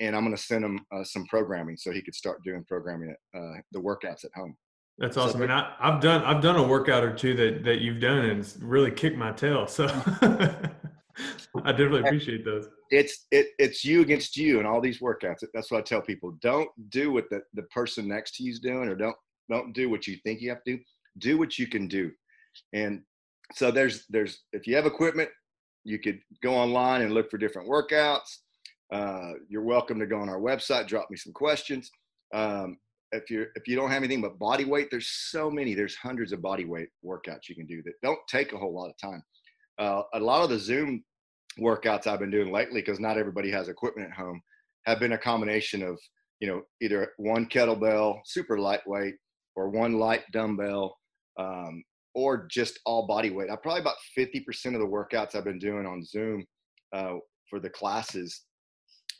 and 0.00 0.14
I'm 0.14 0.24
going 0.24 0.36
to 0.36 0.42
send 0.42 0.64
him 0.64 0.80
uh, 0.94 1.04
some 1.04 1.26
programming 1.26 1.76
so 1.76 1.90
he 1.90 2.02
could 2.02 2.14
start 2.14 2.42
doing 2.44 2.64
programming 2.68 3.10
at 3.10 3.38
uh, 3.38 3.54
the 3.72 3.80
workouts 3.80 4.24
at 4.24 4.30
home. 4.34 4.56
That's 4.98 5.16
awesome. 5.16 5.38
So, 5.38 5.44
and 5.44 5.52
I, 5.52 5.72
have 5.80 6.00
done 6.00 6.22
I've 6.24 6.42
done 6.42 6.56
a 6.56 6.66
workout 6.66 7.04
or 7.04 7.14
two 7.14 7.34
that 7.34 7.64
that 7.64 7.80
you've 7.80 8.00
done 8.00 8.24
and 8.24 8.40
it's 8.40 8.56
really 8.56 8.90
kicked 8.90 9.16
my 9.16 9.32
tail. 9.32 9.66
So 9.66 9.86
I 11.64 11.72
definitely 11.72 12.00
appreciate 12.00 12.44
those. 12.44 12.68
It's 12.90 13.26
it 13.30 13.48
it's 13.58 13.84
you 13.84 14.00
against 14.00 14.36
you 14.36 14.58
and 14.58 14.66
all 14.66 14.80
these 14.80 15.00
workouts. 15.00 15.44
That's 15.54 15.70
what 15.70 15.78
I 15.78 15.82
tell 15.82 16.02
people. 16.02 16.36
Don't 16.40 16.68
do 16.90 17.12
what 17.12 17.30
the, 17.30 17.42
the 17.54 17.62
person 17.64 18.08
next 18.08 18.36
to 18.36 18.42
you 18.42 18.50
is 18.50 18.58
doing 18.58 18.88
or 18.88 18.96
don't 18.96 19.16
don't 19.48 19.72
do 19.72 19.88
what 19.88 20.06
you 20.06 20.16
think 20.24 20.40
you 20.40 20.50
have 20.50 20.62
to 20.64 20.76
do 20.76 20.82
do 21.18 21.38
what 21.38 21.58
you 21.58 21.66
can 21.66 21.88
do 21.88 22.10
and 22.72 23.02
so 23.52 23.70
there's 23.70 24.04
there's 24.08 24.44
if 24.52 24.66
you 24.66 24.76
have 24.76 24.86
equipment 24.86 25.28
you 25.84 25.98
could 25.98 26.18
go 26.42 26.54
online 26.54 27.02
and 27.02 27.12
look 27.12 27.30
for 27.30 27.38
different 27.38 27.68
workouts 27.68 28.38
uh, 28.92 29.32
you're 29.48 29.62
welcome 29.62 29.98
to 29.98 30.06
go 30.06 30.18
on 30.18 30.28
our 30.28 30.40
website 30.40 30.86
drop 30.86 31.10
me 31.10 31.16
some 31.16 31.32
questions 31.32 31.90
um, 32.34 32.76
if 33.12 33.30
you 33.30 33.46
if 33.54 33.66
you 33.66 33.76
don't 33.76 33.90
have 33.90 34.02
anything 34.02 34.20
but 34.20 34.38
body 34.38 34.64
weight 34.64 34.88
there's 34.90 35.08
so 35.08 35.50
many 35.50 35.74
there's 35.74 35.96
hundreds 35.96 36.32
of 36.32 36.42
body 36.42 36.64
weight 36.64 36.88
workouts 37.04 37.48
you 37.48 37.54
can 37.54 37.66
do 37.66 37.82
that 37.82 37.94
don't 38.02 38.18
take 38.28 38.52
a 38.52 38.58
whole 38.58 38.74
lot 38.74 38.90
of 38.90 38.96
time 38.98 39.22
uh, 39.78 40.02
a 40.14 40.20
lot 40.20 40.42
of 40.42 40.50
the 40.50 40.58
zoom 40.58 41.02
workouts 41.58 42.06
i've 42.06 42.20
been 42.20 42.30
doing 42.30 42.52
lately 42.52 42.80
because 42.80 43.00
not 43.00 43.16
everybody 43.16 43.50
has 43.50 43.68
equipment 43.68 44.08
at 44.08 44.16
home 44.16 44.40
have 44.84 45.00
been 45.00 45.12
a 45.12 45.18
combination 45.18 45.82
of 45.82 45.98
you 46.40 46.48
know 46.48 46.62
either 46.80 47.12
one 47.16 47.46
kettlebell 47.46 48.20
super 48.24 48.58
lightweight 48.58 49.14
or 49.56 49.70
one 49.70 49.98
light 49.98 50.22
dumbbell 50.32 50.96
um, 51.38 51.82
or 52.14 52.46
just 52.48 52.80
all 52.84 53.06
body 53.06 53.30
weight. 53.30 53.50
I 53.50 53.56
probably 53.56 53.80
about 53.80 53.96
50% 54.16 54.74
of 54.74 54.80
the 54.80 54.86
workouts 54.86 55.34
I've 55.34 55.44
been 55.44 55.58
doing 55.58 55.86
on 55.86 56.04
Zoom 56.04 56.44
uh, 56.92 57.14
for 57.48 57.60
the 57.60 57.70
classes 57.70 58.42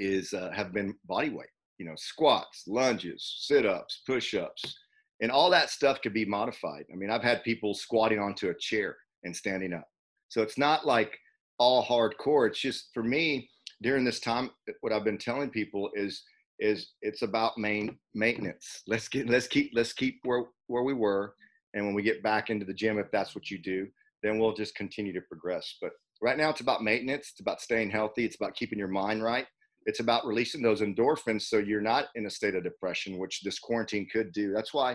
is 0.01 0.33
uh, 0.33 0.51
have 0.53 0.73
been 0.73 0.95
body 1.07 1.31
weight. 1.31 1.49
You 1.79 1.87
know, 1.87 1.95
squats, 1.97 2.65
lunges, 2.67 3.37
sit-ups, 3.41 4.03
push-ups, 4.07 4.77
and 5.21 5.31
all 5.31 5.51
that 5.51 5.71
stuff 5.71 6.01
could 6.03 6.15
be 6.15 6.25
modified. 6.25 6.85
I 6.93 6.97
mean, 6.97 7.11
I've 7.11 7.23
had 7.23 7.43
people 7.45 7.75
squatting 7.75 8.19
onto 8.19 8.51
a 8.51 8.59
chair 8.59 8.97
and 9.25 9.35
standing 9.35 9.73
up. 9.73 9.89
So 10.29 10.43
it's 10.43 10.59
not 10.59 10.87
like 10.87 11.19
all 11.59 11.85
hardcore. 11.85 12.49
It's 12.49 12.61
just 12.61 12.91
for 12.95 13.03
me 13.03 13.49
during 13.83 14.05
this 14.05 14.21
time. 14.21 14.51
What 14.81 14.93
I've 14.93 15.05
been 15.05 15.19
telling 15.19 15.51
people 15.51 15.91
is 15.95 16.23
is 16.61 16.95
it's 17.03 17.23
about 17.23 17.57
main 17.57 17.97
maintenance. 18.15 18.83
Let's 18.87 19.09
get 19.09 19.29
let's 19.29 19.47
keep 19.47 19.71
let's 19.75 19.93
keep 19.93 20.21
where 20.25 20.45
where 20.67 20.83
we 20.83 20.95
were 20.95 21.35
and 21.75 21.85
when 21.85 21.95
we 21.95 22.03
get 22.03 22.23
back 22.23 22.51
into 22.51 22.65
the 22.65 22.75
gym, 22.75 22.99
if 22.99 23.11
that's 23.11 23.35
what 23.35 23.51
you 23.51 23.59
do, 23.59 23.87
then 24.23 24.39
we'll 24.39 24.55
just 24.55 24.75
continue 24.75 25.13
to 25.13 25.21
progress. 25.21 25.77
But 25.81 25.93
right 26.23 26.37
now, 26.37 26.51
it's 26.51 26.61
about 26.61 26.83
maintenance. 26.83 27.31
It's 27.31 27.41
about 27.41 27.61
staying 27.61 27.91
healthy. 27.91 28.25
It's 28.25 28.37
about 28.37 28.57
keeping 28.57 28.79
your 28.79 28.89
mind 28.89 29.23
right. 29.23 29.47
It's 29.89 30.01
about 30.01 30.27
releasing 30.27 30.63
those 30.63 30.83
endorphins 30.83 31.43
so 31.43 31.57
you're 31.57 31.81
not 31.81 32.05
in 32.15 32.27
a 32.27 32.31
state 32.39 32.55
of 32.55 32.63
depression, 32.63 33.19
which 33.23 33.41
this 33.41 33.59
quarantine 33.59 34.07
could 34.13 34.33
do. 34.33 34.53
That's 34.53 34.75
why 34.75 34.91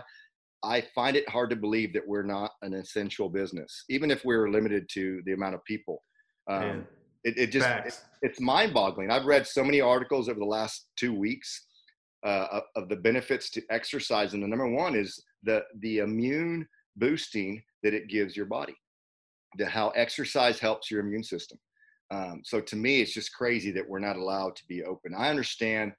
I 0.62 0.76
find 0.94 1.16
it 1.16 1.28
hard 1.28 1.50
to 1.50 1.56
believe 1.56 1.92
that 1.94 2.06
we're 2.06 2.22
not 2.22 2.52
an 2.62 2.74
essential 2.74 3.28
business, 3.28 3.84
even 3.94 4.08
if 4.14 4.24
we're 4.24 4.48
limited 4.48 4.88
to 4.90 5.20
the 5.26 5.32
amount 5.32 5.56
of 5.56 5.64
people. 5.64 5.96
Um, 6.48 6.86
it, 7.24 7.34
it, 7.36 7.46
just 7.56 7.68
it, 7.68 8.00
it's 8.22 8.40
mind-boggling. 8.40 9.10
I've 9.10 9.24
read 9.24 9.46
so 9.46 9.64
many 9.64 9.80
articles 9.80 10.28
over 10.28 10.38
the 10.38 10.44
last 10.58 10.86
two 10.96 11.12
weeks 11.12 11.66
uh, 12.24 12.60
of 12.76 12.88
the 12.88 12.96
benefits 12.96 13.50
to 13.50 13.62
exercise, 13.70 14.32
and 14.34 14.42
the 14.42 14.46
number 14.46 14.68
one 14.68 14.94
is 14.94 15.22
the 15.42 15.62
the 15.80 15.98
immune 15.98 16.66
boosting 16.96 17.62
that 17.82 17.94
it 17.94 18.08
gives 18.08 18.36
your 18.36 18.46
body, 18.46 18.76
the 19.58 19.66
how 19.66 19.88
exercise 19.90 20.58
helps 20.60 20.90
your 20.90 21.00
immune 21.00 21.24
system. 21.24 21.58
Um, 22.10 22.42
so 22.44 22.60
to 22.60 22.76
me, 22.76 23.00
it's 23.00 23.14
just 23.14 23.34
crazy 23.34 23.70
that 23.72 23.88
we're 23.88 23.98
not 23.98 24.16
allowed 24.16 24.56
to 24.56 24.66
be 24.68 24.84
open. 24.84 25.14
I 25.16 25.30
understand 25.30 25.92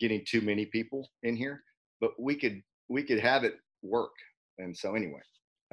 getting 0.00 0.24
too 0.26 0.40
many 0.40 0.66
people 0.66 1.08
in 1.22 1.36
here, 1.36 1.62
but 2.00 2.10
we 2.18 2.34
could 2.36 2.62
we 2.88 3.02
could 3.02 3.18
have 3.18 3.44
it 3.44 3.56
work. 3.82 4.12
And 4.58 4.76
so 4.76 4.94
anyway. 4.94 5.20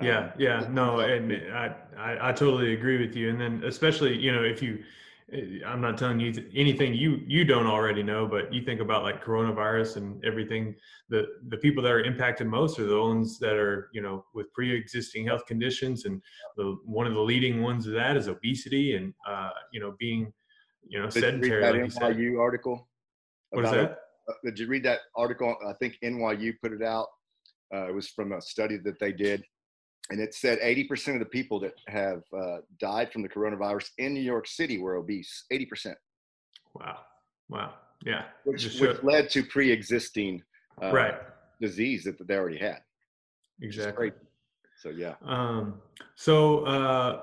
Yeah, 0.01 0.19
um, 0.19 0.31
yeah, 0.37 0.67
no, 0.71 0.99
and 0.99 1.31
I, 1.53 1.73
I 1.97 2.29
I 2.29 2.31
totally 2.33 2.73
agree 2.73 2.99
with 2.99 3.15
you. 3.15 3.29
And 3.29 3.39
then 3.39 3.63
especially 3.65 4.17
you 4.17 4.31
know 4.31 4.43
if 4.43 4.61
you 4.61 4.83
I'm 5.65 5.81
not 5.81 5.97
telling 5.97 6.19
you 6.19 6.31
anything 6.55 6.93
you 6.93 7.19
you 7.25 7.45
don't 7.45 7.65
already 7.65 8.03
know, 8.03 8.27
but 8.27 8.53
you 8.53 8.63
think 8.63 8.79
about 8.79 9.01
like 9.01 9.23
coronavirus 9.23 9.97
and 9.97 10.23
everything. 10.23 10.75
The 11.09 11.25
the 11.47 11.57
people 11.57 11.81
that 11.83 11.91
are 11.91 12.03
impacted 12.03 12.45
most 12.45 12.77
are 12.77 12.85
the 12.85 12.99
ones 12.99 13.39
that 13.39 13.55
are 13.55 13.89
you 13.91 14.01
know 14.01 14.23
with 14.35 14.53
pre-existing 14.53 15.25
health 15.25 15.47
conditions, 15.47 16.05
and 16.05 16.21
the 16.57 16.77
one 16.85 17.07
of 17.07 17.15
the 17.15 17.21
leading 17.21 17.63
ones 17.63 17.87
of 17.87 17.93
that 17.93 18.17
is 18.17 18.27
obesity 18.27 18.95
and 18.95 19.15
uh, 19.27 19.49
you 19.73 19.79
know 19.79 19.95
being 19.97 20.31
you 20.87 20.99
know 20.99 21.05
did 21.05 21.23
sedentary. 21.23 21.49
You 21.49 21.71
read 21.73 21.91
that 21.91 22.01
like 22.01 22.15
NYU 22.17 22.39
article. 22.39 22.87
What 23.49 23.65
is 23.65 23.71
that? 23.71 23.97
Uh, 24.29 24.33
did 24.43 24.59
you 24.59 24.67
read 24.67 24.83
that 24.83 24.99
article? 25.15 25.55
I 25.67 25.73
think 25.73 25.97
NYU 26.03 26.53
put 26.61 26.71
it 26.71 26.83
out. 26.83 27.07
Uh, 27.73 27.87
it 27.87 27.95
was 27.95 28.09
from 28.09 28.31
a 28.31 28.41
study 28.41 28.77
that 28.83 28.99
they 28.99 29.11
did 29.11 29.43
and 30.09 30.19
it 30.19 30.33
said 30.33 30.59
80% 30.59 31.13
of 31.13 31.19
the 31.19 31.25
people 31.25 31.59
that 31.61 31.73
have 31.87 32.21
uh, 32.37 32.57
died 32.79 33.11
from 33.11 33.21
the 33.21 33.29
coronavirus 33.29 33.89
in 33.97 34.13
New 34.13 34.21
York 34.21 34.47
City 34.47 34.77
were 34.77 34.95
obese. 34.95 35.45
80%. 35.51 35.95
Wow. 36.75 36.99
Wow. 37.49 37.73
Yeah. 38.05 38.25
Which, 38.43 38.79
which 38.79 39.01
led 39.03 39.29
to 39.31 39.43
pre-existing 39.43 40.43
uh, 40.81 40.91
right 40.91 41.15
disease 41.61 42.03
that 42.03 42.27
they 42.27 42.35
already 42.35 42.57
had. 42.59 42.79
Exactly. 43.61 44.11
So 44.81 44.89
yeah. 44.89 45.15
Um, 45.23 45.81
so 46.15 46.65
uh, 46.65 47.21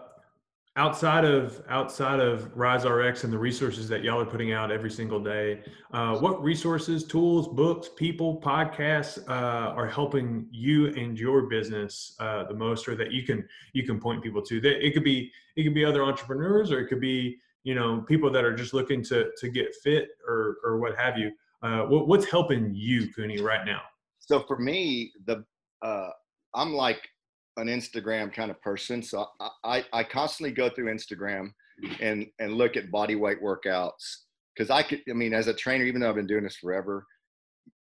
outside 0.76 1.24
of 1.24 1.62
outside 1.68 2.18
of 2.18 2.50
rise 2.56 2.86
rx 2.86 3.24
and 3.24 3.32
the 3.32 3.38
resources 3.38 3.88
that 3.90 4.02
y'all 4.02 4.18
are 4.18 4.24
putting 4.24 4.52
out 4.52 4.72
every 4.72 4.90
single 4.90 5.20
day 5.20 5.60
uh, 5.92 6.16
what 6.16 6.42
resources 6.42 7.04
tools 7.04 7.46
books 7.46 7.90
people 7.94 8.40
podcasts 8.40 9.22
uh, 9.28 9.74
are 9.74 9.86
helping 9.86 10.46
you 10.50 10.86
and 10.94 11.18
your 11.18 11.42
business 11.42 12.16
uh, 12.20 12.44
the 12.44 12.54
most 12.54 12.88
or 12.88 12.96
that 12.96 13.12
you 13.12 13.22
can 13.22 13.46
you 13.74 13.84
can 13.84 14.00
point 14.00 14.22
people 14.22 14.40
to? 14.40 14.60
That 14.60 14.84
it 14.84 14.94
could 14.94 15.04
be 15.04 15.30
it 15.56 15.64
could 15.64 15.74
be 15.74 15.84
other 15.84 16.02
entrepreneurs 16.02 16.72
or 16.72 16.80
it 16.80 16.88
could 16.88 17.00
be 17.00 17.38
you 17.64 17.74
know 17.74 18.00
people 18.00 18.30
that 18.30 18.44
are 18.44 18.54
just 18.54 18.72
looking 18.72 19.02
to 19.04 19.30
to 19.36 19.48
get 19.50 19.74
fit 19.82 20.08
or 20.26 20.56
or 20.64 20.78
what 20.78 20.96
have 20.96 21.18
you. 21.18 21.32
Uh, 21.62 21.82
what, 21.82 22.08
what's 22.08 22.28
helping 22.28 22.72
you 22.74 23.12
Cune 23.12 23.42
right 23.42 23.66
now? 23.66 23.82
So 24.18 24.40
for 24.40 24.56
me 24.56 25.12
the 25.26 25.44
uh, 25.82 26.10
i'm 26.54 26.72
like 26.72 27.08
an 27.56 27.68
instagram 27.68 28.32
kind 28.32 28.50
of 28.50 28.60
person 28.62 29.02
so 29.02 29.26
I, 29.40 29.50
I, 29.64 29.84
I 29.92 30.04
constantly 30.04 30.52
go 30.52 30.68
through 30.68 30.92
instagram 30.92 31.52
and 32.00 32.26
and 32.38 32.54
look 32.54 32.76
at 32.76 32.90
body 32.90 33.14
weight 33.14 33.42
workouts 33.42 34.16
because 34.54 34.70
i 34.70 34.82
could 34.82 35.02
i 35.08 35.12
mean 35.12 35.34
as 35.34 35.48
a 35.48 35.54
trainer 35.54 35.84
even 35.84 36.00
though 36.00 36.08
i've 36.08 36.16
been 36.16 36.26
doing 36.26 36.44
this 36.44 36.56
forever 36.56 37.04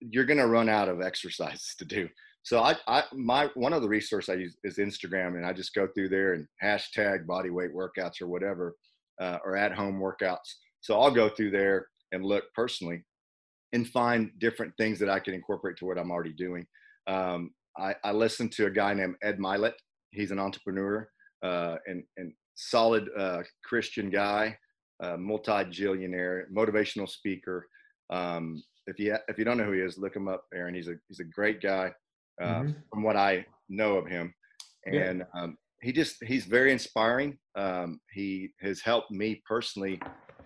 you're 0.01 0.25
to 0.25 0.47
run 0.47 0.69
out 0.69 0.89
of 0.89 1.01
exercises 1.03 1.75
to 1.79 1.85
do 1.85 2.09
so 2.47 2.61
I, 2.61 2.77
I 2.87 3.03
my 3.13 3.51
one 3.55 3.73
of 3.73 3.83
the 3.83 3.89
resource 3.89 4.29
I 4.29 4.35
use 4.35 4.57
is 4.63 4.77
Instagram, 4.77 5.35
and 5.35 5.45
I 5.45 5.53
just 5.53 5.75
go 5.75 5.89
through 5.89 6.11
there 6.11 6.35
and 6.35 6.47
hashtag 6.63 7.27
body 7.27 7.51
weight 7.51 7.75
workouts 7.75 8.23
or 8.23 8.29
whatever, 8.29 8.77
uh, 9.21 9.39
or 9.45 9.57
at 9.57 9.73
home 9.73 9.99
workouts. 9.99 10.55
So 10.81 11.01
I'll 11.01 11.11
go 11.11 11.29
through 11.29 11.51
there 11.51 11.89
and 12.13 12.25
look 12.25 12.45
personally, 12.55 13.03
and 13.73 13.89
find 13.89 14.31
different 14.39 14.75
things 14.77 15.01
that 15.01 15.11
I 15.11 15.19
can 15.19 15.35
incorporate 15.35 15.77
to 15.79 15.87
what 15.87 15.99
I'm 15.99 16.13
already 16.13 16.35
doing. 16.35 16.65
Um, 17.09 17.51
I, 17.79 17.95
I 18.05 18.13
listen 18.13 18.49
to 18.51 18.67
a 18.67 18.71
guy 18.71 18.95
named 18.95 19.17
Ed 19.23 19.39
Mylett. 19.39 19.75
He's 20.11 20.31
an 20.31 20.39
entrepreneur 20.39 21.09
uh, 21.43 21.77
and 21.87 22.03
and 22.17 22.33
solid 22.55 23.09
uh, 23.17 23.43
Christian 23.65 24.11
guy, 24.11 24.57
uh, 25.03 25.17
multi-gillionaire, 25.17 26.49
motivational 26.55 27.09
speaker. 27.09 27.67
Um, 28.11 28.63
if 28.87 28.99
you 28.99 29.17
if 29.29 29.39
you 29.39 29.45
don't 29.45 29.59
know 29.59 29.65
who 29.65 29.73
he 29.73 29.81
is, 29.81 29.99
look 29.99 30.17
him 30.17 30.29
up, 30.29 30.45
Aaron. 30.55 30.75
He's 30.75 30.89
a 30.89 30.95
he's 31.09 31.21
a 31.21 31.25
great 31.25 31.61
guy 31.61 31.93
uh, 32.41 32.47
mm-hmm. 32.47 32.73
from 32.91 33.03
what 33.03 33.17
I 33.17 33.45
know 33.69 33.97
of 33.97 34.07
him. 34.07 34.35
And 34.87 35.19
yeah. 35.19 35.43
um, 35.43 35.59
he 35.83 35.93
just, 35.93 36.23
he's 36.25 36.45
very 36.45 36.73
inspiring. 36.73 37.39
Um, 37.57 38.01
he 38.13 38.51
has 38.61 38.81
helped 38.81 39.11
me 39.11 39.43
personally 39.47 40.01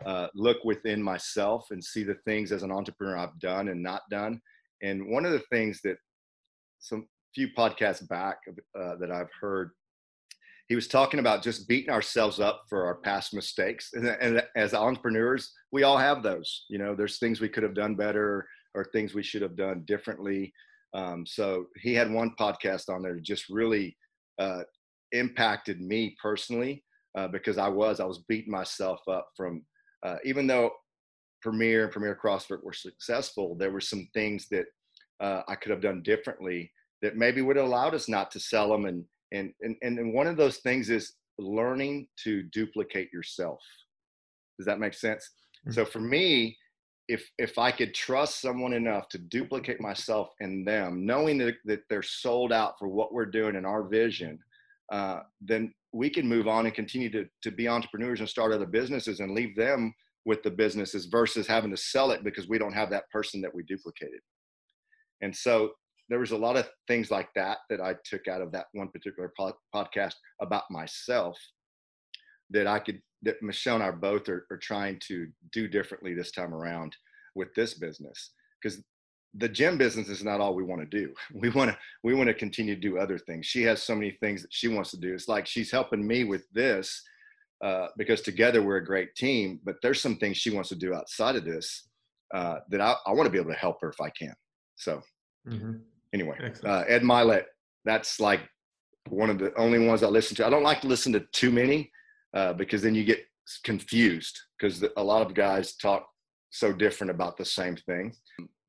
uh, 0.07 0.29
look 0.35 0.65
within 0.65 1.03
myself 1.03 1.67
and 1.71 1.85
see 1.85 2.05
the 2.05 2.17
things 2.27 2.53
as 2.53 2.63
an 2.63 2.73
entrepreneur 2.73 3.19
I've 3.19 3.39
done 3.39 3.69
and 3.69 3.83
not 3.83 4.03
done. 4.11 4.41
And 4.83 5.11
one 5.11 5.27
of 5.27 5.33
the 5.33 5.43
things 5.51 5.81
that 5.85 5.97
some 6.79 7.07
few 7.35 7.49
podcasts 7.57 8.07
back 8.09 8.39
uh, 8.79 8.97
that 8.97 9.11
I've 9.11 9.31
heard, 9.41 9.71
he 10.69 10.77
was 10.77 10.87
talking 10.87 11.19
about 11.19 11.43
just 11.43 11.67
beating 11.69 11.91
ourselves 11.91 12.39
up 12.39 12.63
for 12.69 12.85
our 12.85 12.97
past 12.97 13.35
mistakes. 13.35 13.91
And, 13.95 14.07
and 14.07 14.43
as 14.55 14.73
entrepreneurs, 14.73 15.53
we 15.73 15.83
all 15.83 15.99
have 15.99 16.23
those. 16.23 16.65
You 16.69 16.79
know, 16.79 16.95
there's 16.95 17.19
things 17.19 17.41
we 17.41 17.49
could 17.49 17.65
have 17.65 17.75
done 17.75 17.97
better 17.97 18.47
or 18.75 18.85
things 18.85 19.13
we 19.13 19.23
should 19.23 19.43
have 19.43 19.57
done 19.57 19.83
differently. 19.87 20.53
Um, 20.95 21.27
so 21.27 21.67
he 21.77 21.93
had 21.95 22.11
one 22.11 22.35
podcast 22.39 22.89
on 22.89 23.03
there 23.03 23.15
that 23.15 23.23
just 23.25 23.49
really 23.49 23.97
uh, 24.39 24.63
impacted 25.13 25.81
me 25.81 26.17
personally 26.23 26.85
uh, 27.17 27.29
because 27.29 27.59
I 27.59 27.69
was 27.69 27.99
I 27.99 28.05
was 28.05 28.25
beating 28.29 28.53
myself 28.53 29.01
up 29.09 29.29
from 29.37 29.63
uh, 30.05 30.17
even 30.25 30.47
though 30.47 30.71
Premier 31.43 31.85
and 31.85 31.93
Premier 31.93 32.19
CrossFit 32.23 32.63
were 32.63 32.73
successful, 32.73 33.57
there 33.57 33.73
were 33.73 33.81
some 33.81 34.09
things 34.15 34.47
that 34.51 34.67
uh, 35.21 35.43
I 35.49 35.57
could 35.57 35.71
have 35.71 35.83
done 35.83 36.03
differently 36.03 36.71
that 37.03 37.17
maybe 37.17 37.43
would 37.43 37.57
have 37.57 37.67
allowed 37.67 37.95
us 37.95 38.09
not 38.09 38.31
to 38.33 38.41
sell 38.41 38.71
them. 38.71 38.85
And 38.87 39.05
and 39.33 39.53
and 39.63 39.77
and 39.83 40.13
one 40.15 40.27
of 40.27 40.37
those 40.37 40.59
things 40.59 40.91
is 40.91 41.15
learning 41.39 42.09
to 42.25 42.43
duplicate 42.45 43.13
yourself. 43.13 43.61
Does 44.59 44.67
that 44.67 44.81
make 44.81 44.95
sense? 44.95 45.29
Mm-hmm. 45.67 45.73
So 45.73 45.85
for 45.85 46.01
me, 46.01 46.57
if 47.09 47.29
if 47.39 47.59
I 47.59 47.71
could 47.71 47.95
trust 47.95 48.41
someone 48.41 48.73
enough 48.73 49.09
to 49.09 49.19
duplicate 49.19 49.81
myself 49.81 50.29
in 50.41 50.65
them, 50.65 51.05
knowing 51.07 51.39
that, 51.39 51.57
that 51.65 51.81
they're 51.89 52.03
sold 52.03 52.53
out 52.53 52.79
for 52.79 52.89
what 52.89 53.13
we're 53.13 53.27
doing 53.27 53.57
and 53.57 53.67
our 53.67 53.83
vision, 53.83 54.39
uh, 54.93 55.21
then 55.41 55.73
we 55.93 56.09
can 56.09 56.29
move 56.29 56.47
on 56.47 56.67
and 56.67 56.75
continue 56.75 57.11
to 57.11 57.27
to 57.43 57.51
be 57.51 57.69
entrepreneurs 57.69 58.21
and 58.21 58.29
start 58.29 58.53
other 58.53 58.67
businesses 58.67 59.21
and 59.21 59.33
leave 59.33 59.57
them 59.57 59.95
with 60.27 60.43
the 60.43 60.51
businesses 60.51 61.07
versus 61.07 61.47
having 61.47 61.71
to 61.71 61.77
sell 61.77 62.11
it 62.11 62.23
because 62.23 62.49
we 62.49 62.59
don't 62.59 62.75
have 62.75 62.91
that 62.91 63.09
person 63.11 63.41
that 63.41 63.55
we 63.55 63.63
duplicated. 63.65 64.21
And 65.23 65.35
so 65.35 65.73
there 66.11 66.19
was 66.19 66.33
a 66.33 66.37
lot 66.37 66.57
of 66.57 66.69
things 66.89 67.11
like 67.11 67.33
that 67.35 67.59
that 67.71 67.81
I 67.81 67.95
took 68.05 68.29
out 68.29 68.43
of 68.43 68.53
that 68.53 68.67
one 68.73 68.89
particular 68.89 69.33
podcast 69.75 70.15
about 70.43 70.65
myself 70.71 71.39
that 72.51 72.67
I 72.67 72.81
could 72.81 73.01
that 73.23 73.43
Michelle 73.43 73.77
and 73.77 73.85
I 73.85 73.91
both 73.91 74.29
are, 74.29 74.47
are 74.51 74.57
trying 74.57 74.99
to 75.07 75.29
do 75.53 75.69
differently 75.69 76.15
this 76.15 76.33
time 76.33 76.53
around 76.53 76.97
with 77.35 77.55
this 77.55 77.75
business 77.75 78.33
because 78.61 78.83
the 79.35 79.49
gym 79.49 79.79
business 79.79 80.09
is 80.09 80.25
not 80.25 80.41
all 80.41 80.55
we 80.55 80.65
want 80.65 80.81
to 80.81 80.87
do. 80.87 81.15
We 81.35 81.51
want 81.51 81.71
to 81.71 81.79
we 82.03 82.15
want 82.15 82.29
to 82.29 82.35
continue 82.35 82.75
to 82.75 82.81
do 82.81 82.99
other 82.99 83.19
things. 83.19 83.47
She 83.47 83.63
has 83.63 83.83
so 83.83 83.95
many 83.95 84.17
things 84.21 84.43
that 84.43 84.53
she 84.53 84.69
wants 84.69 84.91
to 84.91 84.99
do. 84.99 85.15
It's 85.15 85.29
like 85.29 85.47
she's 85.47 85.71
helping 85.71 86.05
me 86.05 86.25
with 86.25 86.45
this 86.53 87.03
uh, 87.63 87.89
because 87.97 88.23
together 88.23 88.63
we're 88.63 88.79
a 88.79 88.85
great 88.85 89.15
team. 89.15 89.61
But 89.65 89.77
there's 89.83 90.01
some 90.01 90.17
things 90.17 90.39
she 90.39 90.51
wants 90.51 90.71
to 90.71 90.77
do 90.77 90.95
outside 90.95 91.37
of 91.37 91.45
this 91.45 91.89
uh, 92.35 92.57
that 92.71 92.81
I, 92.81 92.95
I 93.07 93.13
want 93.13 93.27
to 93.27 93.31
be 93.31 93.39
able 93.39 93.53
to 93.53 93.57
help 93.57 93.81
her 93.83 93.91
if 93.91 94.01
I 94.01 94.11
can. 94.11 94.35
So 94.77 95.03
mm-hmm. 95.49 95.77
Anyway, 96.13 96.53
uh, 96.65 96.85
Ed 96.87 97.03
Mylett, 97.03 97.45
that's 97.85 98.21
like 98.21 98.41
one 99.09 99.31
of 99.31 99.39
the 99.39 99.55
only 99.57 99.85
ones 99.87 100.03
I 100.03 100.09
listen 100.09 100.37
to. 100.37 100.47
I 100.47 100.51
don't 100.51 100.63
like 100.63 100.81
to 100.83 100.89
listen 100.89 101.13
to 101.13 101.21
too 101.33 101.51
many 101.51 101.91
uh, 102.35 102.53
because 102.53 102.83
then 102.83 102.95
you 102.95 103.05
get 103.05 103.25
confused 103.65 104.39
because 104.59 104.85
a 104.97 105.03
lot 105.03 105.27
of 105.27 105.35
guys 105.35 105.75
talk 105.77 106.07
so 106.51 106.73
different 106.73 107.11
about 107.11 107.37
the 107.37 107.45
same 107.45 107.77
thing. 107.77 108.15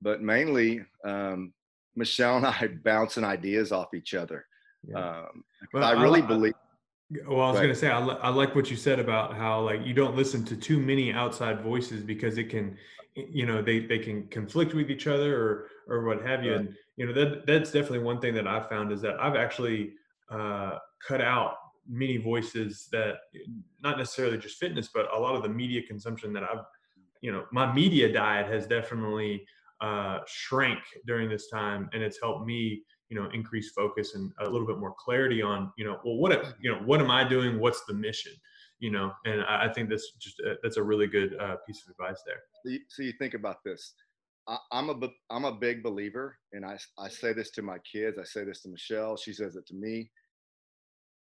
But 0.02 0.22
mainly, 0.22 0.82
um, 1.06 1.54
Michelle 1.96 2.38
and 2.38 2.46
I 2.48 2.70
bouncing 2.84 3.24
ideas 3.24 3.72
off 3.72 3.94
each 3.94 4.14
other. 4.14 4.46
Yeah. 4.88 4.98
Um, 4.98 5.44
well, 5.74 5.84
I 5.84 6.02
really 6.02 6.22
I, 6.22 6.26
believe. 6.26 6.54
Well, 7.28 7.42
I 7.42 7.52
was 7.52 7.60
going 7.60 7.74
to 7.74 7.76
say, 7.76 7.89
I, 7.89 8.00
I 8.00 8.30
like 8.30 8.56
what 8.56 8.72
you 8.72 8.78
said 8.78 9.00
about 9.00 9.36
how 9.36 9.62
like 9.62 9.86
you 9.86 9.94
don't 9.94 10.16
listen 10.16 10.46
to 10.46 10.56
too 10.56 10.80
many 10.80 11.12
outside 11.12 11.62
voices 11.62 12.04
because 12.04 12.38
it 12.38 12.50
can, 12.50 12.78
you 13.16 13.46
know, 13.46 13.62
they 13.62 13.80
they 13.80 14.00
can 14.00 14.28
conflict 14.28 14.74
with 14.74 14.89
each 14.89 15.08
other 15.08 15.36
or 15.36 15.68
or 15.88 16.06
what 16.06 16.26
have 16.26 16.44
you. 16.44 16.52
Right. 16.52 16.60
And 16.62 16.76
you 16.98 17.06
know 17.06 17.14
that 17.14 17.46
that's 17.46 17.72
definitely 17.72 18.00
one 18.00 18.20
thing 18.20 18.34
that 18.36 18.48
I've 18.48 18.70
found 18.70 18.92
is 18.92 19.02
that 19.02 19.20
I've 19.20 19.36
actually 19.36 19.94
uh, 20.30 20.78
cut 21.08 21.22
out 21.22 21.56
many 21.88 22.18
voices 22.18 22.88
that 22.92 23.16
not 23.82 23.98
necessarily 23.98 24.38
just 24.38 24.58
fitness, 24.58 24.89
but 24.94 25.14
a 25.14 25.20
lot 25.20 25.36
of 25.36 25.44
the 25.44 25.50
media 25.50 25.82
consumption 25.88 26.32
that 26.34 26.44
I've, 26.44 26.64
you 27.22 27.32
know, 27.32 27.46
my 27.52 27.72
media 27.72 28.12
diet 28.12 28.48
has 28.48 28.68
definitely 28.68 29.46
uh, 29.82 30.20
shrank 30.28 30.80
during 31.06 31.30
this 31.30 31.50
time, 31.50 31.89
and 31.94 32.02
it's 32.02 32.20
helped 32.22 32.46
me, 32.46 32.84
you 33.10 33.20
know, 33.20 33.30
increase 33.34 33.72
focus 33.72 34.16
and 34.16 34.32
a 34.39 34.50
little 34.50 34.68
bit 34.68 34.78
more 34.78 34.94
clarity 34.98 35.42
on, 35.42 35.72
you 35.78 35.86
know, 35.86 36.00
well, 36.06 36.18
what, 36.18 36.54
you 36.62 36.72
know, 36.72 36.80
what 36.86 37.02
am 37.02 37.12
I 37.12 37.28
doing? 37.28 37.60
What's 37.60 37.84
the 37.86 37.94
mission? 37.94 38.34
You 38.80 38.92
know, 38.92 39.12
and 39.26 39.42
I, 39.44 39.72
think 39.72 39.89
this 39.89 40.12
just 40.20 40.42
that's 40.64 40.78
a 40.78 40.84
really 40.84 41.06
good 41.06 41.36
uh, 41.39 41.58
piece 41.68 41.84
of 41.84 41.92
advice 41.92 42.24
there. 42.26 42.39
So 42.64 42.72
you, 42.72 42.80
so 42.88 43.04
you 43.04 43.14
think 43.20 43.36
about 43.36 43.58
this. 43.64 43.94
I, 44.48 44.58
I'm 44.72 44.89
a 44.89 44.96
I'm 45.30 45.46
a 45.46 45.52
big 45.52 45.84
believer, 45.84 46.38
and 46.54 46.66
I 46.66 46.78
I 46.98 47.10
say 47.10 47.34
this 47.34 47.52
to 47.52 47.62
my 47.62 47.78
kids. 47.80 48.18
I 48.18 48.24
say 48.24 48.44
this 48.44 48.62
to 48.62 48.70
Michelle. 48.70 49.18
She 49.18 49.34
says 49.34 49.56
it 49.56 49.66
to 49.68 49.76
me 49.76 50.10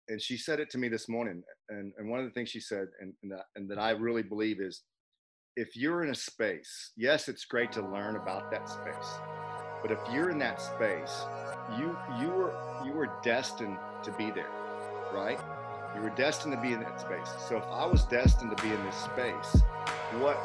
and 0.08 0.20
she 0.20 0.36
said 0.36 0.60
it 0.60 0.70
to 0.70 0.78
me 0.78 0.88
this 0.88 1.08
morning. 1.08 1.42
And, 1.68 1.92
and 1.98 2.08
one 2.08 2.20
of 2.20 2.26
the 2.26 2.32
things 2.32 2.50
she 2.50 2.60
said, 2.60 2.88
and, 3.00 3.12
and, 3.22 3.32
that, 3.32 3.44
and 3.56 3.70
that 3.70 3.78
I 3.78 3.90
really 3.90 4.22
believe 4.22 4.60
is 4.60 4.82
if 5.56 5.76
you're 5.76 6.02
in 6.02 6.10
a 6.10 6.14
space, 6.14 6.92
yes, 6.96 7.28
it's 7.28 7.44
great 7.44 7.72
to 7.72 7.82
learn 7.82 8.16
about 8.16 8.50
that 8.50 8.68
space. 8.68 9.18
But 9.82 9.92
if 9.92 9.98
you're 10.12 10.30
in 10.30 10.38
that 10.38 10.60
space, 10.60 11.24
you 11.78 11.96
you 12.18 12.28
were 12.28 12.54
you 12.84 12.92
were 12.92 13.10
destined 13.22 13.76
to 14.02 14.12
be 14.12 14.30
there, 14.30 14.50
right? 15.12 15.38
You 15.94 16.00
were 16.00 16.10
destined 16.10 16.54
to 16.54 16.60
be 16.60 16.72
in 16.72 16.80
that 16.80 16.98
space. 17.00 17.28
So 17.48 17.58
if 17.58 17.64
I 17.64 17.84
was 17.84 18.04
destined 18.06 18.56
to 18.56 18.62
be 18.62 18.70
in 18.70 18.82
this 18.84 18.96
space, 18.96 19.62
what 20.18 20.38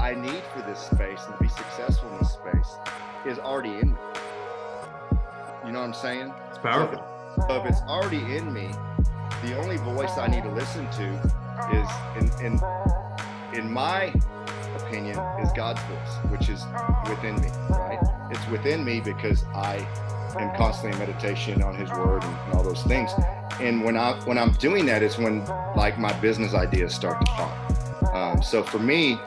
I 0.00 0.14
need 0.14 0.42
for 0.52 0.60
this 0.62 0.80
space 0.80 1.20
and 1.26 1.34
to 1.36 1.42
be 1.42 1.48
successful 1.48 2.10
in 2.12 2.18
this 2.18 2.32
space 2.32 2.76
is 3.26 3.38
already 3.38 3.78
in 3.78 3.92
me. 3.92 3.98
You 5.64 5.72
know 5.72 5.80
what 5.80 5.86
I'm 5.86 5.94
saying? 5.94 6.32
It's 6.50 6.58
powerful. 6.58 6.98
So 6.98 7.42
if, 7.42 7.48
so 7.48 7.62
if 7.62 7.70
it's 7.70 7.80
already 7.82 8.36
in 8.36 8.52
me, 8.52 8.70
the 9.42 9.56
only 9.58 9.78
voice 9.78 10.16
I 10.18 10.26
need 10.26 10.42
to 10.42 10.50
listen 10.50 10.88
to 10.92 11.06
is 11.72 12.40
in 12.40 12.46
in 12.46 12.60
in 13.54 13.72
my 13.72 14.12
opinion 14.76 15.18
is 15.40 15.50
God's 15.52 15.80
voice, 15.82 16.30
which 16.30 16.48
is 16.48 16.64
within 17.08 17.36
me, 17.40 17.48
right? 17.70 17.98
It's 18.30 18.46
within 18.48 18.84
me 18.84 19.00
because 19.00 19.44
I 19.54 19.76
am 20.38 20.54
constantly 20.56 20.92
in 20.92 20.98
meditation 20.98 21.62
on 21.62 21.74
his 21.74 21.90
word 21.90 22.22
and, 22.22 22.36
and 22.46 22.54
all 22.54 22.62
those 22.62 22.82
things. 22.84 23.10
And 23.60 23.82
when 23.82 23.96
I 23.96 24.12
when 24.24 24.36
I'm 24.36 24.52
doing 24.52 24.84
that 24.86 25.02
is 25.02 25.16
when 25.16 25.44
like 25.74 25.98
my 25.98 26.12
business 26.20 26.54
ideas 26.54 26.94
start 26.94 27.24
to 27.24 27.32
pop. 27.32 28.14
Um, 28.14 28.42
so 28.42 28.62
for 28.62 28.78
me, 28.78 29.18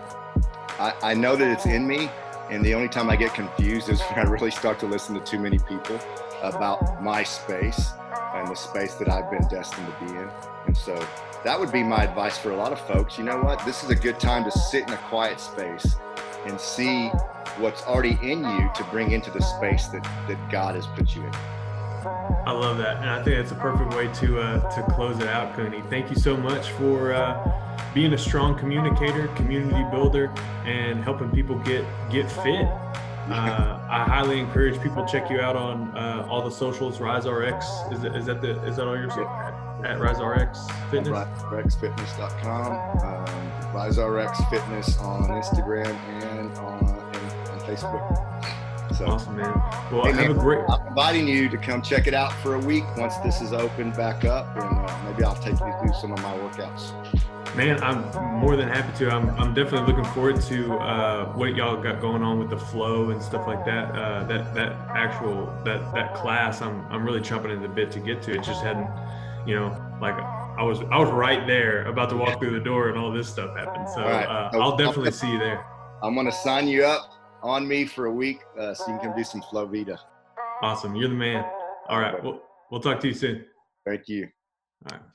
I, 0.80 0.94
I 1.02 1.14
know 1.14 1.36
that 1.36 1.52
it's 1.52 1.66
in 1.66 1.86
me, 1.86 2.10
and 2.50 2.64
the 2.64 2.74
only 2.74 2.88
time 2.88 3.10
I 3.10 3.18
get 3.18 3.34
confused 3.34 3.90
is 3.90 4.02
when 4.10 4.26
I 4.26 4.30
really 4.30 4.52
start 4.52 4.80
to 4.80 4.86
listen 4.86 5.14
to 5.16 5.22
too 5.22 5.38
many 5.38 5.60
people 5.60 6.00
about 6.42 7.04
my 7.04 7.22
space 7.22 7.92
and 8.34 8.48
the 8.48 8.56
space 8.56 8.96
that 8.96 9.10
I've 9.10 9.30
been 9.30 9.46
destined 9.50 9.88
to 9.88 10.06
be 10.06 10.12
in. 10.12 10.30
And 10.68 10.78
so 10.78 10.96
that 11.44 11.60
would 11.60 11.74
be 11.74 11.84
my 11.84 12.04
advice 12.04 12.38
for 12.38 12.52
a 12.52 12.56
lot 12.56 12.72
of 12.72 12.80
folks. 12.88 13.18
You 13.18 13.26
know 13.26 13.42
what? 13.42 13.66
This 13.66 13.84
is 13.84 13.90
a 13.90 13.96
good 13.96 14.22
time 14.22 14.46
to 14.46 14.52
sit 14.52 14.88
in 14.88 14.94
a 14.94 14.98
quiet 15.10 15.42
space 15.42 15.98
and 16.46 16.60
see 16.60 17.10
what's 17.58 17.84
already 17.84 18.18
in 18.22 18.40
you 18.46 18.72
to 18.74 18.84
bring 18.86 19.12
into 19.12 19.32
the 19.32 19.42
space 19.42 19.88
that, 19.88 20.04
that 20.30 20.50
God 20.50 20.76
has 20.76 20.88
put 20.88 21.14
you 21.14 21.24
in. 21.24 21.34
I 22.46 22.52
love 22.52 22.78
that, 22.78 22.98
and 22.98 23.10
I 23.10 23.22
think 23.22 23.36
that's 23.36 23.52
a 23.52 23.56
perfect 23.56 23.94
way 23.94 24.08
to 24.08 24.40
uh, 24.40 24.76
to 24.76 24.94
close 24.94 25.20
it 25.20 25.28
out, 25.28 25.54
Cune. 25.56 25.84
Thank 25.90 26.10
you 26.10 26.16
so 26.16 26.38
much 26.38 26.70
for 26.72 27.12
uh, 27.14 27.69
being 27.94 28.14
a 28.14 28.18
strong 28.18 28.58
communicator, 28.58 29.28
community 29.30 29.84
builder, 29.92 30.32
and 30.66 31.04
helping 31.04 31.30
people 31.32 31.58
get 31.60 31.86
get 32.12 32.30
fit. 32.32 32.68
Uh, 33.30 33.80
I 33.88 34.06
highly 34.06 34.40
encourage 34.40 34.82
people 34.82 35.06
to 35.06 35.12
check 35.12 35.30
you 35.30 35.40
out 35.40 35.56
on 35.56 35.96
uh, 35.96 36.28
all 36.28 36.42
the 36.42 36.50
socials. 36.50 36.98
RiseRx 36.98 37.94
is, 37.94 38.04
is 38.04 38.26
that 38.26 38.42
the 38.42 38.60
is 38.66 38.78
that 38.78 38.88
all 38.88 38.98
your 38.98 39.12
at 39.86 40.00
RiseRx 40.00 40.90
Fitness? 40.90 41.14
RiseRxFitness.com, 41.14 42.72
um, 43.00 43.26
RiseRx 43.74 44.50
Fitness 44.50 44.98
on 45.00 45.30
Instagram 45.30 45.94
and 46.24 46.58
on, 46.58 46.84
and 47.14 47.50
on 47.50 47.60
Facebook. 47.62 48.96
So 48.96 49.06
awesome, 49.06 49.38
man. 49.38 49.54
Well, 49.92 50.06
hey, 50.06 50.14
have 50.24 50.36
a 50.36 50.40
great. 50.40 50.62
I'm 50.68 50.88
inviting 50.88 51.28
you 51.28 51.50
to 51.50 51.58
come 51.58 51.82
check 51.82 52.08
it 52.08 52.14
out 52.14 52.34
for 52.42 52.56
a 52.56 52.60
week 52.60 52.84
once 52.98 53.16
this 53.18 53.42
is 53.42 53.54
open 53.54 53.92
back 53.92 54.26
up, 54.26 54.48
and 54.58 54.90
uh, 54.90 55.04
maybe 55.06 55.24
I'll 55.24 55.36
take 55.36 55.60
you 55.60 55.74
through 55.80 55.94
some 56.02 56.12
of 56.12 56.22
my 56.22 56.34
workouts. 56.34 57.29
Man, 57.56 57.82
I'm 57.84 58.40
more 58.40 58.56
than 58.56 58.70
happy 58.70 58.98
to. 59.00 59.12
I'm, 59.12 59.30
I'm 59.32 59.54
definitely 59.54 59.92
looking 59.92 60.10
forward 60.14 60.40
to 60.44 60.74
uh, 60.76 61.34
what 61.34 61.56
y'all 61.56 61.82
got 61.82 62.00
going 62.00 62.22
on 62.22 62.40
with 62.40 62.50
the 62.50 62.58
flow 62.58 63.10
and 63.10 63.22
stuff 63.22 63.48
like 63.48 63.66
that. 63.66 63.92
Uh, 63.96 64.24
that 64.26 64.54
that 64.54 64.74
actual 64.96 65.48
that 65.66 65.94
that 65.94 66.14
class, 66.14 66.62
I'm 66.62 66.86
I'm 66.90 67.04
really 67.04 67.22
chomping 67.22 67.54
at 67.54 67.62
the 67.62 67.68
bit 67.68 67.92
to 67.92 68.00
get 68.00 68.22
to. 68.24 68.34
It 68.34 68.44
just 68.44 68.62
hadn't, 68.62 68.88
you 69.48 69.56
know, 69.56 69.68
like 70.00 70.14
I 70.16 70.64
was 70.64 70.80
I 70.92 70.98
was 71.00 71.10
right 71.10 71.46
there 71.48 71.86
about 71.86 72.10
to 72.12 72.18
walk 72.18 72.40
through 72.40 72.52
the 72.52 72.64
door 72.64 72.90
and 72.90 72.98
all 72.98 73.12
this 73.12 73.28
stuff 73.28 73.58
happened. 73.58 73.90
So 73.90 74.02
right. 74.04 74.26
uh, 74.26 74.52
I'll 74.54 74.78
definitely 74.78 75.12
see 75.12 75.32
you 75.32 75.40
there. 75.40 75.66
I'm 76.04 76.16
gonna 76.16 76.32
sign 76.32 76.68
you 76.68 76.86
up 76.86 77.12
on 77.42 77.68
me 77.68 77.86
for 77.86 78.06
a 78.06 78.12
week 78.12 78.42
uh, 78.58 78.74
so 78.74 78.92
you 78.92 79.00
can 79.00 79.10
come 79.10 79.18
do 79.18 79.24
some 79.24 79.42
FloVita. 79.42 79.98
Awesome. 80.62 80.96
You're 80.96 81.10
the 81.10 81.16
man. 81.16 81.44
All 81.88 82.00
right. 82.00 82.22
We'll, 82.24 82.42
we'll 82.70 82.82
talk 82.82 83.00
to 83.02 83.08
you 83.08 83.14
soon. 83.14 83.46
Thank 83.86 84.08
you. 84.08 84.30
All 84.92 84.98
right. 84.98 85.06